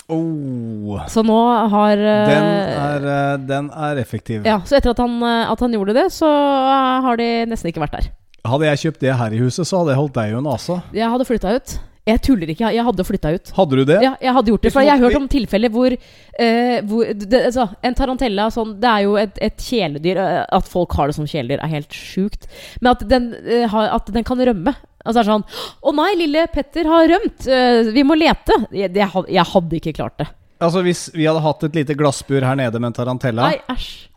Oh, 0.09 0.99
Så 1.09 1.21
nå 1.25 1.37
har 1.69 1.97
eh, 1.97 2.27
den, 2.29 2.49
er, 2.77 3.05
eh, 3.09 3.37
den 3.45 3.69
er 3.73 4.01
effektiv. 4.01 4.43
Ja, 4.45 4.59
Så 4.65 4.77
etter 4.77 4.93
at 4.93 5.01
han, 5.01 5.15
eh, 5.21 5.51
at 5.51 5.61
han 5.61 5.73
gjorde 5.73 5.95
det, 5.97 6.07
så 6.13 6.29
har 7.05 7.17
de 7.21 7.29
nesten 7.49 7.69
ikke 7.71 7.81
vært 7.85 7.97
der. 7.99 8.09
Hadde 8.45 8.69
jeg 8.69 8.81
kjøpt 8.85 9.03
det 9.03 9.17
her 9.19 9.33
i 9.35 9.41
huset, 9.41 9.65
så 9.67 9.81
hadde 9.81 9.93
jeg 9.95 10.01
holdt 10.03 10.15
deg 10.19 10.31
i 10.37 10.41
nasa. 10.45 10.79
Jeg 10.93 11.09
hadde 11.11 11.25
flytta 11.27 11.55
ut. 11.57 11.75
Jeg 12.05 12.21
tuller 12.21 12.49
ikke, 12.53 12.69
jeg 12.69 12.83
hadde 12.85 13.03
flytta 13.07 13.31
ut. 13.33 13.47
Hadde 13.57 13.77
du 13.79 13.83
det? 13.89 13.95
Ja, 14.05 14.11
jeg 14.21 14.33
hadde 14.35 14.51
gjort 14.51 14.61
det. 14.67 14.71
For 14.75 14.85
jeg 14.85 14.93
har 14.93 15.01
hørt 15.01 15.17
om 15.17 15.25
tilfeller 15.31 15.71
hvor, 15.73 15.95
eh, 16.37 16.75
hvor 16.85 17.07
det, 17.17 17.39
altså, 17.47 17.65
En 17.81 17.95
tarantella 17.97 18.45
sånn, 18.53 18.75
Det 18.79 18.89
er 18.91 18.99
jo 19.07 19.15
et, 19.17 19.39
et 19.41 19.57
kjæledyr. 19.57 20.19
eh, 20.21 20.45
At 20.53 20.69
folk 20.69 20.93
har 20.93 21.09
det 21.09 21.15
som 21.17 21.25
kjæledyr, 21.25 21.63
er 21.65 21.73
helt 21.73 21.89
sjukt. 21.89 22.45
Men 22.79 22.91
at 22.91 23.07
den, 23.09 23.33
eh, 23.41 23.73
at 23.73 24.05
den 24.13 24.23
kan 24.23 24.37
rømme. 24.37 24.75
Altså 25.05 25.19
er 25.21 25.29
sånn 25.31 25.43
'Å 25.81 25.95
nei, 25.95 26.13
lille 26.15 26.45
Petter 26.53 26.85
har 26.85 27.07
rømt. 27.09 27.47
eh, 27.47 27.91
vi 27.91 28.03
må 28.03 28.13
lete.' 28.13 28.67
Jeg, 28.71 28.93
jeg 28.93 29.45
hadde 29.45 29.73
ikke 29.81 29.93
klart 29.97 30.17
det. 30.17 30.27
Altså 30.61 30.83
Hvis 30.83 31.09
vi 31.13 31.25
hadde 31.25 31.41
hatt 31.41 31.63
et 31.63 31.73
lite 31.75 31.95
glassbur 31.97 32.41
her 32.41 32.55
nede 32.55 32.79
med 32.79 32.87
en 32.93 32.93
tarantella, 33.05 33.49
Nei, 33.49 33.59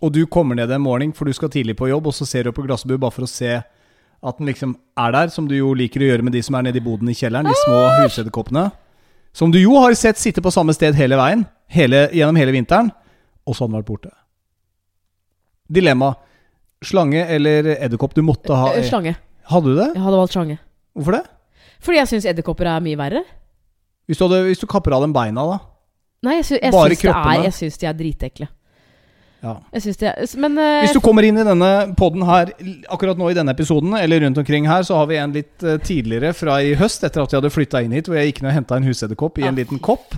og 0.02 0.12
du 0.12 0.26
kommer 0.26 0.54
ned 0.54 0.70
en 0.70 0.80
morgen 0.80 1.12
for 1.12 1.24
du 1.24 1.32
skal 1.32 1.48
tidlig 1.48 1.74
på 1.74 1.88
jobb, 1.88 2.06
og 2.06 2.12
så 2.12 2.26
ser 2.26 2.44
du 2.44 2.52
på 2.52 2.62
glassbur 2.66 2.98
bare 2.98 3.10
for 3.10 3.22
å 3.22 3.28
se 3.28 3.62
at 4.24 4.38
den 4.40 4.48
liksom 4.50 4.74
er 4.98 5.12
der, 5.14 5.30
som 5.30 5.46
du 5.48 5.54
jo 5.54 5.72
liker 5.78 6.02
å 6.02 6.08
gjøre 6.10 6.24
med 6.26 6.34
de 6.34 6.42
som 6.42 6.56
er 6.58 6.66
nede 6.66 6.80
i 6.80 6.84
boden 6.84 7.10
i 7.10 7.14
kjelleren, 7.14 7.46
de 7.46 7.54
små 7.64 7.82
husedderkoppene. 8.02 8.64
Som 9.36 9.52
du 9.54 9.60
jo 9.60 9.76
har 9.78 9.94
sett 9.94 10.18
sitte 10.18 10.42
på 10.42 10.50
samme 10.50 10.74
sted 10.74 10.96
hele 10.98 11.18
veien, 11.20 11.44
hele, 11.70 12.08
gjennom 12.16 12.38
hele 12.40 12.54
vinteren, 12.56 12.90
og 13.46 13.54
så 13.54 13.64
hadde 13.64 13.76
den 13.76 13.78
vært 13.78 13.90
borte. 13.92 14.10
Dilemma. 15.68 16.14
Slange 16.84 17.24
eller 17.34 17.72
edderkopp 17.76 18.14
du 18.14 18.22
måtte 18.22 18.54
ha 18.54 18.72
Eh, 18.74 18.84
Slange. 18.86 19.16
Hadde 19.48 19.72
du 19.72 19.78
det? 19.78 19.88
Jeg 19.94 20.02
hadde 20.04 20.18
valgt 20.20 20.34
slange. 20.36 20.58
Hvorfor 20.94 21.16
det? 21.16 21.24
Fordi 21.80 21.98
jeg 21.98 22.10
syns 22.10 22.26
edderkopper 22.28 22.68
er 22.68 22.82
mye 22.84 22.98
verre. 22.98 23.22
Hvis 24.08 24.18
du, 24.18 24.24
hadde, 24.26 24.42
hvis 24.48 24.60
du 24.60 24.66
kapper 24.70 24.94
av 24.96 25.02
dem 25.04 25.12
beina, 25.14 25.44
da? 25.46 25.58
Nei, 26.26 26.38
jeg, 26.40 26.46
sy 26.48 26.54
jeg 26.58 26.74
Bare 26.74 26.94
syns 26.96 27.02
det 27.04 27.14
er, 27.14 27.42
jeg 27.46 27.54
syns 27.56 27.78
de 27.78 27.86
er 27.88 27.96
dritekle. 27.98 28.48
Ja. 29.38 29.52
Jeg 29.70 29.84
syns 29.84 29.98
de 30.00 30.06
er 30.10 30.32
Men 30.42 30.56
uh, 30.58 30.80
Hvis 30.82 30.96
du 30.96 31.00
kommer 31.04 31.22
inn 31.22 31.36
i 31.38 31.44
denne 31.46 31.68
poden 31.98 32.24
her 32.26 32.50
akkurat 32.90 33.20
nå 33.20 33.28
i 33.30 33.36
denne 33.38 33.52
episoden, 33.54 33.92
eller 33.94 34.24
rundt 34.24 34.40
omkring 34.42 34.66
her, 34.66 34.82
så 34.82 34.96
har 34.98 35.06
vi 35.06 35.20
en 35.22 35.36
litt 35.36 35.62
uh, 35.62 35.76
tidligere 35.78 36.32
fra 36.34 36.56
i 36.66 36.72
høst, 36.78 37.04
etter 37.06 37.22
at 37.22 37.30
jeg 37.30 37.38
hadde 37.42 37.52
flytta 37.54 37.84
inn 37.86 37.94
hit, 37.94 38.10
hvor 38.10 38.18
jeg 38.18 38.32
gikk 38.32 38.42
ned 38.42 38.50
og 38.50 38.58
henta 38.58 38.80
en 38.80 38.88
husedderkopp 38.90 39.38
i 39.38 39.46
en 39.46 39.54
Ah. 39.54 39.58
liten 39.60 39.78
kopp. 39.78 40.16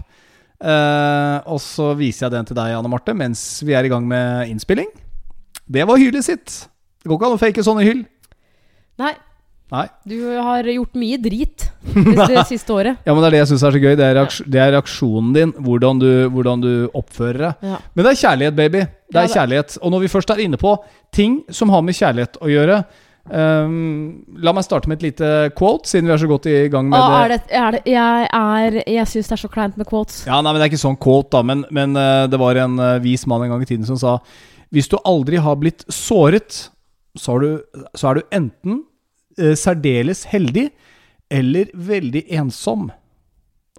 Uh, 0.60 1.40
og 1.48 1.60
så 1.64 1.92
viser 1.96 2.26
jeg 2.26 2.34
den 2.38 2.48
til 2.48 2.56
deg, 2.58 2.74
Anne 2.76 2.88
Marte, 2.92 3.14
mens 3.16 3.62
vi 3.64 3.72
er 3.76 3.84
i 3.84 3.92
gang 3.92 4.04
med 4.08 4.50
innspilling. 4.52 4.88
Det 5.70 5.84
var 5.88 6.00
hylet 6.00 6.24
sitt. 6.26 6.56
Det 7.00 7.08
går 7.08 7.16
ikke 7.20 7.28
an 7.30 7.36
å 7.36 7.40
fake 7.40 7.64
sånne 7.64 7.84
hyll. 7.86 8.02
Nei, 9.00 9.14
Nei. 9.70 9.84
du 10.04 10.16
har 10.42 10.66
gjort 10.66 10.96
mye 10.98 11.16
drit 11.22 11.64
det, 11.94 12.26
det 12.28 12.42
siste 12.50 12.74
året. 12.74 12.98
Ja, 13.06 13.14
men 13.14 13.22
det 13.22 13.28
er 13.30 13.36
det 13.36 13.42
jeg 13.44 13.50
syns 13.52 13.64
er 13.68 13.76
så 13.76 13.80
gøy. 13.80 13.94
Det 13.96 14.08
er, 14.10 14.18
det 14.50 14.60
er 14.60 14.72
reaksjonen 14.74 15.30
din, 15.36 15.52
hvordan 15.64 16.00
du, 16.02 16.08
hvordan 16.34 16.64
du 16.64 16.72
oppfører 16.98 17.44
deg. 17.46 17.68
Ja. 17.70 17.78
Men 17.94 18.04
det 18.08 18.12
er 18.12 18.20
kjærlighet, 18.24 18.56
baby. 18.58 18.82
Det 19.10 19.22
er 19.22 19.32
kjærlighet. 19.32 19.78
Og 19.82 19.94
når 19.94 20.04
vi 20.04 20.10
først 20.12 20.32
er 20.32 20.42
inne 20.44 20.58
på 20.60 20.74
ting 21.14 21.40
som 21.50 21.72
har 21.74 21.82
med 21.82 21.96
kjærlighet 21.98 22.38
å 22.40 22.50
gjøre 22.50 22.82
um, 23.30 23.72
La 24.42 24.54
meg 24.54 24.66
starte 24.66 24.90
med 24.90 25.00
et 25.00 25.08
lite 25.10 25.30
quote, 25.58 25.88
siden 25.90 26.08
vi 26.08 26.14
er 26.14 26.22
så 26.22 26.28
godt 26.30 26.46
i 26.50 26.56
gang 26.72 26.90
med 26.90 26.98
Å, 27.00 27.08
er 27.18 27.34
det. 27.34 27.40
det, 27.48 27.56
er 27.58 27.76
det 27.76 27.82
Jeg, 27.90 28.28
er, 28.40 28.78
jeg 28.96 29.12
syns 29.12 29.32
det 29.32 29.36
er 29.36 29.42
så 29.42 29.50
kleint 29.52 29.80
med 29.80 29.88
quotes. 29.90 30.22
Ja, 30.28 30.38
nei, 30.38 30.52
men 30.52 30.60
Det 30.60 30.68
er 30.68 30.72
ikke 30.72 30.84
sånn 30.84 31.00
quote, 31.00 31.32
da, 31.34 31.42
men, 31.46 31.64
men 31.74 31.98
eh, 31.98 32.26
det 32.30 32.40
var 32.40 32.60
en 32.62 32.78
eh, 32.78 33.00
vis 33.04 33.26
mann 33.30 33.46
en 33.46 33.54
gang 33.54 33.66
i 33.66 33.70
tiden 33.70 33.88
som 33.88 33.98
sa 34.00 34.18
Hvis 34.70 34.90
du 34.92 34.98
aldri 35.02 35.42
har 35.42 35.58
blitt 35.58 35.84
såret, 35.90 36.68
så, 37.18 37.34
har 37.34 37.42
du, 37.42 37.82
så 37.98 38.12
er 38.12 38.20
du 38.20 38.38
enten 38.38 38.82
uh, 39.40 39.54
særdeles 39.58 40.24
heldig 40.30 40.68
eller 41.30 41.70
veldig 41.74 42.24
ensom. 42.40 42.88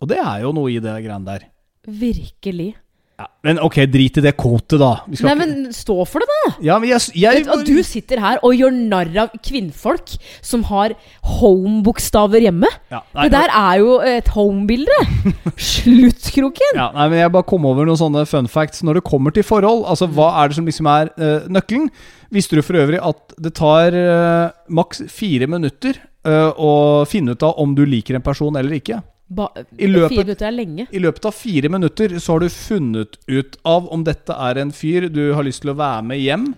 Og 0.02 0.10
det 0.10 0.20
er 0.20 0.44
jo 0.46 0.54
noe 0.56 0.72
i 0.72 0.80
det 0.84 0.94
greiene 1.04 1.28
der. 1.28 1.48
Virkelig. 1.88 2.74
Ja, 3.22 3.28
men 3.46 3.60
ok, 3.62 3.76
drit 3.92 4.18
i 4.18 4.24
det 4.24 4.32
kåtet, 4.40 4.80
da. 4.82 5.04
Nei, 5.26 5.34
men 5.38 5.52
stå 5.76 5.98
for 6.10 6.24
det, 6.24 6.28
da! 6.32 6.52
Ja, 6.66 6.78
men 6.82 6.90
jeg, 6.90 7.12
jeg, 7.22 7.44
Vet, 7.46 7.68
du 7.68 7.82
sitter 7.86 8.22
her 8.24 8.40
og 8.46 8.56
gjør 8.58 8.74
narr 8.74 9.12
av 9.26 9.36
kvinnfolk 9.46 10.16
som 10.46 10.64
har 10.72 10.96
home-bokstaver 11.38 12.42
hjemme. 12.48 12.70
ja, 12.90 13.04
nei, 13.18 13.28
Det 13.28 13.34
der 13.36 13.54
er 13.60 13.82
jo 13.82 14.00
et 14.14 14.32
home-bilde! 14.34 14.98
Sluttkroken! 15.72 16.80
Ja, 16.80 16.90
nei, 16.96 17.08
men 17.12 17.22
Jeg 17.22 17.34
bare 17.36 17.50
kom 17.52 17.68
over 17.70 17.86
noen 17.86 18.00
sånne 18.02 18.26
fun 18.30 18.50
facts 18.50 18.82
når 18.88 19.00
det 19.00 19.06
kommer 19.12 19.36
til 19.36 19.46
forhold. 19.46 19.86
Altså, 19.86 20.10
Hva 20.10 20.32
er 20.42 20.50
det 20.50 20.58
som 20.58 20.70
liksom 20.70 20.90
er 20.90 21.14
uh, 21.22 21.50
nøkkelen? 21.52 21.92
Visste 22.34 22.58
du 22.58 22.66
for 22.66 22.80
øvrig 22.82 23.02
at 23.04 23.38
det 23.44 23.54
tar 23.60 23.94
uh, 23.94 24.50
maks 24.72 25.06
fire 25.12 25.50
minutter 25.52 26.00
uh, 26.26 26.50
å 26.58 26.74
finne 27.10 27.36
ut 27.36 27.46
av 27.46 27.62
om 27.62 27.76
du 27.78 27.84
liker 27.86 28.18
en 28.18 28.26
person 28.26 28.58
eller 28.58 28.80
ikke? 28.82 29.02
Ba, 29.32 29.48
I 29.80 29.88
løpet-. 29.88 30.44
I 30.92 31.00
løpet 31.00 31.26
av 31.30 31.36
fire 31.36 31.72
minutter 31.72 32.18
så 32.20 32.36
har 32.36 32.44
du 32.44 32.52
funnet 32.52 33.16
ut 33.32 33.56
av 33.64 33.88
om 33.94 34.04
dette 34.04 34.36
er 34.36 34.60
en 34.60 34.74
fyr 34.76 35.08
du 35.08 35.24
har 35.38 35.48
lyst 35.48 35.64
til 35.64 35.72
å 35.72 35.80
være 35.80 36.04
med 36.10 36.20
hjem, 36.20 36.52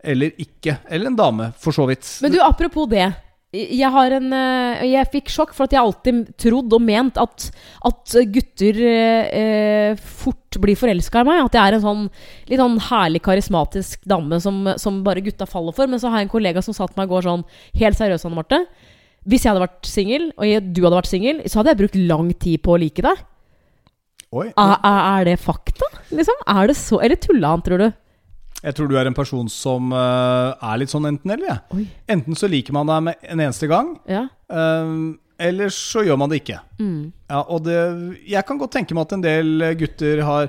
eller 0.00 0.32
ikke. 0.40 0.78
Eller 0.88 1.10
en 1.10 1.18
dame, 1.18 1.50
for 1.60 1.76
så 1.76 1.84
vidt. 1.90 2.08
Men 2.24 2.32
du, 2.32 2.40
apropos 2.40 2.88
det. 2.88 3.10
Jeg, 3.56 3.88
har 3.92 4.12
en, 4.16 4.32
eh, 4.34 4.86
jeg 4.90 5.08
fikk 5.12 5.30
sjokk 5.32 5.52
for 5.56 5.68
at 5.68 5.76
jeg 5.76 5.80
alltid 5.80 6.32
trodd 6.40 6.72
og 6.76 6.82
ment 6.82 7.20
at, 7.20 7.46
at 7.88 8.16
gutter 8.32 8.80
eh, 8.82 10.00
fort 10.00 10.58
blir 10.60 10.76
forelska 10.76 11.22
i 11.22 11.28
meg. 11.28 11.44
At 11.44 11.56
jeg 11.56 11.62
er 11.62 11.76
en 11.76 11.84
sånn 11.84 12.02
litt 12.50 12.60
sånn 12.60 12.80
herlig 12.88 13.22
karismatisk 13.28 14.08
dame 14.08 14.40
som, 14.42 14.64
som 14.80 15.04
bare 15.06 15.24
gutta 15.24 15.48
faller 15.48 15.76
for. 15.76 15.88
Men 15.88 16.02
så 16.02 16.10
har 16.10 16.20
jeg 16.20 16.30
en 16.30 16.36
kollega 16.36 16.64
som 16.64 16.76
sa 16.76 16.88
til 16.88 16.98
meg 17.00 17.08
i 17.08 17.14
går 17.14 17.28
sånn 17.28 17.48
Helt 17.76 18.00
seriøst, 18.00 18.28
Anne 18.28 18.40
Marte. 18.40 18.64
Hvis 19.26 19.44
jeg 19.44 19.52
hadde 19.52 19.64
vært 19.64 19.88
singel, 19.88 20.28
og 20.36 20.46
jeg, 20.46 20.62
du 20.70 20.84
hadde 20.84 21.00
vært 21.00 21.10
singel, 21.10 21.40
så 21.50 21.60
hadde 21.60 21.72
jeg 21.74 21.80
brukt 21.82 21.98
lang 22.08 22.30
tid 22.38 22.62
på 22.62 22.76
å 22.76 22.80
like 22.80 23.02
deg. 23.02 23.24
Oi. 24.36 24.48
Er, 24.50 24.74
er, 24.82 25.26
det 25.28 25.36
fakta? 25.42 25.88
Liksom? 26.10 26.40
Er 26.50 26.66
det 26.68 26.74
så 26.78 26.98
Eller 27.02 27.18
tulla 27.22 27.54
han, 27.54 27.62
tror 27.64 27.80
du? 27.80 27.86
Jeg 28.56 28.74
tror 28.74 28.88
du 28.90 28.96
er 28.98 29.06
en 29.06 29.14
person 29.14 29.46
som 29.52 29.92
uh, 29.94 30.56
er 30.56 30.80
litt 30.80 30.90
sånn 30.90 31.06
enten-eller. 31.10 31.46
Ja. 31.46 31.84
Enten 32.10 32.38
så 32.38 32.48
liker 32.50 32.74
man 32.74 32.88
deg 32.90 33.04
med 33.10 33.28
en 33.28 33.42
eneste 33.44 33.70
gang, 33.70 33.94
Ja. 34.10 34.26
Um, 34.48 35.18
eller 35.36 35.68
så 35.74 36.00
gjør 36.00 36.16
man 36.16 36.30
det 36.32 36.38
ikke. 36.40 36.62
Mm. 36.80 37.10
Ja, 37.28 37.42
og 37.42 37.66
det, 37.66 37.76
jeg 38.24 38.40
kan 38.48 38.56
godt 38.56 38.72
tenke 38.72 38.96
meg 38.96 39.04
at 39.04 39.10
en 39.12 39.24
del 39.24 39.66
gutter 39.76 40.22
har 40.24 40.46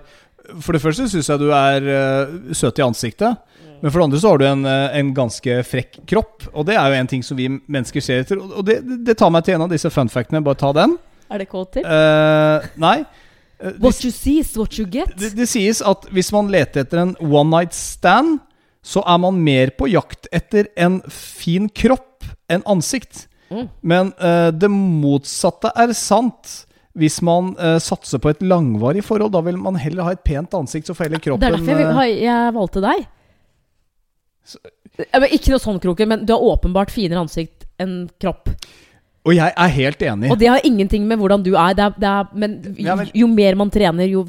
For 0.63 0.71
det 0.71 0.79
første 0.79 1.09
syns 1.11 1.27
jeg 1.27 1.41
du 1.41 1.49
er 1.51 1.89
uh, 1.91 2.53
søt 2.55 2.79
i 2.79 2.85
ansiktet. 2.85 3.35
Men 3.81 3.91
for 3.91 3.99
det 3.99 4.05
andre 4.07 4.21
så 4.21 4.31
har 4.31 4.41
du 4.41 4.45
en, 4.47 4.65
uh, 4.65 4.97
en 4.97 5.11
ganske 5.17 5.59
frekk 5.67 6.01
kropp. 6.09 6.47
Og 6.53 6.65
det 6.69 6.77
er 6.77 6.89
jo 6.89 6.97
en 7.01 7.11
ting 7.11 7.23
som 7.25 7.37
vi 7.39 7.49
mennesker 7.49 8.03
ser 8.03 8.23
etter. 8.23 8.41
Og 8.41 8.65
det, 8.65 8.79
det, 8.85 8.99
det 9.11 9.17
tar 9.19 9.31
meg 9.33 9.45
til 9.45 9.57
en 9.57 9.67
av 9.67 9.71
disse 9.73 9.91
funfactene. 9.93 10.43
Bare 10.45 10.59
ta 10.59 10.73
den. 10.75 10.97
Er 11.27 11.43
det 11.43 11.49
kåt 11.51 11.75
til? 11.77 11.85
Uh, 11.85 12.65
nei. 12.79 13.01
Uh, 13.61 13.73
What 13.83 14.03
you 14.05 14.11
see 14.13 14.39
is 14.41 14.53
what 14.57 14.77
you 14.77 14.85
get. 14.89 15.15
det, 15.17 15.33
det 15.37 15.47
sies 15.49 15.81
at 15.85 16.05
hvis 16.13 16.29
man 16.33 16.51
leter 16.53 16.85
etter 16.85 17.01
en 17.01 17.15
one 17.23 17.49
night 17.51 17.73
stand, 17.75 18.39
så 18.85 19.01
er 19.03 19.17
man 19.19 19.39
mer 19.43 19.73
på 19.75 19.89
jakt 19.91 20.29
etter 20.35 20.69
en 20.79 21.01
fin 21.11 21.67
kropp 21.67 22.27
enn 22.51 22.63
ansikt. 22.69 23.25
Mm. 23.49 23.67
Men 23.81 24.13
uh, 24.21 24.49
det 24.55 24.69
motsatte 24.71 25.73
er 25.75 25.93
sant. 25.97 26.63
Hvis 26.97 27.19
man 27.21 27.51
uh, 27.61 27.75
satser 27.83 28.17
på 28.17 28.31
et 28.31 28.39
langvarig 28.41 29.03
forhold, 29.05 29.29
da 29.35 29.43
vil 29.45 29.59
man 29.61 29.75
heller 29.77 30.07
ha 30.07 30.15
et 30.15 30.23
pent 30.25 30.55
ansikt, 30.57 30.87
så 30.89 30.95
får 30.97 31.11
heller 31.11 31.21
kroppen 31.21 31.43
Det 31.43 31.51
er 31.51 31.57
derfor 31.59 32.07
jeg, 32.07 32.15
eh, 32.17 32.23
jeg 32.25 32.55
valgte 32.55 32.81
deg. 32.81 33.03
Ja, 34.97 35.19
men 35.21 35.29
ikke 35.35 35.53
noe 35.53 35.61
sånn, 35.61 35.79
Kroken, 35.83 36.09
men 36.09 36.25
du 36.25 36.33
har 36.33 36.41
åpenbart 36.55 36.93
finere 36.93 37.21
ansikt 37.21 37.67
enn 37.81 38.07
kropp. 38.21 38.49
Og 39.27 39.35
jeg 39.35 39.51
er 39.59 39.71
helt 39.75 40.03
enig. 40.07 40.31
Og 40.31 40.39
det 40.39 40.47
har 40.47 40.63
ingenting 40.65 41.03
med 41.07 41.19
hvordan 41.19 41.43
du 41.43 41.51
er, 41.53 41.73
det 41.77 41.83
er, 41.83 41.95
det 41.99 42.09
er 42.09 42.27
men, 42.33 42.59
men- 42.79 43.09
jo 43.13 43.27
mer 43.27 43.57
man 43.59 43.69
trener, 43.73 44.07
jo 44.09 44.25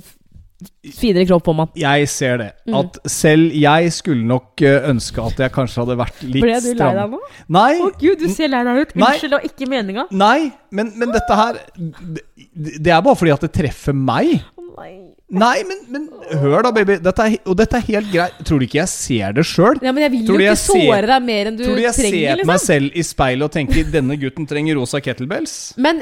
finere 0.99 1.23
kropp 1.29 1.45
får 1.47 1.55
man. 1.55 1.69
Jeg 1.79 2.09
ser 2.11 2.41
det. 2.41 2.49
Mm. 2.67 2.75
At 2.81 2.97
selv 3.15 3.55
jeg 3.55 3.93
skulle 3.95 4.27
nok 4.27 4.61
eh, 4.67 4.89
ønske 4.91 5.23
at 5.23 5.39
jeg 5.45 5.53
kanskje 5.55 5.85
hadde 5.85 5.97
vært 6.01 6.23
litt 6.27 6.43
stram. 6.43 6.49
Ble 6.49 6.57
du 6.65 6.83
lei 6.83 6.89
deg 6.97 7.13
nå? 7.15 7.21
Nei, 7.55 7.69
Å 7.79 7.91
gud, 8.01 8.19
du 8.25 8.33
ser 8.35 8.51
lei 8.51 8.65
deg 8.67 8.81
ut. 8.83 8.95
Unnskyld, 8.99 9.31
det 9.31 9.39
var 9.39 9.47
ikke 9.47 9.69
meninga. 9.71 10.07
nei 10.11 10.51
men, 10.75 10.91
men 10.99 11.15
dette 11.15 11.39
her 11.39 11.61
det, 11.79 12.91
er 12.91 13.01
bare 13.07 13.15
fordi 13.21 13.37
at 13.37 13.47
det 13.47 13.53
treffer 13.55 13.95
meg. 13.95 14.35
Nei. 14.75 14.93
Nei, 15.29 15.59
men, 15.69 15.81
men 15.93 16.05
hør 16.41 16.63
da, 16.65 16.71
baby. 16.73 16.95
Dette 17.05 17.25
er, 17.29 17.35
og 17.45 17.57
dette 17.61 17.77
er 17.77 17.85
helt 17.91 18.13
greit. 18.13 18.37
Tror 18.49 18.63
du 18.63 18.65
ikke 18.65 18.79
jeg 18.81 18.89
ser 18.89 19.35
det 19.37 19.45
sjøl? 19.45 19.81
Ja, 19.85 19.93
men 19.93 20.07
jeg 20.07 20.15
vil 20.15 20.23
Tror 20.29 20.41
jo 20.41 20.47
ikke 20.47 20.61
såre 20.63 21.11
deg 21.11 21.27
mer 21.27 21.51
enn 21.51 21.59
du 21.59 21.65
trenger. 21.65 21.69
Tror 21.69 21.81
du 21.81 21.85
jeg 21.85 21.97
trenger, 21.99 22.21
ser 22.23 22.41
liksom? 22.41 22.53
meg 22.53 22.63
selv 22.65 22.97
i 22.97 23.05
speilet 23.05 23.49
og 23.49 23.57
tenker 23.59 23.91
denne 23.93 24.17
gutten 24.23 24.49
trenger 24.49 24.81
rosa 24.81 25.03
kettlebells? 25.05 25.59
Men 25.77 26.01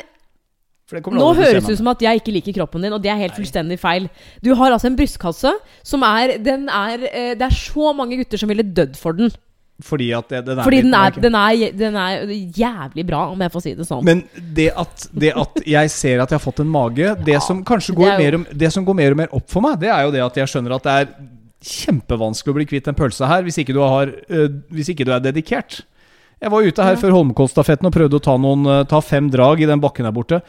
nå 0.86 1.32
høres 1.34 1.64
det 1.66 1.74
ut 1.74 1.80
som 1.80 1.90
at 1.90 2.02
jeg 2.04 2.20
ikke 2.20 2.36
liker 2.36 2.54
kroppen 2.60 2.84
din, 2.86 2.94
og 2.94 3.02
det 3.02 3.10
er 3.10 3.18
helt 3.18 3.34
fullstendig 3.34 3.80
feil. 3.82 4.06
Du 4.46 4.52
har 4.54 4.70
altså 4.70 4.86
en 4.86 4.98
brystkasse 4.98 5.50
som 5.82 6.04
er 6.06 6.36
Den 6.38 6.68
er 6.70 7.02
eh, 7.10 7.32
Det 7.34 7.42
er 7.42 7.56
så 7.56 7.90
mange 7.96 8.20
gutter 8.20 8.38
som 8.38 8.52
ville 8.52 8.62
dødd 8.62 8.94
for 9.00 9.18
den. 9.18 9.32
Fordi 9.84 10.06
at 10.16 10.28
det, 10.32 10.38
den 10.46 10.58
er 10.58 10.64
Fordi 10.64 10.78
den 10.86 10.94
er, 10.96 11.10
den, 11.20 11.34
er, 11.36 11.72
den 11.76 11.96
er 12.00 12.30
jævlig 12.56 13.02
bra, 13.06 13.26
om 13.28 13.42
jeg 13.44 13.52
får 13.52 13.62
si 13.66 13.74
det 13.76 13.84
sånn. 13.86 14.04
Men 14.08 14.22
det 14.56 14.70
at, 14.72 15.08
det 15.12 15.34
at 15.36 15.60
jeg 15.68 15.90
ser 15.92 16.22
at 16.24 16.30
jeg 16.32 16.38
har 16.38 16.44
fått 16.46 16.62
en 16.64 16.70
mage 16.72 17.10
Det 17.26 17.36
som 17.44 17.60
kanskje 17.62 17.94
går 17.98 18.08
jo- 18.08 18.18
mer, 18.22 18.34
og- 18.38 18.54
det 18.56 18.70
som 18.72 18.86
går 18.86 18.94
mer 18.96 19.10
og 19.12 19.16
mer 19.20 19.28
opp 19.36 19.50
for 19.52 19.60
meg, 19.60 19.78
det 19.82 19.90
er 19.92 20.06
jo 20.06 20.14
det 20.14 20.22
at 20.24 20.34
jeg 20.40 20.48
skjønner 20.54 20.74
at 20.78 20.82
det 20.88 20.94
er 21.02 21.10
kjempevanskelig 21.66 22.52
å 22.52 22.56
bli 22.56 22.66
kvitt 22.70 22.88
en 22.88 22.96
pølse 22.96 23.26
her 23.28 23.44
hvis 23.46 23.58
ikke 23.62 23.74
du, 23.76 23.80
har, 23.84 24.06
øh, 24.30 24.48
hvis 24.72 24.90
ikke 24.92 25.04
du 25.08 25.12
er 25.12 25.20
dedikert. 25.24 25.82
Jeg 26.40 26.50
var 26.52 26.62
ute 26.68 26.84
her 26.84 26.96
Ja. 26.96 27.00
før 27.00 27.14
Holmenkollstafetten 27.16 27.86
og 27.88 27.92
prøvde 27.94 28.18
å 28.18 28.22
ta, 28.22 28.36
noen, 28.36 28.86
ta 28.88 29.00
fem 29.00 29.28
drag 29.32 29.60
i 29.62 29.66
den 29.68 29.80
bakken 29.80 30.04
der 30.04 30.12
borte. 30.12 30.40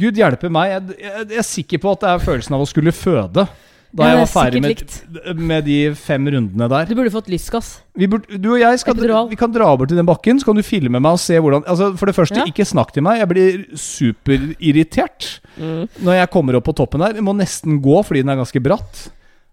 Gud 0.00 0.16
hjelpe 0.16 0.50
meg, 0.50 0.72
jeg, 0.72 0.98
jeg, 1.04 1.28
jeg 1.30 1.38
er 1.38 1.46
sikker 1.46 1.78
på 1.78 1.92
at 1.92 2.00
det 2.00 2.08
er 2.10 2.24
følelsen 2.24 2.54
av 2.56 2.60
å 2.64 2.68
skulle 2.68 2.92
føde. 2.96 3.46
Da 3.94 4.08
Ja, 4.08 4.10
jeg 4.10 4.18
var 4.18 4.26
er 4.26 4.30
ferdig 4.32 4.60
med, 4.64 5.36
med 5.38 5.64
de 5.68 5.74
fem 5.94 6.24
rundene 6.26 6.66
der. 6.72 6.86
Du 6.90 6.96
burde 6.98 7.12
fått 7.14 7.28
lystgass. 7.30 7.68
Vi, 7.94 8.08
burde, 8.10 8.38
du 8.42 8.48
og 8.56 8.58
jeg 8.58 8.80
skal, 8.82 8.96
vi 9.30 9.36
kan 9.38 9.52
dra 9.54 9.68
over 9.70 9.86
til 9.86 9.96
den 10.00 10.08
bakken, 10.08 10.40
så 10.42 10.48
kan 10.48 10.58
du 10.58 10.64
filme 10.66 10.98
meg 10.98 11.12
og 11.14 11.20
se 11.22 11.38
hvordan 11.38 11.62
altså 11.70 11.92
For 12.00 12.10
det 12.10 12.16
første, 12.16 12.40
Ja. 12.42 12.44
ikke 12.50 12.66
snakk 12.66 12.90
til 12.96 13.04
meg. 13.06 13.20
Jeg 13.22 13.28
blir 13.30 13.60
superirritert 13.78 15.28
når 16.02 16.18
jeg 16.18 16.30
kommer 16.34 16.58
opp 16.58 16.66
på 16.66 16.74
toppen 16.74 17.04
der. 17.04 17.14
Jeg 17.20 17.26
må 17.26 17.34
nesten 17.38 17.78
gå 17.84 18.00
fordi 18.02 18.24
den 18.24 18.34
er 18.34 18.40
ganske 18.42 18.62
bratt. 18.64 19.04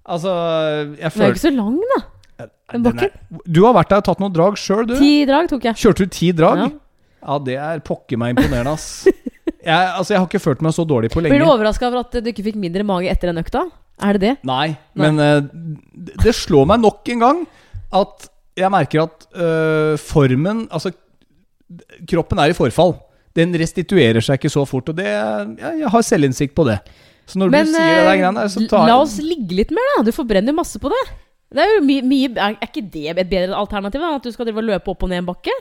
Altså, 0.09 0.31
jeg 0.33 0.97
Den 0.97 1.05
er 1.05 1.13
føler 1.13 1.35
ikke 1.35 1.45
så 1.45 1.53
lang, 1.55 1.77
da. 1.93 2.47
den 2.73 2.83
bakken. 2.83 3.09
er- 3.11 3.41
Du 3.45 3.61
har 3.65 3.73
vært 3.77 3.89
der 3.93 3.97
og 4.01 4.03
tatt 4.09 4.19
noen 4.19 4.33
drag 4.33 4.57
sjøl, 4.57 4.87
du. 4.87 4.95
Ti 4.97 5.25
drag 5.29 5.49
tok 5.49 5.63
jeg. 5.69 5.75
Kjørte 5.75 6.07
du 6.07 6.07
ti 6.17 6.31
drag? 6.31 6.57
Ja. 6.57 6.69
Ja, 7.21 7.37
det 7.37 7.55
er 7.61 7.79
pokker 7.85 8.17
meg 8.17 8.33
imponerende, 8.35 8.73
ass. 8.73 9.05
Jeg, 9.61 9.77
altså, 9.93 10.15
jeg 10.15 10.17
har 10.17 10.25
ikke 10.25 10.39
følt 10.41 10.61
meg 10.65 10.71
så 10.73 10.81
dårlig 10.89 11.11
på 11.13 11.21
lenge. 11.21 11.35
Blir 11.37 11.43
du 11.45 11.51
overraska 11.51 11.85
over 11.85 11.99
at 11.99 12.11
du 12.17 12.29
ikke 12.31 12.41
fikk 12.47 12.55
mindre 12.57 12.81
mage 12.83 13.05
etter 13.11 13.29
den 13.29 13.37
økta? 13.43 13.61
Er 14.01 14.17
det 14.17 14.21
det? 14.23 14.33
Nei, 14.47 14.73
men 14.97 15.19
uh, 15.21 15.41
det 16.23 16.33
slår 16.37 16.67
meg 16.71 16.81
nok 16.81 17.11
en 17.13 17.23
gang 17.25 17.41
at 18.01 18.27
jeg 18.57 18.71
merker 18.73 19.05
at 19.05 19.25
uh, 19.35 19.93
formen 20.01 20.65
Altså, 20.73 20.91
kroppen 22.09 22.41
er 22.41 22.51
i 22.51 22.57
forfall. 22.57 22.95
Den 23.37 23.53
restituerer 23.55 24.23
seg 24.23 24.39
ikke 24.39 24.51
så 24.51 24.65
fort, 24.67 24.89
og 24.91 24.97
det 24.97 25.07
jeg, 25.07 25.77
jeg 25.83 25.91
har 25.93 26.03
selvinnsikt 26.03 26.55
på 26.57 26.65
det. 26.67 26.81
Så 27.29 27.39
når 27.39 27.53
Men 27.53 27.69
du 27.69 27.75
sier 27.75 27.85
det 27.87 27.91
der 27.95 28.01
eh, 28.01 28.19
greiene 28.19 28.43
der, 28.43 28.51
så 28.51 28.63
tar 28.67 28.87
la 28.89 28.97
oss 28.99 29.17
ligge 29.23 29.55
litt 29.61 29.71
mer, 29.75 29.91
da. 29.95 30.05
Du 30.07 30.11
forbrenner 30.15 30.55
masse 30.55 30.81
på 30.81 30.91
det. 30.91 31.01
Det 31.51 31.63
er 31.63 31.75
jo 31.75 31.83
mye, 31.83 32.03
mye 32.07 32.31
Er 32.31 32.55
er 32.55 32.69
ikke 32.69 32.83
det 32.93 33.11
et 33.11 33.29
bedre 33.29 33.55
alternativ? 33.55 34.03
da? 34.03 34.15
At 34.17 34.25
du 34.27 34.31
skal 34.31 34.47
drive 34.47 34.63
og 34.63 34.67
løpe 34.69 34.91
opp 34.91 35.05
og 35.05 35.11
ned 35.11 35.21
en 35.21 35.29
bakke? 35.29 35.55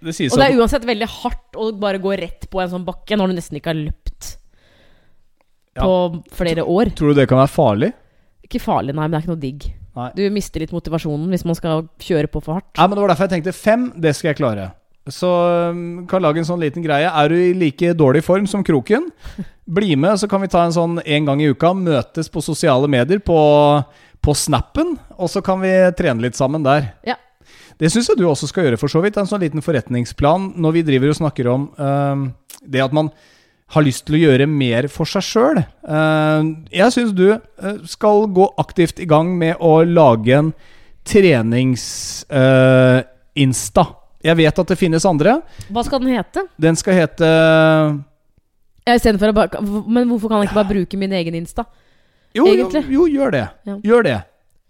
Det 0.00 0.14
sies 0.16 0.32
Og 0.32 0.40
det 0.40 0.46
er 0.48 0.60
uansett 0.60 0.86
veldig 0.88 1.08
hardt 1.12 1.58
å 1.60 1.70
bare 1.76 2.00
gå 2.00 2.14
rett 2.16 2.46
på 2.48 2.60
en 2.62 2.72
sånn 2.72 2.86
bakke 2.86 3.18
når 3.20 3.32
du 3.32 3.36
nesten 3.36 3.60
ikke 3.60 3.72
har 3.72 3.80
løpt. 3.80 4.09
På 5.80 6.34
flere 6.36 6.64
år. 6.64 6.92
Tror 6.96 7.12
du 7.12 7.20
det 7.20 7.28
kan 7.30 7.40
være 7.42 7.52
farlig? 7.52 7.92
Ikke 8.46 8.62
farlig, 8.62 8.94
nei, 8.96 9.06
men 9.06 9.14
det 9.14 9.20
er 9.20 9.24
ikke 9.26 9.34
noe 9.34 9.44
digg. 9.44 9.70
Nei. 9.98 10.10
Du 10.16 10.22
mister 10.32 10.62
litt 10.62 10.74
motivasjonen 10.74 11.30
hvis 11.32 11.46
man 11.48 11.58
skal 11.58 11.86
kjøre 12.02 12.30
på 12.30 12.42
for 12.44 12.58
hardt. 12.58 12.70
Nei, 12.76 12.86
men 12.86 12.96
Det 12.96 13.02
var 13.02 13.12
derfor 13.12 13.26
jeg 13.26 13.34
tenkte 13.36 13.56
fem, 13.56 13.88
det 13.98 14.14
skal 14.16 14.32
jeg 14.32 14.40
klare. 14.40 14.68
Så 15.10 15.30
um, 15.72 16.04
kan 16.10 16.22
lage 16.22 16.42
en 16.42 16.46
sånn 16.46 16.60
liten 16.62 16.84
greie. 16.84 17.08
Er 17.08 17.32
du 17.32 17.36
i 17.38 17.54
like 17.56 17.94
dårlig 17.98 18.22
form 18.26 18.46
som 18.50 18.62
Kroken, 18.66 19.08
bli 19.80 19.96
med, 19.96 20.20
så 20.20 20.28
kan 20.30 20.44
vi 20.44 20.50
ta 20.52 20.62
en 20.66 20.76
sånn 20.76 21.00
en 21.00 21.26
gang 21.26 21.42
i 21.42 21.50
uka. 21.50 21.72
Møtes 21.74 22.30
på 22.30 22.42
sosiale 22.44 22.90
medier, 22.90 23.22
på, 23.24 23.40
på 24.22 24.36
Snappen, 24.36 24.94
og 25.16 25.32
så 25.32 25.42
kan 25.44 25.62
vi 25.64 25.72
trene 25.98 26.26
litt 26.26 26.38
sammen 26.38 26.66
der. 26.66 26.92
Ja. 27.06 27.18
Det 27.80 27.88
syns 27.88 28.10
jeg 28.12 28.20
du 28.20 28.26
også 28.28 28.50
skal 28.50 28.68
gjøre, 28.68 28.78
for 28.80 28.92
så 28.92 29.00
vidt. 29.02 29.16
En 29.16 29.28
sånn 29.28 29.42
liten 29.42 29.64
forretningsplan 29.64 30.52
når 30.60 30.76
vi 30.76 30.86
driver 30.90 31.12
og 31.12 31.20
snakker 31.22 31.48
om 31.48 31.68
um, 31.80 32.26
det 32.60 32.82
at 32.84 32.94
man 32.94 33.08
har 33.70 33.82
lyst 33.86 34.02
til 34.06 34.14
å 34.18 34.22
gjøre 34.24 34.46
mer 34.50 34.88
for 34.90 35.06
seg 35.06 35.22
sjøl. 35.22 35.62
jeg 36.74 36.92
syns 36.94 37.12
du 37.14 37.28
uh, 37.30 37.38
skal 37.86 38.26
gå 38.34 38.54
aktivt 38.58 38.98
i 39.00 39.06
gang 39.06 39.38
med 39.38 39.56
å 39.60 39.84
lage 39.86 40.36
en 40.36 40.52
trenings-insta. 41.06 43.84
jeg 44.22 44.36
vet 44.36 44.58
at 44.58 44.68
det 44.68 44.78
finnes 44.78 45.04
andre. 45.06 45.40
Hva 45.70 45.82
skal 45.86 46.00
den 46.02 46.08
hete? 46.18 46.40
Den 46.60 46.76
skal 46.76 46.94
hete 46.98 47.26
istedenfor 48.96 49.32
å 49.32 49.36
bare 49.36 49.62
Men 49.86 50.08
hvorfor 50.10 50.30
kan 50.30 50.42
jeg 50.42 50.50
ikke 50.50 50.60
bare 50.60 50.72
bruke 50.72 51.00
min 51.00 51.14
egen 51.20 51.38
Insta? 51.42 51.66
Jo, 52.34 52.46
jo, 52.46 52.54
Egentlig. 52.54 52.84
jo 52.94 53.06
gjør 53.10 53.32
det. 53.34 53.46
Ja. 53.66 53.76
Gjør 53.82 54.04
det. 54.06 54.18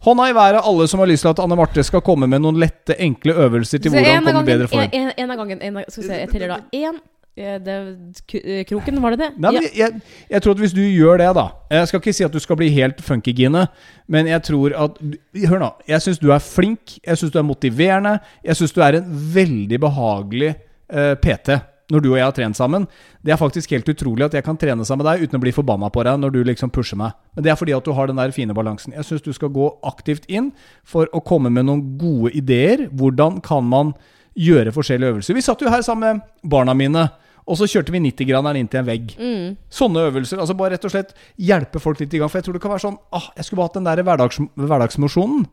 Hånda 0.01 0.31
i 0.31 0.33
været, 0.33 0.63
alle 0.65 0.87
som 0.89 1.03
har 1.03 1.11
lyst 1.11 1.27
til 1.27 1.35
at 1.35 1.41
Anne 1.45 1.57
Marte 1.61 1.83
skal 1.85 2.01
komme 2.01 2.25
med 2.31 2.41
noen 2.41 2.57
lette, 2.57 2.95
enkle 2.97 3.35
øvelser 3.37 3.83
til 3.85 3.93
hvordan 3.93 4.23
komme 4.23 4.33
gangen, 4.33 4.49
bedre 4.49 4.69
form. 4.71 4.81
en, 4.81 4.95
en, 4.97 5.11
en 5.13 5.35
av 5.35 5.41
gangen 5.43 5.61
en, 5.61 5.83
Skal 5.85 6.03
vi 6.03 6.09
se, 6.09 6.21
jeg 6.23 6.31
teller 6.33 6.55
da 6.55 6.59
én 6.73 6.95
eh, 6.95 7.03
det- 7.37 8.35
eh, 8.45 8.64
Kroken, 8.64 9.01
var 9.03 9.11
det 9.11 9.18
det? 9.18 9.31
Nei, 9.39 9.53
men 9.53 9.62
jeg, 9.62 10.03
jeg 10.31 10.43
tror 10.43 10.53
at 10.53 10.59
hvis 10.59 10.74
du 10.74 10.83
gjør 10.83 11.18
det, 11.18 11.35
da 11.35 11.49
Jeg 11.70 11.89
skal 11.89 12.01
ikke 12.01 12.14
si 12.14 12.24
at 12.24 12.33
du 12.33 12.39
skal 12.39 12.57
bli 12.57 12.68
helt 12.70 13.01
funkygine, 13.01 13.68
men 14.09 14.26
jeg 14.26 14.43
tror 14.43 14.74
at 14.76 14.99
Hør 15.47 15.59
nå. 15.59 15.72
Jeg 15.89 16.01
syns 16.01 16.18
du 16.18 16.31
er 16.33 16.39
flink. 16.43 16.99
Jeg 17.07 17.16
syns 17.16 17.31
du 17.33 17.39
er 17.39 17.47
motiverende. 17.47 18.18
Jeg 18.45 18.57
syns 18.57 18.72
du 18.72 18.81
er 18.83 18.99
en 18.99 19.07
veldig 19.35 19.81
behagelig 19.81 20.55
eh, 20.91 21.14
PT 21.14 21.61
når 21.91 22.03
du 22.05 22.12
og 22.12 22.18
jeg 22.20 22.22
har 22.24 22.35
trent 22.37 22.55
sammen. 22.57 22.85
Det 23.24 23.33
er 23.35 23.39
faktisk 23.41 23.72
helt 23.74 23.89
utrolig 23.91 24.24
at 24.28 24.35
jeg 24.35 24.45
kan 24.47 24.57
trene 24.57 24.85
sammen 24.87 25.03
med 25.05 25.11
deg 25.11 25.26
uten 25.26 25.41
å 25.41 25.43
bli 25.43 25.51
forbanna 25.51 25.89
på 25.91 26.05
deg 26.07 26.20
når 26.22 26.31
du 26.37 26.45
liksom 26.47 26.70
pusher 26.70 26.97
meg. 27.01 27.16
Men 27.35 27.43
det 27.43 27.51
er 27.51 27.59
fordi 27.59 27.74
at 27.74 27.85
du 27.85 27.91
har 27.97 28.07
den 28.07 28.20
der 28.20 28.31
fine 28.31 28.55
balansen. 28.55 28.95
Jeg 28.95 29.09
syns 29.09 29.24
du 29.26 29.33
skal 29.35 29.51
gå 29.51 29.66
aktivt 29.91 30.28
inn 30.31 30.53
for 30.87 31.11
å 31.12 31.22
komme 31.26 31.51
med 31.51 31.66
noen 31.66 31.83
gode 31.99 32.31
ideer. 32.39 32.87
Hvordan 32.95 33.41
kan 33.43 33.66
man 33.66 33.95
gjøre 34.41 34.74
forskjellige 34.74 35.16
øvelser? 35.16 35.36
Vi 35.36 35.45
satt 35.45 35.62
jo 35.62 35.72
her 35.72 35.84
sammen 35.86 36.20
med 36.20 36.51
barna 36.51 36.76
mine. 36.76 37.09
Og 37.51 37.59
så 37.59 37.66
kjørte 37.66 37.91
vi 37.91 38.03
90-graderen 38.05 38.61
inn 38.61 38.68
til 38.70 38.82
en 38.82 38.86
vegg. 38.86 39.14
Mm. 39.18 39.55
Sånne 39.72 40.05
øvelser. 40.11 40.38
altså 40.43 40.55
Bare 40.59 40.76
rett 40.76 40.84
og 40.86 40.93
slett 40.93 41.14
hjelpe 41.41 41.82
folk 41.82 42.03
litt 42.03 42.12
i 42.14 42.20
gang. 42.20 42.30
For 42.30 42.38
jeg 42.38 42.47
tror 42.47 42.59
det 42.59 42.62
kan 42.62 42.74
være 42.74 42.84
sånn 42.84 43.01
ah, 43.16 43.30
Jeg 43.36 43.49
skulle 43.49 43.62
bare 43.62 43.72
hatt 43.72 43.80
den 43.80 43.88
der 43.88 44.05
hverdags, 44.07 44.38
hverdagsmosjonen. 44.61 45.49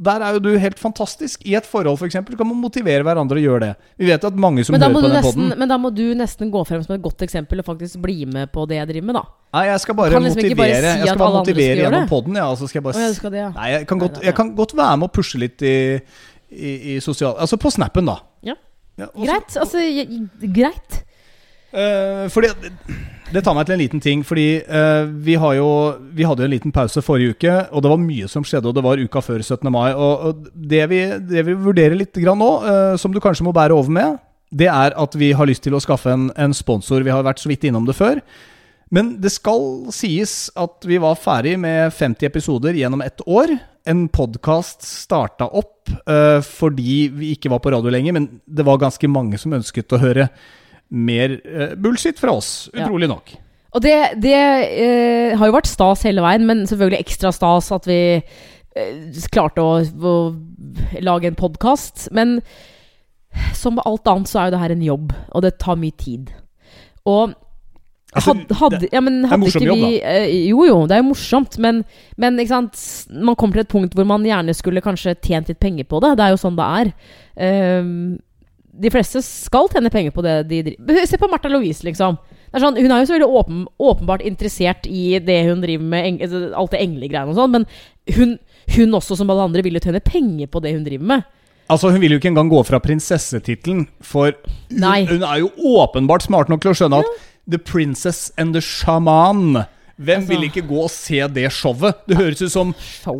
Der 0.00 0.22
er 0.24 0.36
jo 0.36 0.40
du 0.40 0.50
helt 0.56 0.78
fantastisk. 0.80 1.42
I 1.44 1.56
et 1.58 1.66
forhold, 1.68 1.98
f.eks., 1.98 2.14
kan 2.14 2.48
man 2.48 2.56
motivere 2.56 3.04
hverandre 3.04 3.36
å 3.36 3.42
gjøre 3.42 3.66
det. 3.66 3.88
Vi 4.00 4.06
vet 4.08 4.22
at 4.24 4.38
mange 4.38 4.62
som 4.64 4.76
hører 4.76 4.94
på 4.94 5.02
den 5.04 5.12
nesten, 5.12 5.26
podden 5.26 5.60
men 5.60 5.68
da 5.68 5.76
må 5.82 5.90
du 5.92 6.06
nesten 6.16 6.52
gå 6.52 6.62
frem 6.68 6.80
som 6.86 6.94
et 6.94 7.02
godt 7.04 7.26
eksempel 7.26 7.60
og 7.60 7.66
faktisk 7.66 8.00
bli 8.00 8.24
med 8.30 8.48
på 8.54 8.64
det 8.70 8.78
jeg 8.78 8.88
driver 8.94 9.08
med, 9.10 9.18
da. 9.18 9.24
Nei, 9.58 9.64
jeg 9.66 9.82
skal 9.82 9.96
bare 9.98 10.14
liksom 10.14 10.38
motivere 10.38 10.56
bare 10.60 10.78
si 10.78 11.02
Jeg 11.02 11.10
skal 11.10 11.20
bare 11.20 11.34
motivere 11.34 11.74
skal 11.74 11.82
gjennom 11.84 12.08
poden, 12.08 12.38
ja. 12.38 12.46
Og 12.46 12.56
så 12.60 12.70
skal 12.70 12.80
jeg 12.80 12.86
bare 12.86 12.96
Å, 12.96 13.10
ja, 13.10 13.32
det. 13.34 13.46
Nei, 13.58 13.68
jeg 13.74 13.88
kan, 13.90 14.02
godt, 14.06 14.20
jeg 14.24 14.36
kan 14.38 14.54
godt 14.62 14.76
være 14.78 15.00
med 15.02 15.10
og 15.10 15.14
pushe 15.18 15.42
litt 15.42 15.66
i, 15.66 15.76
i, 16.50 16.96
i 16.96 16.98
sosial... 17.00 17.36
Altså 17.38 17.58
på 17.60 17.70
Snappen, 17.72 18.08
da. 18.10 18.20
Ja. 18.46 18.56
Ja, 19.00 19.08
også, 19.14 19.24
Greit. 19.24 19.56
Altså, 19.56 19.84
greit. 20.54 21.00
Uh, 21.70 22.26
fordi 22.34 22.50
det, 22.60 22.70
det 23.30 23.42
tar 23.46 23.54
meg 23.54 23.68
til 23.68 23.76
en 23.76 23.82
liten 23.82 24.02
ting. 24.02 24.24
Fordi 24.26 24.48
uh, 24.66 25.06
vi, 25.24 25.36
har 25.40 25.54
jo, 25.58 25.68
vi 26.16 26.26
hadde 26.26 26.44
jo 26.44 26.50
en 26.50 26.54
liten 26.54 26.74
pause 26.74 27.02
forrige 27.04 27.36
uke, 27.36 27.54
og 27.70 27.84
det 27.84 27.92
var 27.92 28.02
mye 28.02 28.30
som 28.30 28.46
skjedde. 28.46 28.70
Og 28.70 28.76
det 28.76 28.84
var 28.86 29.02
uka 29.02 29.22
før 29.24 29.42
17. 29.42 29.70
mai. 29.72 29.92
Og, 29.94 30.26
og 30.26 30.50
det, 30.54 30.82
vi, 30.90 31.04
det 31.30 31.46
vi 31.48 31.56
vurderer 31.56 31.96
litt 31.98 32.16
grann 32.20 32.40
nå, 32.42 32.50
uh, 32.66 32.98
som 33.00 33.14
du 33.14 33.22
kanskje 33.22 33.46
må 33.46 33.54
bære 33.56 33.76
over 33.76 33.96
med, 34.00 34.20
det 34.50 34.66
er 34.66 34.96
at 34.98 35.14
vi 35.14 35.30
har 35.36 35.46
lyst 35.46 35.62
til 35.62 35.76
å 35.78 35.82
skaffe 35.82 36.10
en, 36.10 36.30
en 36.34 36.56
sponsor. 36.56 37.06
Vi 37.06 37.14
har 37.14 37.26
vært 37.26 37.42
så 37.42 37.50
vidt 37.52 37.68
innom 37.68 37.86
det 37.86 37.94
før. 37.98 38.18
Men 38.90 39.12
det 39.22 39.30
skal 39.30 39.90
sies 39.94 40.48
at 40.58 40.86
vi 40.88 40.98
var 41.02 41.18
ferdig 41.18 41.54
med 41.62 41.92
50 41.94 42.26
episoder 42.26 42.74
gjennom 42.74 43.02
ett 43.04 43.22
år. 43.22 43.52
En 43.86 44.08
podkast 44.10 44.82
starta 44.82 45.46
opp 45.46 45.92
uh, 46.10 46.40
fordi 46.44 47.04
vi 47.14 47.30
ikke 47.36 47.52
var 47.52 47.62
på 47.62 47.70
radio 47.72 47.92
lenger, 47.94 48.16
men 48.16 48.26
det 48.50 48.66
var 48.66 48.80
ganske 48.82 49.10
mange 49.10 49.38
som 49.40 49.54
ønsket 49.56 49.94
å 49.94 50.00
høre 50.02 50.26
mer 50.90 51.36
uh, 51.46 51.76
bullshit 51.78 52.18
fra 52.18 52.34
oss, 52.34 52.68
Ja. 52.74 52.82
utrolig 52.84 53.08
nok. 53.12 53.30
Og 53.70 53.84
det, 53.84 53.94
det 54.18 54.34
uh, 54.34 55.38
har 55.38 55.46
jo 55.46 55.54
vært 55.54 55.70
stas 55.70 56.02
hele 56.08 56.24
veien, 56.26 56.48
men 56.48 56.66
selvfølgelig 56.66 57.04
ekstra 57.04 57.30
stas 57.34 57.70
at 57.76 57.86
vi 57.86 58.00
klarte 59.30 59.62
å, 59.62 59.78
å 59.82 60.16
lage 61.02 61.30
en 61.30 61.38
podkast. 61.38 62.08
Men 62.14 62.38
som 63.54 63.78
med 63.78 63.86
alt 63.86 64.10
annet 64.10 64.30
så 64.30 64.40
er 64.40 64.50
jo 64.50 64.54
det 64.56 64.60
her 64.64 64.74
en 64.74 64.84
jobb, 64.86 65.14
og 65.30 65.46
det 65.46 65.54
tar 65.62 65.78
mye 65.78 65.94
tid. 65.98 66.30
Og 67.06 67.34
Altså, 68.10 68.32
hadde, 68.34 68.54
hadde, 68.58 68.88
ja, 68.90 69.00
men 69.06 69.20
er 69.22 69.30
hadde 69.30 69.44
morsom 69.44 69.62
ikke 69.62 69.68
jobb, 69.68 69.82
vi 69.84 69.98
eh, 70.02 70.32
Jo 70.48 70.64
jo, 70.66 70.78
det 70.90 70.96
er 70.96 71.02
jo 71.04 71.10
morsomt, 71.12 71.58
men, 71.62 71.84
men 72.18 72.40
man 72.40 73.36
kommer 73.38 73.60
til 73.60 73.62
et 73.62 73.70
punkt 73.70 73.94
hvor 73.94 74.08
man 74.08 74.26
gjerne 74.26 74.54
skulle 74.58 74.82
kanskje 74.82 75.14
tjent 75.22 75.52
litt 75.52 75.60
penger 75.62 75.86
på 75.86 76.00
det. 76.02 76.16
Det 76.18 76.26
er 76.26 76.34
jo 76.34 76.40
sånn 76.42 76.58
det 76.58 76.66
er. 76.80 76.90
Um, 77.38 78.18
de 78.80 78.90
fleste 78.90 79.22
skal 79.22 79.70
tjene 79.70 79.92
penger 79.92 80.14
på 80.14 80.24
det 80.26 80.34
de 80.50 80.60
driver 80.66 81.06
Se 81.06 81.18
på 81.20 81.30
Martha 81.30 81.50
Louise, 81.52 81.84
liksom. 81.86 82.18
Det 82.50 82.58
er 82.58 82.64
sånn, 82.64 82.78
hun 82.82 82.90
er 82.90 83.02
jo 83.02 83.06
så 83.06 83.14
veldig 83.14 83.30
åpen, 83.40 83.58
åpenbart 83.78 84.24
interessert 84.26 84.86
i 84.90 85.20
det 85.22 85.44
hun 85.46 85.62
driver 85.62 85.86
med, 85.92 86.22
altså, 86.26 86.48
alt 86.58 86.74
det 86.74 86.80
englegreiene 86.82 87.30
og 87.30 87.38
sånn, 87.38 87.52
men 87.54 87.66
hun, 88.16 88.32
hun 88.74 88.96
også, 88.98 89.20
som 89.20 89.30
alle 89.30 89.46
andre, 89.46 89.62
vil 89.62 89.78
jo 89.78 89.84
tjene 89.84 90.02
penger 90.02 90.50
på 90.50 90.62
det 90.64 90.74
hun 90.74 90.82
driver 90.86 91.12
med. 91.12 91.28
Altså, 91.70 91.92
Hun 91.94 92.02
vil 92.02 92.16
jo 92.16 92.18
ikke 92.18 92.32
engang 92.32 92.50
gå 92.50 92.64
fra 92.66 92.80
prinsessetittelen, 92.82 93.84
for 94.02 94.34
hun, 94.34 94.82
hun 94.82 95.22
er 95.22 95.44
jo 95.44 95.52
åpenbart 95.78 96.26
smart 96.26 96.50
nok 96.50 96.64
til 96.64 96.72
å 96.72 96.78
skjønne 96.80 97.04
at 97.04 97.28
The 97.50 97.58
Princess 97.58 98.30
and 98.38 98.54
the 98.54 98.60
Shaman 98.62 99.64
Hvem 100.00 100.22
Altså- 100.22 100.28
vil 100.32 100.44
ikke 100.48 100.62
gå 100.68 100.78
og 100.86 100.90
se 100.90 101.18
det 101.28 101.50
showet? 101.52 101.94
Det 102.08 102.16
høres 102.16 102.40
ut 102.40 102.50
som, 102.52 102.74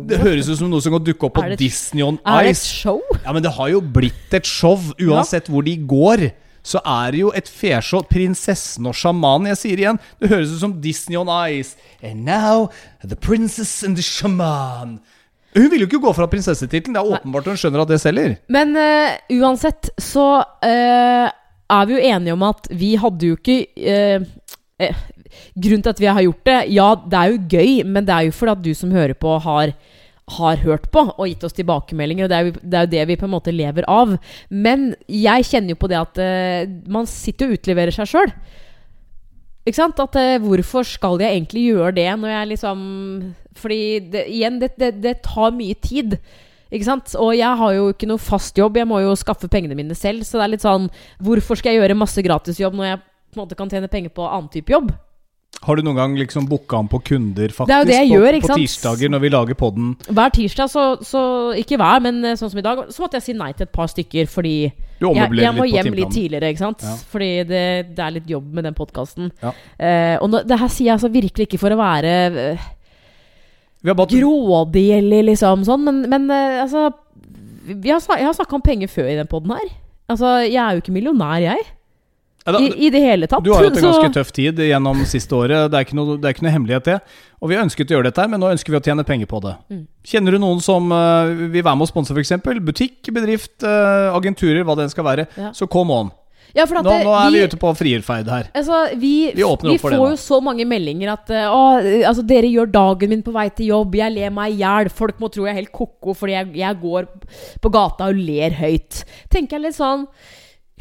det 0.07 0.17
høres 0.17 0.47
ut 0.49 0.57
som 0.57 0.69
noe 0.71 0.81
som 0.81 0.95
kan 0.95 1.03
dukke 1.05 1.27
opp 1.27 1.35
på 1.35 1.43
det- 1.49 1.59
Disney 1.59 2.01
on 2.01 2.17
Er 2.25 2.41
det 2.47 2.55
et 2.55 2.57
show? 2.57 3.01
Ja, 3.23 3.31
men 3.33 3.43
det 3.43 3.51
har 3.53 3.69
jo 3.69 3.81
blitt 3.81 4.33
et 4.33 4.45
show. 4.49 4.79
Uansett 4.99 5.45
hvor 5.47 5.61
de 5.63 5.75
går, 5.77 6.31
så 6.63 6.81
er 6.83 7.11
det 7.11 7.19
jo 7.19 7.29
et 7.37 7.45
feshow. 7.47 8.01
Prinsessen 8.01 8.87
og 8.87 8.95
sjamanen. 8.97 9.47
Jeg 9.53 9.57
sier 9.57 9.77
igjen, 9.77 9.99
det 10.19 10.29
høres 10.29 10.55
ut 10.55 10.59
som 10.59 10.73
Disney 10.81 11.17
on 11.17 11.29
Ice. 11.51 11.75
And 12.01 12.25
now, 12.25 12.71
the 13.05 13.15
princess 13.15 13.83
and 13.83 13.95
the 13.95 14.01
shaman. 14.03 14.99
Hun 15.53 15.69
vil 15.69 15.81
jo 15.81 15.85
ikke 15.85 16.01
gå 16.01 16.15
fra 16.15 16.25
prinsessetittelen. 16.31 16.95
Det 16.95 17.01
er 17.01 17.13
åpenbart 17.19 17.45
hun 17.45 17.57
skjønner 17.59 17.81
at 17.83 17.89
det 17.89 17.99
selger. 18.01 18.37
Men 18.49 18.73
uh, 18.75 19.17
uansett 19.37 19.89
så 19.99 20.45
eh, 20.63 21.29
er 21.71 21.87
vi 21.87 21.97
jo 21.97 22.03
enige 22.11 22.35
om 22.35 22.45
at 22.49 22.69
vi 22.69 22.91
hadde 22.99 23.31
jo 23.31 23.39
ikke 23.39 23.57
eh, 23.77 24.27
eh, 24.81 25.01
Grunnen 25.55 25.83
til 25.85 25.93
at 25.93 25.99
vi 26.01 26.09
har 26.11 26.23
gjort 26.25 26.45
det 26.47 26.59
Ja, 26.75 26.87
det 27.07 27.17
er 27.17 27.31
jo 27.31 27.43
gøy, 27.53 27.73
men 27.87 28.07
det 28.07 28.15
er 28.15 28.27
jo 28.27 28.35
fordi 28.35 28.51
at 28.51 28.63
du 28.65 28.73
som 28.75 28.91
hører 28.91 29.15
på, 29.15 29.37
har 29.45 29.75
har 30.37 30.61
hørt 30.63 30.87
på 30.93 31.03
og 31.09 31.27
gitt 31.27 31.43
oss 31.43 31.55
tilbakemeldinger. 31.57 32.25
Og 32.25 32.31
det 32.31 32.37
er, 32.37 32.47
jo, 32.47 32.55
det 32.61 32.77
er 32.77 32.85
jo 32.85 32.93
det 32.93 33.05
vi 33.09 33.19
på 33.19 33.27
en 33.27 33.33
måte 33.33 33.53
lever 33.55 33.87
av. 33.91 34.15
Men 34.49 34.91
jeg 35.11 35.47
kjenner 35.49 35.73
jo 35.73 35.81
på 35.81 35.89
det 35.91 35.99
at 35.99 36.21
eh, 36.21 36.71
man 36.91 37.09
sitter 37.09 37.49
og 37.49 37.59
utleverer 37.59 37.95
seg 37.95 38.11
sjøl. 38.11 38.31
Ikke 39.65 39.77
sant? 39.77 39.99
At 40.01 40.17
eh, 40.19 40.37
hvorfor 40.41 40.87
skal 40.87 41.21
jeg 41.21 41.35
egentlig 41.35 41.67
gjøre 41.71 41.95
det 41.99 42.07
når 42.21 42.33
jeg 42.35 42.51
liksom 42.55 42.79
Fordi 43.61 43.81
det, 44.13 44.25
igjen, 44.31 44.61
det, 44.61 44.93
det, 45.03 45.17
tar 45.27 45.51
mye 45.53 45.75
tid. 45.83 46.17
Ikke 46.71 46.87
sant? 46.87 47.13
Og 47.19 47.33
jeg 47.35 47.59
har 47.61 47.75
jo 47.75 47.91
ikke 47.91 48.07
noe 48.09 48.21
fast 48.21 48.57
jobb, 48.57 48.79
jeg 48.79 48.87
må 48.87 49.01
jo 49.03 49.13
skaffe 49.19 49.51
pengene 49.51 49.75
mine 49.77 49.95
selv. 49.97 50.23
Så 50.27 50.39
det 50.39 50.47
er 50.47 50.53
litt 50.55 50.65
sånn 50.65 50.87
Hvorfor 51.21 51.59
skal 51.59 51.75
jeg 51.75 51.83
gjøre 51.83 51.99
masse 51.99 52.23
gratisjobb 52.23 52.77
når 52.77 52.93
jeg 52.93 53.01
på 53.01 53.39
en 53.39 53.45
måte 53.45 53.57
kan 53.59 53.71
tjene 53.71 53.91
penger 53.91 54.13
på 54.15 54.27
annen 54.27 54.51
type 54.51 54.71
jobb? 54.71 54.91
Har 55.61 55.77
du 55.77 55.83
noen 55.85 55.97
gang 55.99 56.13
liksom 56.17 56.47
booka 56.49 56.79
om 56.79 56.87
på 56.89 56.97
kunder, 57.11 57.51
faktisk? 57.53 57.69
Det 57.69 57.75
er 57.75 57.83
jo 57.83 57.89
det 57.89 57.97
jeg 57.97 58.07
på, 58.07 58.13
gjør, 58.15 58.37
ikke 58.37 58.47
sant? 58.49 58.55
på 58.55 58.63
tirsdager 58.63 59.11
når 59.13 59.21
vi 59.21 59.29
lager 59.29 59.57
podden? 59.59 59.91
Hver 60.07 60.33
tirsdag, 60.33 60.71
så, 60.71 60.85
så 61.05 61.21
Ikke 61.59 61.77
hver, 61.77 62.01
men 62.01 62.17
eh, 62.25 62.37
sånn 62.39 62.49
som 62.49 62.61
i 62.61 62.65
dag, 62.65 62.81
så 62.89 63.03
måtte 63.03 63.19
jeg 63.19 63.27
si 63.27 63.35
nei 63.37 63.51
til 63.53 63.67
et 63.67 63.73
par 63.75 63.91
stykker 63.91 64.31
fordi 64.31 64.55
jeg, 64.71 65.27
jeg 65.37 65.53
må 65.53 65.67
hjem 65.69 65.93
litt 65.99 66.13
tidligere, 66.15 66.49
ikke 66.53 66.63
sant? 66.63 66.85
Ja. 66.87 66.95
Fordi 67.13 67.29
det, 67.51 67.63
det 67.93 68.05
er 68.05 68.15
litt 68.15 68.29
jobb 68.31 68.49
med 68.57 68.65
den 68.69 68.77
podkasten. 68.77 69.29
Ja. 69.43 69.53
Uh, 69.77 70.15
og 70.23 70.31
nå, 70.31 70.41
det 70.49 70.61
her 70.63 70.71
sier 70.71 70.89
jeg 70.89 70.97
altså 70.97 71.11
virkelig 71.13 71.49
ikke 71.49 71.61
for 71.61 71.75
å 71.75 71.81
være 71.81 72.15
har 72.31 72.80
bare 73.83 74.13
grådig 74.13 74.87
eller 74.99 75.23
liksom 75.31 75.63
sånn, 75.65 75.83
men, 75.87 76.01
men 76.09 76.29
eh, 76.29 76.61
altså 76.61 76.91
vi 77.65 77.91
har, 77.93 78.01
Jeg 78.17 78.25
har 78.25 78.33
snakka 78.33 78.57
om 78.57 78.61
penger 78.65 78.89
før 78.89 79.07
i 79.09 79.15
den 79.19 79.27
poden 79.29 79.53
her. 79.53 79.69
Altså, 80.09 80.41
jeg 80.43 80.57
er 80.59 80.73
jo 80.75 80.81
ikke 80.81 80.93
millionær, 80.95 81.39
jeg. 81.43 81.61
Ja, 82.45 82.51
da- 82.55 82.59
I, 82.59 82.71
I 82.87 82.89
det 82.89 83.01
hele 83.03 83.27
tatt. 83.29 83.43
Du 83.45 83.51
har 83.53 83.63
hatt 83.63 83.77
en 83.77 83.83
Så- 83.83 83.91
ganske 84.01 84.13
tøff 84.17 84.31
tid 84.33 84.57
gjennom 84.57 85.03
siste 85.05 85.29
året. 85.37 85.69
Det 85.69 85.77
er 85.77 85.85
ikke 85.85 85.95
noe, 85.95 86.17
det 86.17 86.25
er 86.25 86.33
ikke 86.33 86.45
noe 86.47 86.51
hemmelighet, 86.55 86.83
det. 86.89 86.95
Og 87.39 87.49
vi 87.49 87.55
ønsket 87.61 87.91
å 87.91 87.95
gjøre 87.95 88.09
dette, 88.09 88.27
men 88.27 88.41
nå 88.41 88.49
ønsker 88.49 88.73
vi 88.73 88.79
å 88.79 88.83
tjene 88.83 89.05
penger 89.05 89.29
på 89.29 89.41
det. 89.45 89.53
Mm. 89.69 89.83
Kjenner 90.03 90.31
du 90.31 90.39
noen 90.41 90.59
som 90.61 90.89
uh, 90.91 91.29
vil 91.29 91.61
være 91.63 91.75
med 91.77 91.85
og 91.85 91.91
sponse, 91.93 92.11
f.eks.? 92.17 92.33
Butikk, 92.65 93.13
bedrift, 93.13 93.61
uh, 93.63 94.09
agenturer, 94.17 94.63
hva 94.65 94.75
det 94.75 94.87
enn 94.87 94.93
skal 94.93 95.05
være. 95.05 95.27
Ja. 95.37 95.51
Så 95.53 95.69
come 95.69 95.93
on. 95.93 96.11
Ja, 96.53 96.65
Nå, 96.65 96.81
det- 96.83 97.05
nå 97.05 97.13
er 97.15 97.31
vi 97.31 97.43
ute 97.47 97.57
på 97.61 97.69
frierferd 97.79 98.27
her. 98.27 98.49
Altså, 98.53 98.97
vi, 98.99 99.31
Vi 99.31 99.77
for 99.79 99.89
får 99.95 100.09
jo 100.09 100.17
så 100.19 100.41
mange 100.43 100.65
meldinger 100.67 101.13
at 101.13 101.29
eh, 101.31 101.47
å, 101.47 101.79
eh, 101.79 102.07
altså, 102.07 102.25
dere 102.27 102.49
gjør 102.51 102.71
dagen 102.71 103.09
min 103.09 103.23
på 103.23 103.31
vei 103.31 103.47
til 103.55 103.67
jobb, 103.71 103.95
jeg 103.95 104.11
ler 104.17 104.29
meg 104.35 104.51
i 104.51 104.59
hjel. 104.59 104.89
Folk 104.89 105.17
må 105.19 105.31
tro 105.31 105.45
jeg 105.45 105.53
er 105.55 105.61
helt 105.61 105.71
ko-ko 105.71 106.13
fordi 106.13 106.35
jeg, 106.35 106.53
jeg 106.59 106.81
går 106.81 107.07
på 107.61 107.71
gata 107.71 108.09
og 108.11 108.19
ler 108.19 108.51
høyt. 108.59 109.03
Tenker 109.31 109.57
jeg 109.59 109.67
litt 109.69 109.79
sånn 109.79 110.07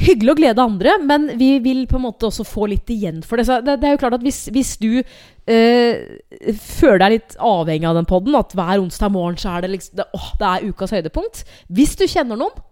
Hyggelig 0.01 0.33
å 0.33 0.37
glede 0.39 0.63
andre, 0.65 0.95
men 1.05 1.27
vi 1.37 1.59
vil 1.61 1.83
på 1.87 1.99
en 1.99 2.07
måte 2.07 2.25
også 2.25 2.41
få 2.49 2.71
litt 2.73 2.89
igjen 2.89 3.19
for 3.23 3.37
det. 3.37 3.45
Så 3.45 3.59
det, 3.61 3.75
det 3.83 3.85
er 3.85 3.93
jo 3.93 3.99
klart 4.01 4.15
at 4.17 4.23
hvis, 4.25 4.47
hvis 4.49 4.71
du 4.81 5.03
øh, 5.03 6.55
føler 6.57 7.03
deg 7.03 7.13
litt 7.19 7.35
avhengig 7.37 7.85
av 7.91 7.99
den 7.99 8.09
podden, 8.09 8.39
at 8.39 8.55
hver 8.57 8.81
onsdag 8.81 9.13
morgen 9.13 9.37
så 9.37 9.59
er 9.59 9.67
det 9.67 9.75
liksom 9.75 9.99
det, 10.01 10.07
åh, 10.17 10.31
det 10.41 10.49
er 10.55 10.65
ukas 10.71 10.95
høydepunkt 10.97 11.43
Hvis 11.69 11.93
du 12.01 12.07
kjenner 12.09 12.41
noen 12.41 12.65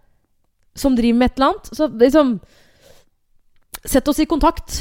som 0.73 0.95
driver 0.97 1.19
med 1.19 1.29
et 1.29 1.37
eller 1.37 1.51
annet, 1.53 1.69
så 1.77 1.89
liksom 2.01 2.33
Sett 3.85 4.07
oss 4.11 4.19
i 4.19 4.27
kontakt. 4.29 4.79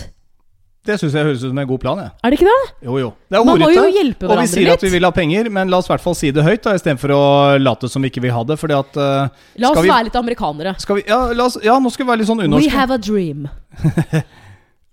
Det 0.89 0.97
syns 0.97 1.13
jeg 1.13 1.27
høres 1.27 1.43
ut 1.43 1.51
som 1.51 1.59
en 1.61 1.69
god 1.69 1.81
plan. 1.83 1.99
Jeg. 2.01 2.13
Er 2.25 2.33
det 2.33 2.39
ikke 2.39 2.49
det? 2.49 2.71
Jo, 2.87 2.95
jo. 3.03 3.09
Det 3.29 3.37
er 3.37 3.45
Man 3.45 3.61
må 3.61 3.69
jo 3.75 3.85
hjelpe 3.93 4.25
hverandre 4.25 4.25
litt. 4.25 4.25
Og 4.25 4.41
vi 4.41 4.47
sier 4.49 4.65
sier 4.65 4.79
at 4.79 4.85
vi 4.87 4.93
vil 4.95 5.05
ha 5.05 5.11
penger, 5.13 5.51
men 5.53 5.73
la 5.73 5.83
oss 5.83 5.91
i 5.91 5.93
hvert 5.93 6.05
fall 6.05 6.17
si 6.17 6.31
det 6.33 6.45
høyt, 6.47 6.63
da, 6.65 6.73
istedenfor 6.79 7.13
å 7.13 7.23
late 7.61 7.91
som 7.93 8.05
vi 8.05 8.13
ikke 8.13 8.25
vil 8.25 8.33
ha 8.33 8.45
det. 8.49 8.57
Fordi 8.61 8.77
at 8.79 8.97
uh, 8.97 9.29
La 9.61 9.73
oss 9.75 9.83
vi, 9.83 9.91
være 9.91 10.09
litt 10.09 10.19
amerikanere. 10.19 10.75
skal 10.81 11.01
vi, 11.01 11.05
ja, 11.11 11.21
oss, 11.45 11.59
ja, 11.67 11.77
nå 11.83 11.93
skal 11.93 12.07
vi 12.07 12.13
være 12.15 12.23
litt 12.23 12.31
sånn 12.31 12.45
We 12.57 12.73
have 12.73 12.95
a 12.95 13.01
dream. 13.01 13.51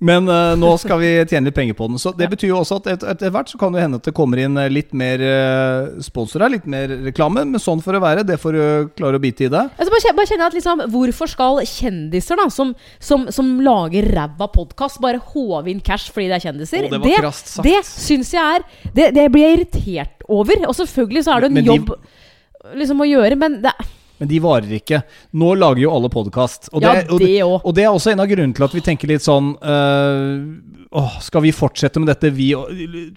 Men 0.06 0.28
uh, 0.30 0.54
nå 0.60 0.70
skal 0.78 1.00
vi 1.02 1.08
tjene 1.26 1.48
litt 1.50 1.56
penger 1.58 1.74
på 1.80 1.88
den. 1.90 1.98
Så 2.02 2.12
det 2.14 2.28
betyr 2.30 2.52
jo 2.52 2.60
også 2.60 2.78
at 2.82 2.90
et- 2.94 3.06
etter 3.16 3.32
hvert 3.34 3.50
så 3.50 3.58
kan 3.62 3.74
det 3.74 3.82
hende 3.82 3.98
at 3.98 4.06
det 4.06 4.14
kommer 4.18 4.42
inn 4.44 4.58
eh, 4.62 4.68
litt 4.70 4.92
mer 4.94 5.24
uh, 5.24 5.96
sponsorer, 6.06 6.52
litt 6.54 6.68
mer 6.70 6.92
reklame. 7.08 7.42
Men 7.48 7.62
sånn 7.64 7.82
får 7.82 7.98
det 7.98 8.02
være. 8.04 8.26
Det 8.30 8.38
får 8.44 8.58
du 8.60 8.90
klare 9.00 9.18
å 9.18 9.24
bite 9.24 9.48
i 9.48 9.52
det. 9.54 9.64
Altså 9.80 9.94
bare, 9.96 10.14
bare 10.20 10.30
kjenne 10.30 10.50
at 10.52 10.58
liksom, 10.60 10.84
Hvorfor 10.94 11.32
skal 11.32 11.62
kjendiser 11.66 12.38
da 12.40 12.46
som, 12.54 12.76
som, 13.02 13.26
som 13.34 13.50
lager 13.66 14.06
ræva 14.14 14.50
podkast, 14.54 15.02
bare 15.04 15.24
håve 15.34 15.72
inn 15.74 15.82
cash 15.82 16.12
fordi 16.14 16.30
de 16.30 16.38
er 16.38 16.46
kjendiser? 16.46 16.86
Å, 16.86 17.00
det 17.00 17.18
det, 17.18 17.34
det 17.66 17.80
syns 17.88 18.34
jeg 18.36 18.60
er 18.60 18.68
det, 18.94 19.10
det 19.18 19.26
blir 19.34 19.48
jeg 19.48 19.60
irritert 19.62 20.28
over. 20.30 20.68
Og 20.70 20.76
selvfølgelig 20.78 21.26
så 21.26 21.34
er 21.40 21.46
det 21.48 21.52
en 21.54 21.62
de- 21.64 21.68
jobb 21.72 21.96
liksom 22.76 23.02
å 23.04 23.06
gjøre, 23.10 23.36
men 23.38 23.60
det, 23.62 23.72
Men 24.20 24.30
de 24.32 24.38
varer 24.40 24.72
ikke. 24.78 25.02
Nå 25.36 25.50
lager 25.60 25.82
jo 25.84 25.92
alle 25.92 26.08
podkast. 26.10 26.70
Og, 26.74 26.82
Ja, 26.82 26.94
det- 27.04 27.44
og, 27.44 27.62
og 27.66 27.74
det 27.76 27.84
er 27.84 27.92
også 27.92 28.12
en 28.14 28.20
av 28.24 28.28
grunnene 28.32 28.56
til 28.56 28.64
at 28.64 28.72
vi 28.72 28.82
tenker 28.82 29.08
litt 29.12 29.22
sånn 29.26 29.58
øh, 29.60 30.56
åh, 30.96 31.18
Skal 31.20 31.42
vi 31.44 31.52
fortsette 31.52 32.00
med 32.00 32.08
dette? 32.08 32.32
Vi, 32.32 32.54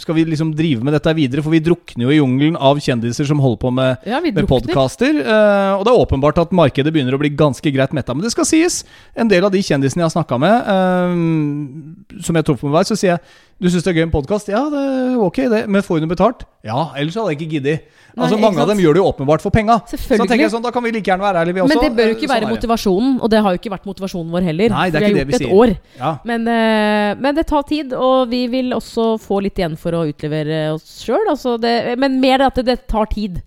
skal 0.03 0.15
vi 0.17 0.25
liksom 0.27 0.51
drive 0.59 0.83
med 0.83 0.93
dette 0.97 1.15
videre? 1.15 1.45
For 1.45 1.55
vi 1.55 1.61
drukner 1.63 2.09
jo 2.09 2.11
i 2.11 2.19
jungelen 2.19 2.57
av 2.59 2.81
kjendiser 2.83 3.29
som 3.29 3.39
holder 3.39 3.61
på 3.63 3.71
med 3.73 4.09
Ja, 4.11 4.19
med 4.21 4.43
podkaster. 4.51 5.21
eh, 5.23 5.73
og 5.79 5.85
det 5.87 5.93
er 5.95 6.03
åpenbart 6.03 6.39
at 6.43 6.51
markedet 6.51 6.91
begynner 6.93 7.15
å 7.15 7.23
bli 7.23 7.31
ganske 7.31 7.71
greit 7.73 7.93
metta. 7.95 8.15
Men 8.15 8.23
det 8.27 8.33
skal 8.35 8.45
sies, 8.51 8.83
en 9.15 9.29
del 9.31 9.45
av 9.47 9.53
de 9.55 9.63
kjendisene 9.63 10.03
jeg 10.03 10.11
har 10.11 10.17
snakka 10.19 10.39
med, 10.43 10.57
eh, 10.67 12.23
som 12.23 12.35
jeg 12.35 12.45
tror 12.45 12.59
på 12.59 12.71
meg, 12.73 12.87
så 12.91 12.97
sier 12.99 13.15
jeg 13.17 13.21
du 13.59 13.67
syns 13.67 13.83
det 13.83 13.91
er 13.91 13.97
gøy 13.99 14.05
med 14.07 14.15
podkast? 14.15 14.49
Ja, 14.53 14.61
det 14.71 14.79
er 14.79 15.15
ok, 15.19 15.39
det. 15.51 15.61
Men 15.67 15.83
får 15.83 15.99
du 15.99 16.05
noe 16.05 16.13
betalt? 16.13 16.45
Ja, 16.67 16.93
ellers 16.99 17.17
hadde 17.19 17.33
jeg 17.33 17.39
ikke 17.41 17.57
giddet. 17.57 17.89
Altså, 18.15 18.37
Nei, 18.37 18.43
mange 18.45 18.63
av 18.63 18.71
dem 18.71 18.79
gjør 18.83 18.95
det 18.95 19.01
jo 19.03 19.07
åpenbart 19.11 19.43
for 19.43 19.55
penga. 19.55 19.81
Så 19.91 19.99
tenker 20.21 20.45
jeg 20.45 20.53
sånn, 20.53 20.63
da 20.63 20.71
kan 20.75 20.85
vi 20.87 20.93
like 20.95 21.11
gjerne 21.11 21.27
være 21.27 21.43
ærlige, 21.43 21.57
vi 21.57 21.65
også. 21.65 21.75
Men 21.75 21.83
det 21.83 21.91
bør 21.99 22.13
jo 22.13 22.17
ikke 22.17 22.29
sånn 22.29 22.35
være 22.37 22.51
motivasjonen, 22.53 23.17
og 23.19 23.33
det 23.35 23.43
har 23.43 23.57
jo 23.57 23.61
ikke 23.61 23.73
vært 23.75 23.89
motivasjonen 23.91 24.31
vår 24.37 24.47
heller. 24.51 24.75
Nei, 24.77 24.87
det 24.95 25.01
er 25.01 25.05
vi 25.05 25.11
ikke 25.11 25.19
det 25.19 25.27
vi 25.27 25.37
et 25.39 25.45
sier. 25.45 25.57
år. 25.59 25.75
Ja. 25.99 26.13
Men, 26.31 26.47
eh, 26.55 27.11
men 27.19 27.39
det 27.39 27.47
tar 27.51 27.67
tid, 27.67 27.99
og 27.99 28.31
vi 28.31 28.45
vil 28.55 28.71
også 28.79 29.09
få 29.23 29.43
litt 29.47 29.59
igjen 29.59 29.75
for 29.81 29.99
å 29.99 30.05
utlevere 30.07 30.63
oss 30.77 31.03
sjøl. 31.03 31.27
Altså 31.35 31.59
men 31.99 32.21
mer 32.23 32.47
at 32.47 32.59
det, 32.63 32.67
det 32.71 32.81
tar 32.87 33.11
tid. 33.11 33.43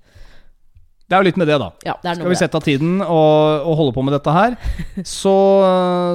Det 1.12 1.18
er 1.18 1.26
jo 1.26 1.28
litt 1.28 1.40
med 1.42 1.50
det, 1.52 1.58
da. 1.60 1.66
Ja, 1.84 1.98
det 2.00 2.08
er 2.08 2.20
Skal 2.22 2.32
vi 2.32 2.36
sette 2.40 2.56
av 2.56 2.64
tiden 2.64 3.02
og, 3.04 3.66
og 3.68 3.74
holde 3.82 3.96
på 3.98 4.04
med 4.08 4.16
dette 4.16 4.32
her, 4.32 4.54
så, 5.20 5.34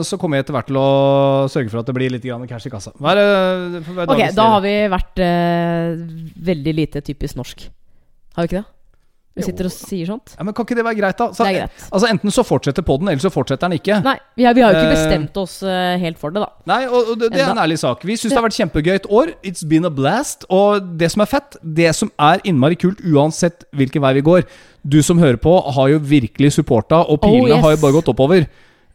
så 0.08 0.16
kommer 0.16 0.40
jeg 0.40 0.46
etter 0.46 0.56
hvert 0.56 0.70
til 0.70 0.78
å 0.80 0.86
sørge 1.52 1.68
for 1.68 1.82
at 1.82 1.90
det 1.90 1.96
blir 1.98 2.14
litt 2.14 2.24
grann 2.24 2.46
cash 2.48 2.70
i 2.70 2.72
kassa. 2.72 2.94
Hva 2.96 3.12
er 3.12 3.20
hva 3.90 4.06
er 4.06 4.14
Ok, 4.14 4.22
da 4.38 4.46
har 4.54 4.64
vi 4.64 4.72
vært 4.96 5.20
uh, 5.20 6.00
veldig 6.48 6.74
lite 6.80 7.04
typisk 7.04 7.36
norsk. 7.36 7.68
Har 8.38 8.46
vi 8.46 8.52
ikke 8.54 8.62
det? 8.62 8.70
Vi 9.36 9.44
sitter 9.44 9.66
og 9.68 9.72
sier 9.74 10.08
sånt. 10.08 10.32
ja, 10.32 10.44
men 10.48 10.54
Kan 10.56 10.64
ikke 10.64 10.78
det 10.78 10.84
være 10.86 10.96
greit, 10.96 11.18
da? 11.18 11.26
Så, 11.36 11.44
Det 11.44 11.50
er 11.50 11.66
greit. 11.66 11.82
Altså 11.92 12.08
Enten 12.08 12.32
så 12.32 12.44
fortsetter 12.46 12.84
podden, 12.86 13.10
eller 13.12 13.20
så 13.20 13.28
fortsetter 13.32 13.68
den 13.68 13.76
ikke. 13.76 13.98
Nei, 14.04 14.16
vi 14.32 14.46
har, 14.48 14.54
vi 14.56 14.64
har 14.64 14.72
jo 14.72 14.80
ikke 14.80 14.94
Eh, 14.94 14.94
bestemt 14.94 15.36
oss 15.36 15.58
uh, 15.60 15.96
helt 16.00 16.16
for 16.18 16.32
det, 16.32 16.40
da. 16.40 16.48
Nei, 16.72 16.86
og, 16.88 17.12
og 17.12 17.20
det, 17.20 17.34
det 17.34 17.42
er 17.44 17.52
en 17.52 17.60
ærlig 17.60 17.76
sak. 17.82 18.04
Vi 18.08 18.16
syns 18.16 18.32
det 18.32 18.38
har 18.38 18.46
vært 18.46 18.56
kjempegøy 18.56 18.94
et 18.94 19.08
år. 19.12 19.34
It's 19.44 19.66
been 19.68 19.84
a 19.84 19.92
blast. 19.92 20.48
Og 20.48 20.88
det 20.96 21.10
som 21.12 21.20
er 21.20 21.28
fett, 21.28 21.58
det 21.60 21.92
som 21.98 22.12
er 22.16 22.40
innmari 22.48 22.80
kult 22.80 23.02
uansett 23.04 23.68
hvilken 23.76 24.06
vei 24.06 24.14
vi 24.16 24.24
går 24.24 24.48
Du 24.86 25.00
som 25.02 25.18
hører 25.18 25.36
på, 25.42 25.56
har 25.74 25.88
jo 25.90 25.98
virkelig 25.98 26.52
supporta, 26.54 27.02
og 27.10 27.20
pilene 27.24 27.42
Oh, 27.42 27.56
yes. 27.56 27.62
har 27.64 27.74
jo 27.74 27.82
bare 27.82 27.96
gått 27.98 28.08
oppover. 28.12 28.46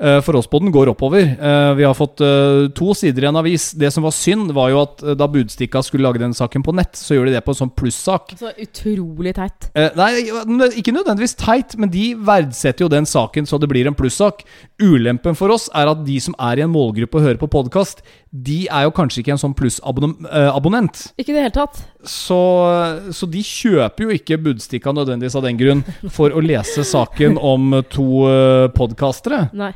Eh, 0.02 0.18
For 0.26 0.34
oss 0.40 0.48
på 0.50 0.58
den 0.64 0.72
går 0.74 0.90
oppover. 0.90 1.22
Eh, 1.38 1.74
Vi 1.78 1.84
har 1.86 1.94
fått 1.94 2.22
eh, 2.26 2.70
to 2.74 2.94
sider 2.98 3.24
i 3.24 3.30
en 3.30 3.38
avis. 3.38 3.70
Det 3.78 3.92
som 3.94 4.04
var 4.04 4.12
synd, 4.16 4.50
var 4.52 4.72
jo 4.74 4.80
at 4.82 5.04
da 5.20 5.28
Budstikka 5.30 5.84
skulle 5.86 6.08
lage 6.08 6.18
den 6.24 6.34
saken 6.34 6.64
på 6.66 6.74
nett, 6.74 6.98
så 6.98 7.14
gjør 7.16 7.30
de 7.30 7.36
det 7.38 7.44
på 7.46 7.54
en 7.54 7.60
sånn 7.62 7.74
plussak. 7.78 8.34
Så 8.40 8.50
utrolig 8.58 9.36
teit. 9.38 9.70
Nei, 9.96 10.10
ikke 10.80 10.94
nødvendigvis 10.96 11.36
teit, 11.38 11.76
men 11.78 11.92
de 11.94 12.16
verdsetter 12.18 12.86
jo 12.86 12.90
den 12.92 13.06
saken 13.06 13.46
så 13.50 13.60
det 13.62 13.70
blir 13.70 13.86
en 13.90 13.98
plussak. 13.98 14.42
Ulempen 14.82 15.38
for 15.38 15.54
oss 15.54 15.70
er 15.78 15.92
at 15.92 16.02
de 16.08 16.18
som 16.24 16.34
er 16.42 16.60
i 16.62 16.66
en 16.66 16.74
målgruppe 16.74 17.20
og 17.20 17.28
hører 17.28 17.40
på 17.42 17.50
podkast, 17.54 18.02
de 18.32 18.64
er 18.72 18.88
jo 18.88 18.94
kanskje 18.96 19.22
ikke 19.22 19.36
en 19.36 19.42
sånn 19.44 19.56
plussabonnent. 19.58 21.04
Ikke 21.20 21.34
i 21.34 21.38
det 21.38 21.46
hele 21.46 21.56
tatt. 21.56 21.84
så, 22.08 22.40
så 23.14 23.28
de 23.30 23.44
kjøper 23.46 24.08
jo 24.08 24.18
ikke 24.18 24.40
Budstikka 24.42 24.94
nødvendigvis 24.96 25.38
av 25.38 25.46
den 25.46 25.60
grunn 25.62 25.84
for 26.10 26.34
å 26.34 26.42
lese 26.42 26.84
saken 26.88 27.38
om 27.38 27.78
to 27.94 28.26
podkastere. 28.76 29.50
Nei. 29.54 29.74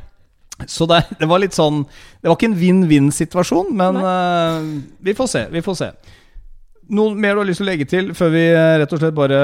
Så 0.64 0.86
det, 0.88 1.02
det 1.20 1.26
var 1.28 1.42
litt 1.42 1.52
sånn 1.52 1.82
Det 1.84 2.30
var 2.30 2.36
ikke 2.38 2.48
en 2.48 2.56
vinn-vinn-situasjon, 2.60 3.74
men 3.76 3.98
uh, 4.00 4.70
vi 5.04 5.12
får 5.14 5.28
se. 5.28 5.42
Vi 5.52 5.60
får 5.62 5.76
se. 5.82 5.90
Noe 6.96 7.14
mer 7.18 7.34
du 7.34 7.42
har 7.42 7.48
lyst 7.48 7.58
til 7.60 7.66
å 7.66 7.70
legge 7.72 7.86
til 7.90 8.12
før 8.14 8.30
vi 8.30 8.44
eh, 8.46 8.76
rett 8.78 8.92
og 8.94 9.00
slett 9.02 9.14
bare 9.16 9.38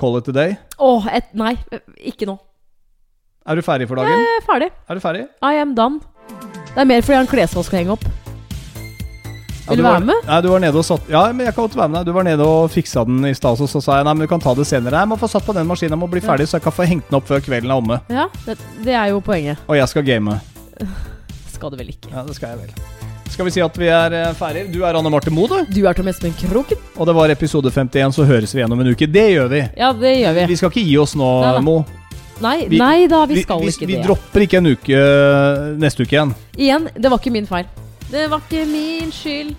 call 0.00 0.16
it 0.16 0.30
a 0.32 0.32
day? 0.32 0.54
Åh, 0.80 1.08
et, 1.12 1.26
nei, 1.36 1.52
ikke 2.08 2.24
nå. 2.28 2.38
Er 3.46 3.58
du 3.58 3.62
ferdig 3.62 3.86
for 3.90 4.00
dagen? 4.00 4.16
Jeg 4.16 4.38
er 4.40 4.46
ferdig. 4.46 4.70
Er 4.88 4.96
du 4.96 5.02
ferdig? 5.04 5.26
I 5.44 5.60
am 5.60 5.74
done. 5.76 6.00
Det 6.72 6.80
er 6.82 6.88
mer 6.88 7.04
fordi 7.04 7.12
jeg 7.14 7.20
har 7.20 7.26
en 7.26 7.30
klesvask 7.34 7.74
å 7.74 7.78
henge 7.78 7.92
opp. 7.98 8.06
Ja, 9.66 9.74
Vil 9.74 9.78
du 9.78 9.82
var- 9.84 9.98
være 9.98 10.06
med? 10.08 10.24
Nei, 10.26 10.40
du 10.40 10.48
var 10.48 10.60
nede 10.62 10.78
og 10.78 10.84
satt 10.86 11.08
Ja, 11.10 11.26
men 11.32 11.44
jeg 11.46 11.54
kan 11.54 11.66
godt 11.66 11.76
være 11.76 11.88
med 11.90 11.98
deg. 12.00 12.06
Du 12.06 12.12
var 12.16 12.24
nede 12.24 12.44
og 12.46 12.70
fiksa 12.70 13.04
den 13.04 13.24
i 13.26 13.34
stad, 13.34 13.58
så 13.58 13.80
sa 13.82 13.96
jeg 13.98 14.04
nei, 14.06 14.14
men 14.14 14.24
du 14.24 14.30
kan 14.30 14.40
ta 14.40 14.54
det 14.54 14.66
senere. 14.66 15.04
Jeg 15.04 15.08
må 15.10 15.18
få 15.20 15.28
satt 15.28 15.44
på 15.44 15.52
den 15.54 15.66
maskinen, 15.66 15.98
jeg 15.98 15.98
må 15.98 16.08
bli 16.10 16.20
Ja. 16.22 16.28
ferdig, 16.32 16.46
så 16.48 16.56
jeg 16.56 16.62
kan 16.62 16.72
få 16.72 16.86
hengt 16.86 17.10
den 17.10 17.16
opp 17.20 17.26
før 17.26 17.40
kvelden 17.44 17.70
er 17.70 17.76
omme. 17.76 18.00
Ja, 18.08 18.28
det, 18.46 18.56
det 18.84 18.94
er 18.94 19.08
jo 19.10 19.20
poenget. 19.20 19.58
Og 19.68 19.76
jeg 19.76 19.88
skal 19.88 20.02
game. 20.02 20.40
Skal 21.56 21.72
du 21.72 21.76
vel 21.80 21.88
ikke. 21.94 22.10
Ja, 22.12 22.22
det 22.26 22.34
skal 22.36 22.52
jeg 22.52 22.66
vel. 22.66 22.72
Skal 23.32 23.46
vi 23.48 23.52
si 23.56 23.60
at 23.64 23.76
vi 23.80 23.88
er 23.90 24.12
eh, 24.14 24.32
ferdige? 24.38 24.68
Du 24.72 24.82
er 24.86 24.96
Anne 24.98 25.10
Marte 25.12 25.32
Moe, 25.34 25.48
du. 25.48 25.72
Du 25.72 25.86
er 25.88 25.96
Tom 25.96 26.08
Espen 26.08 26.34
Kroken. 26.38 26.78
Og 26.96 27.08
det 27.08 27.14
var 27.16 27.32
episode 27.32 27.72
51, 27.72 28.12
så 28.14 28.26
høres 28.28 28.52
vi 28.54 28.60
igjen 28.60 28.72
om 28.76 28.80
en 28.84 28.92
uke. 28.92 29.08
Det 29.10 29.24
gjør 29.32 29.48
vi. 29.52 29.62
Ja, 29.80 29.90
det 29.96 30.12
gjør 30.20 30.36
vi. 30.36 30.44
Vi 30.52 30.58
skal 30.60 30.70
ikke 30.72 30.84
gi 30.86 30.96
oss 31.02 31.16
nå. 31.18 31.30
Mo. 31.64 31.78
Nei, 32.44 32.66
vi- 32.68 32.78
nei 32.78 33.06
da, 33.08 33.22
vi 33.26 33.40
skal 33.42 33.62
vi, 33.64 33.72
ikke 33.72 33.86
vi 33.88 33.96
det. 33.96 34.04
dropper 34.04 34.44
ikke 34.44 34.58
en 34.60 34.66
uke 34.74 34.92
eh, 35.00 35.62
neste 35.80 36.04
uke 36.04 36.12
igjen. 36.18 36.34
Igjen, 36.60 36.88
det 36.94 37.10
var 37.10 37.18
ikke 37.22 37.32
min 37.32 37.48
feil. 37.48 37.64
Det 38.10 38.26
var 38.30 38.44
ikke 38.44 38.66
min 38.68 39.08
skyld. 39.12 39.54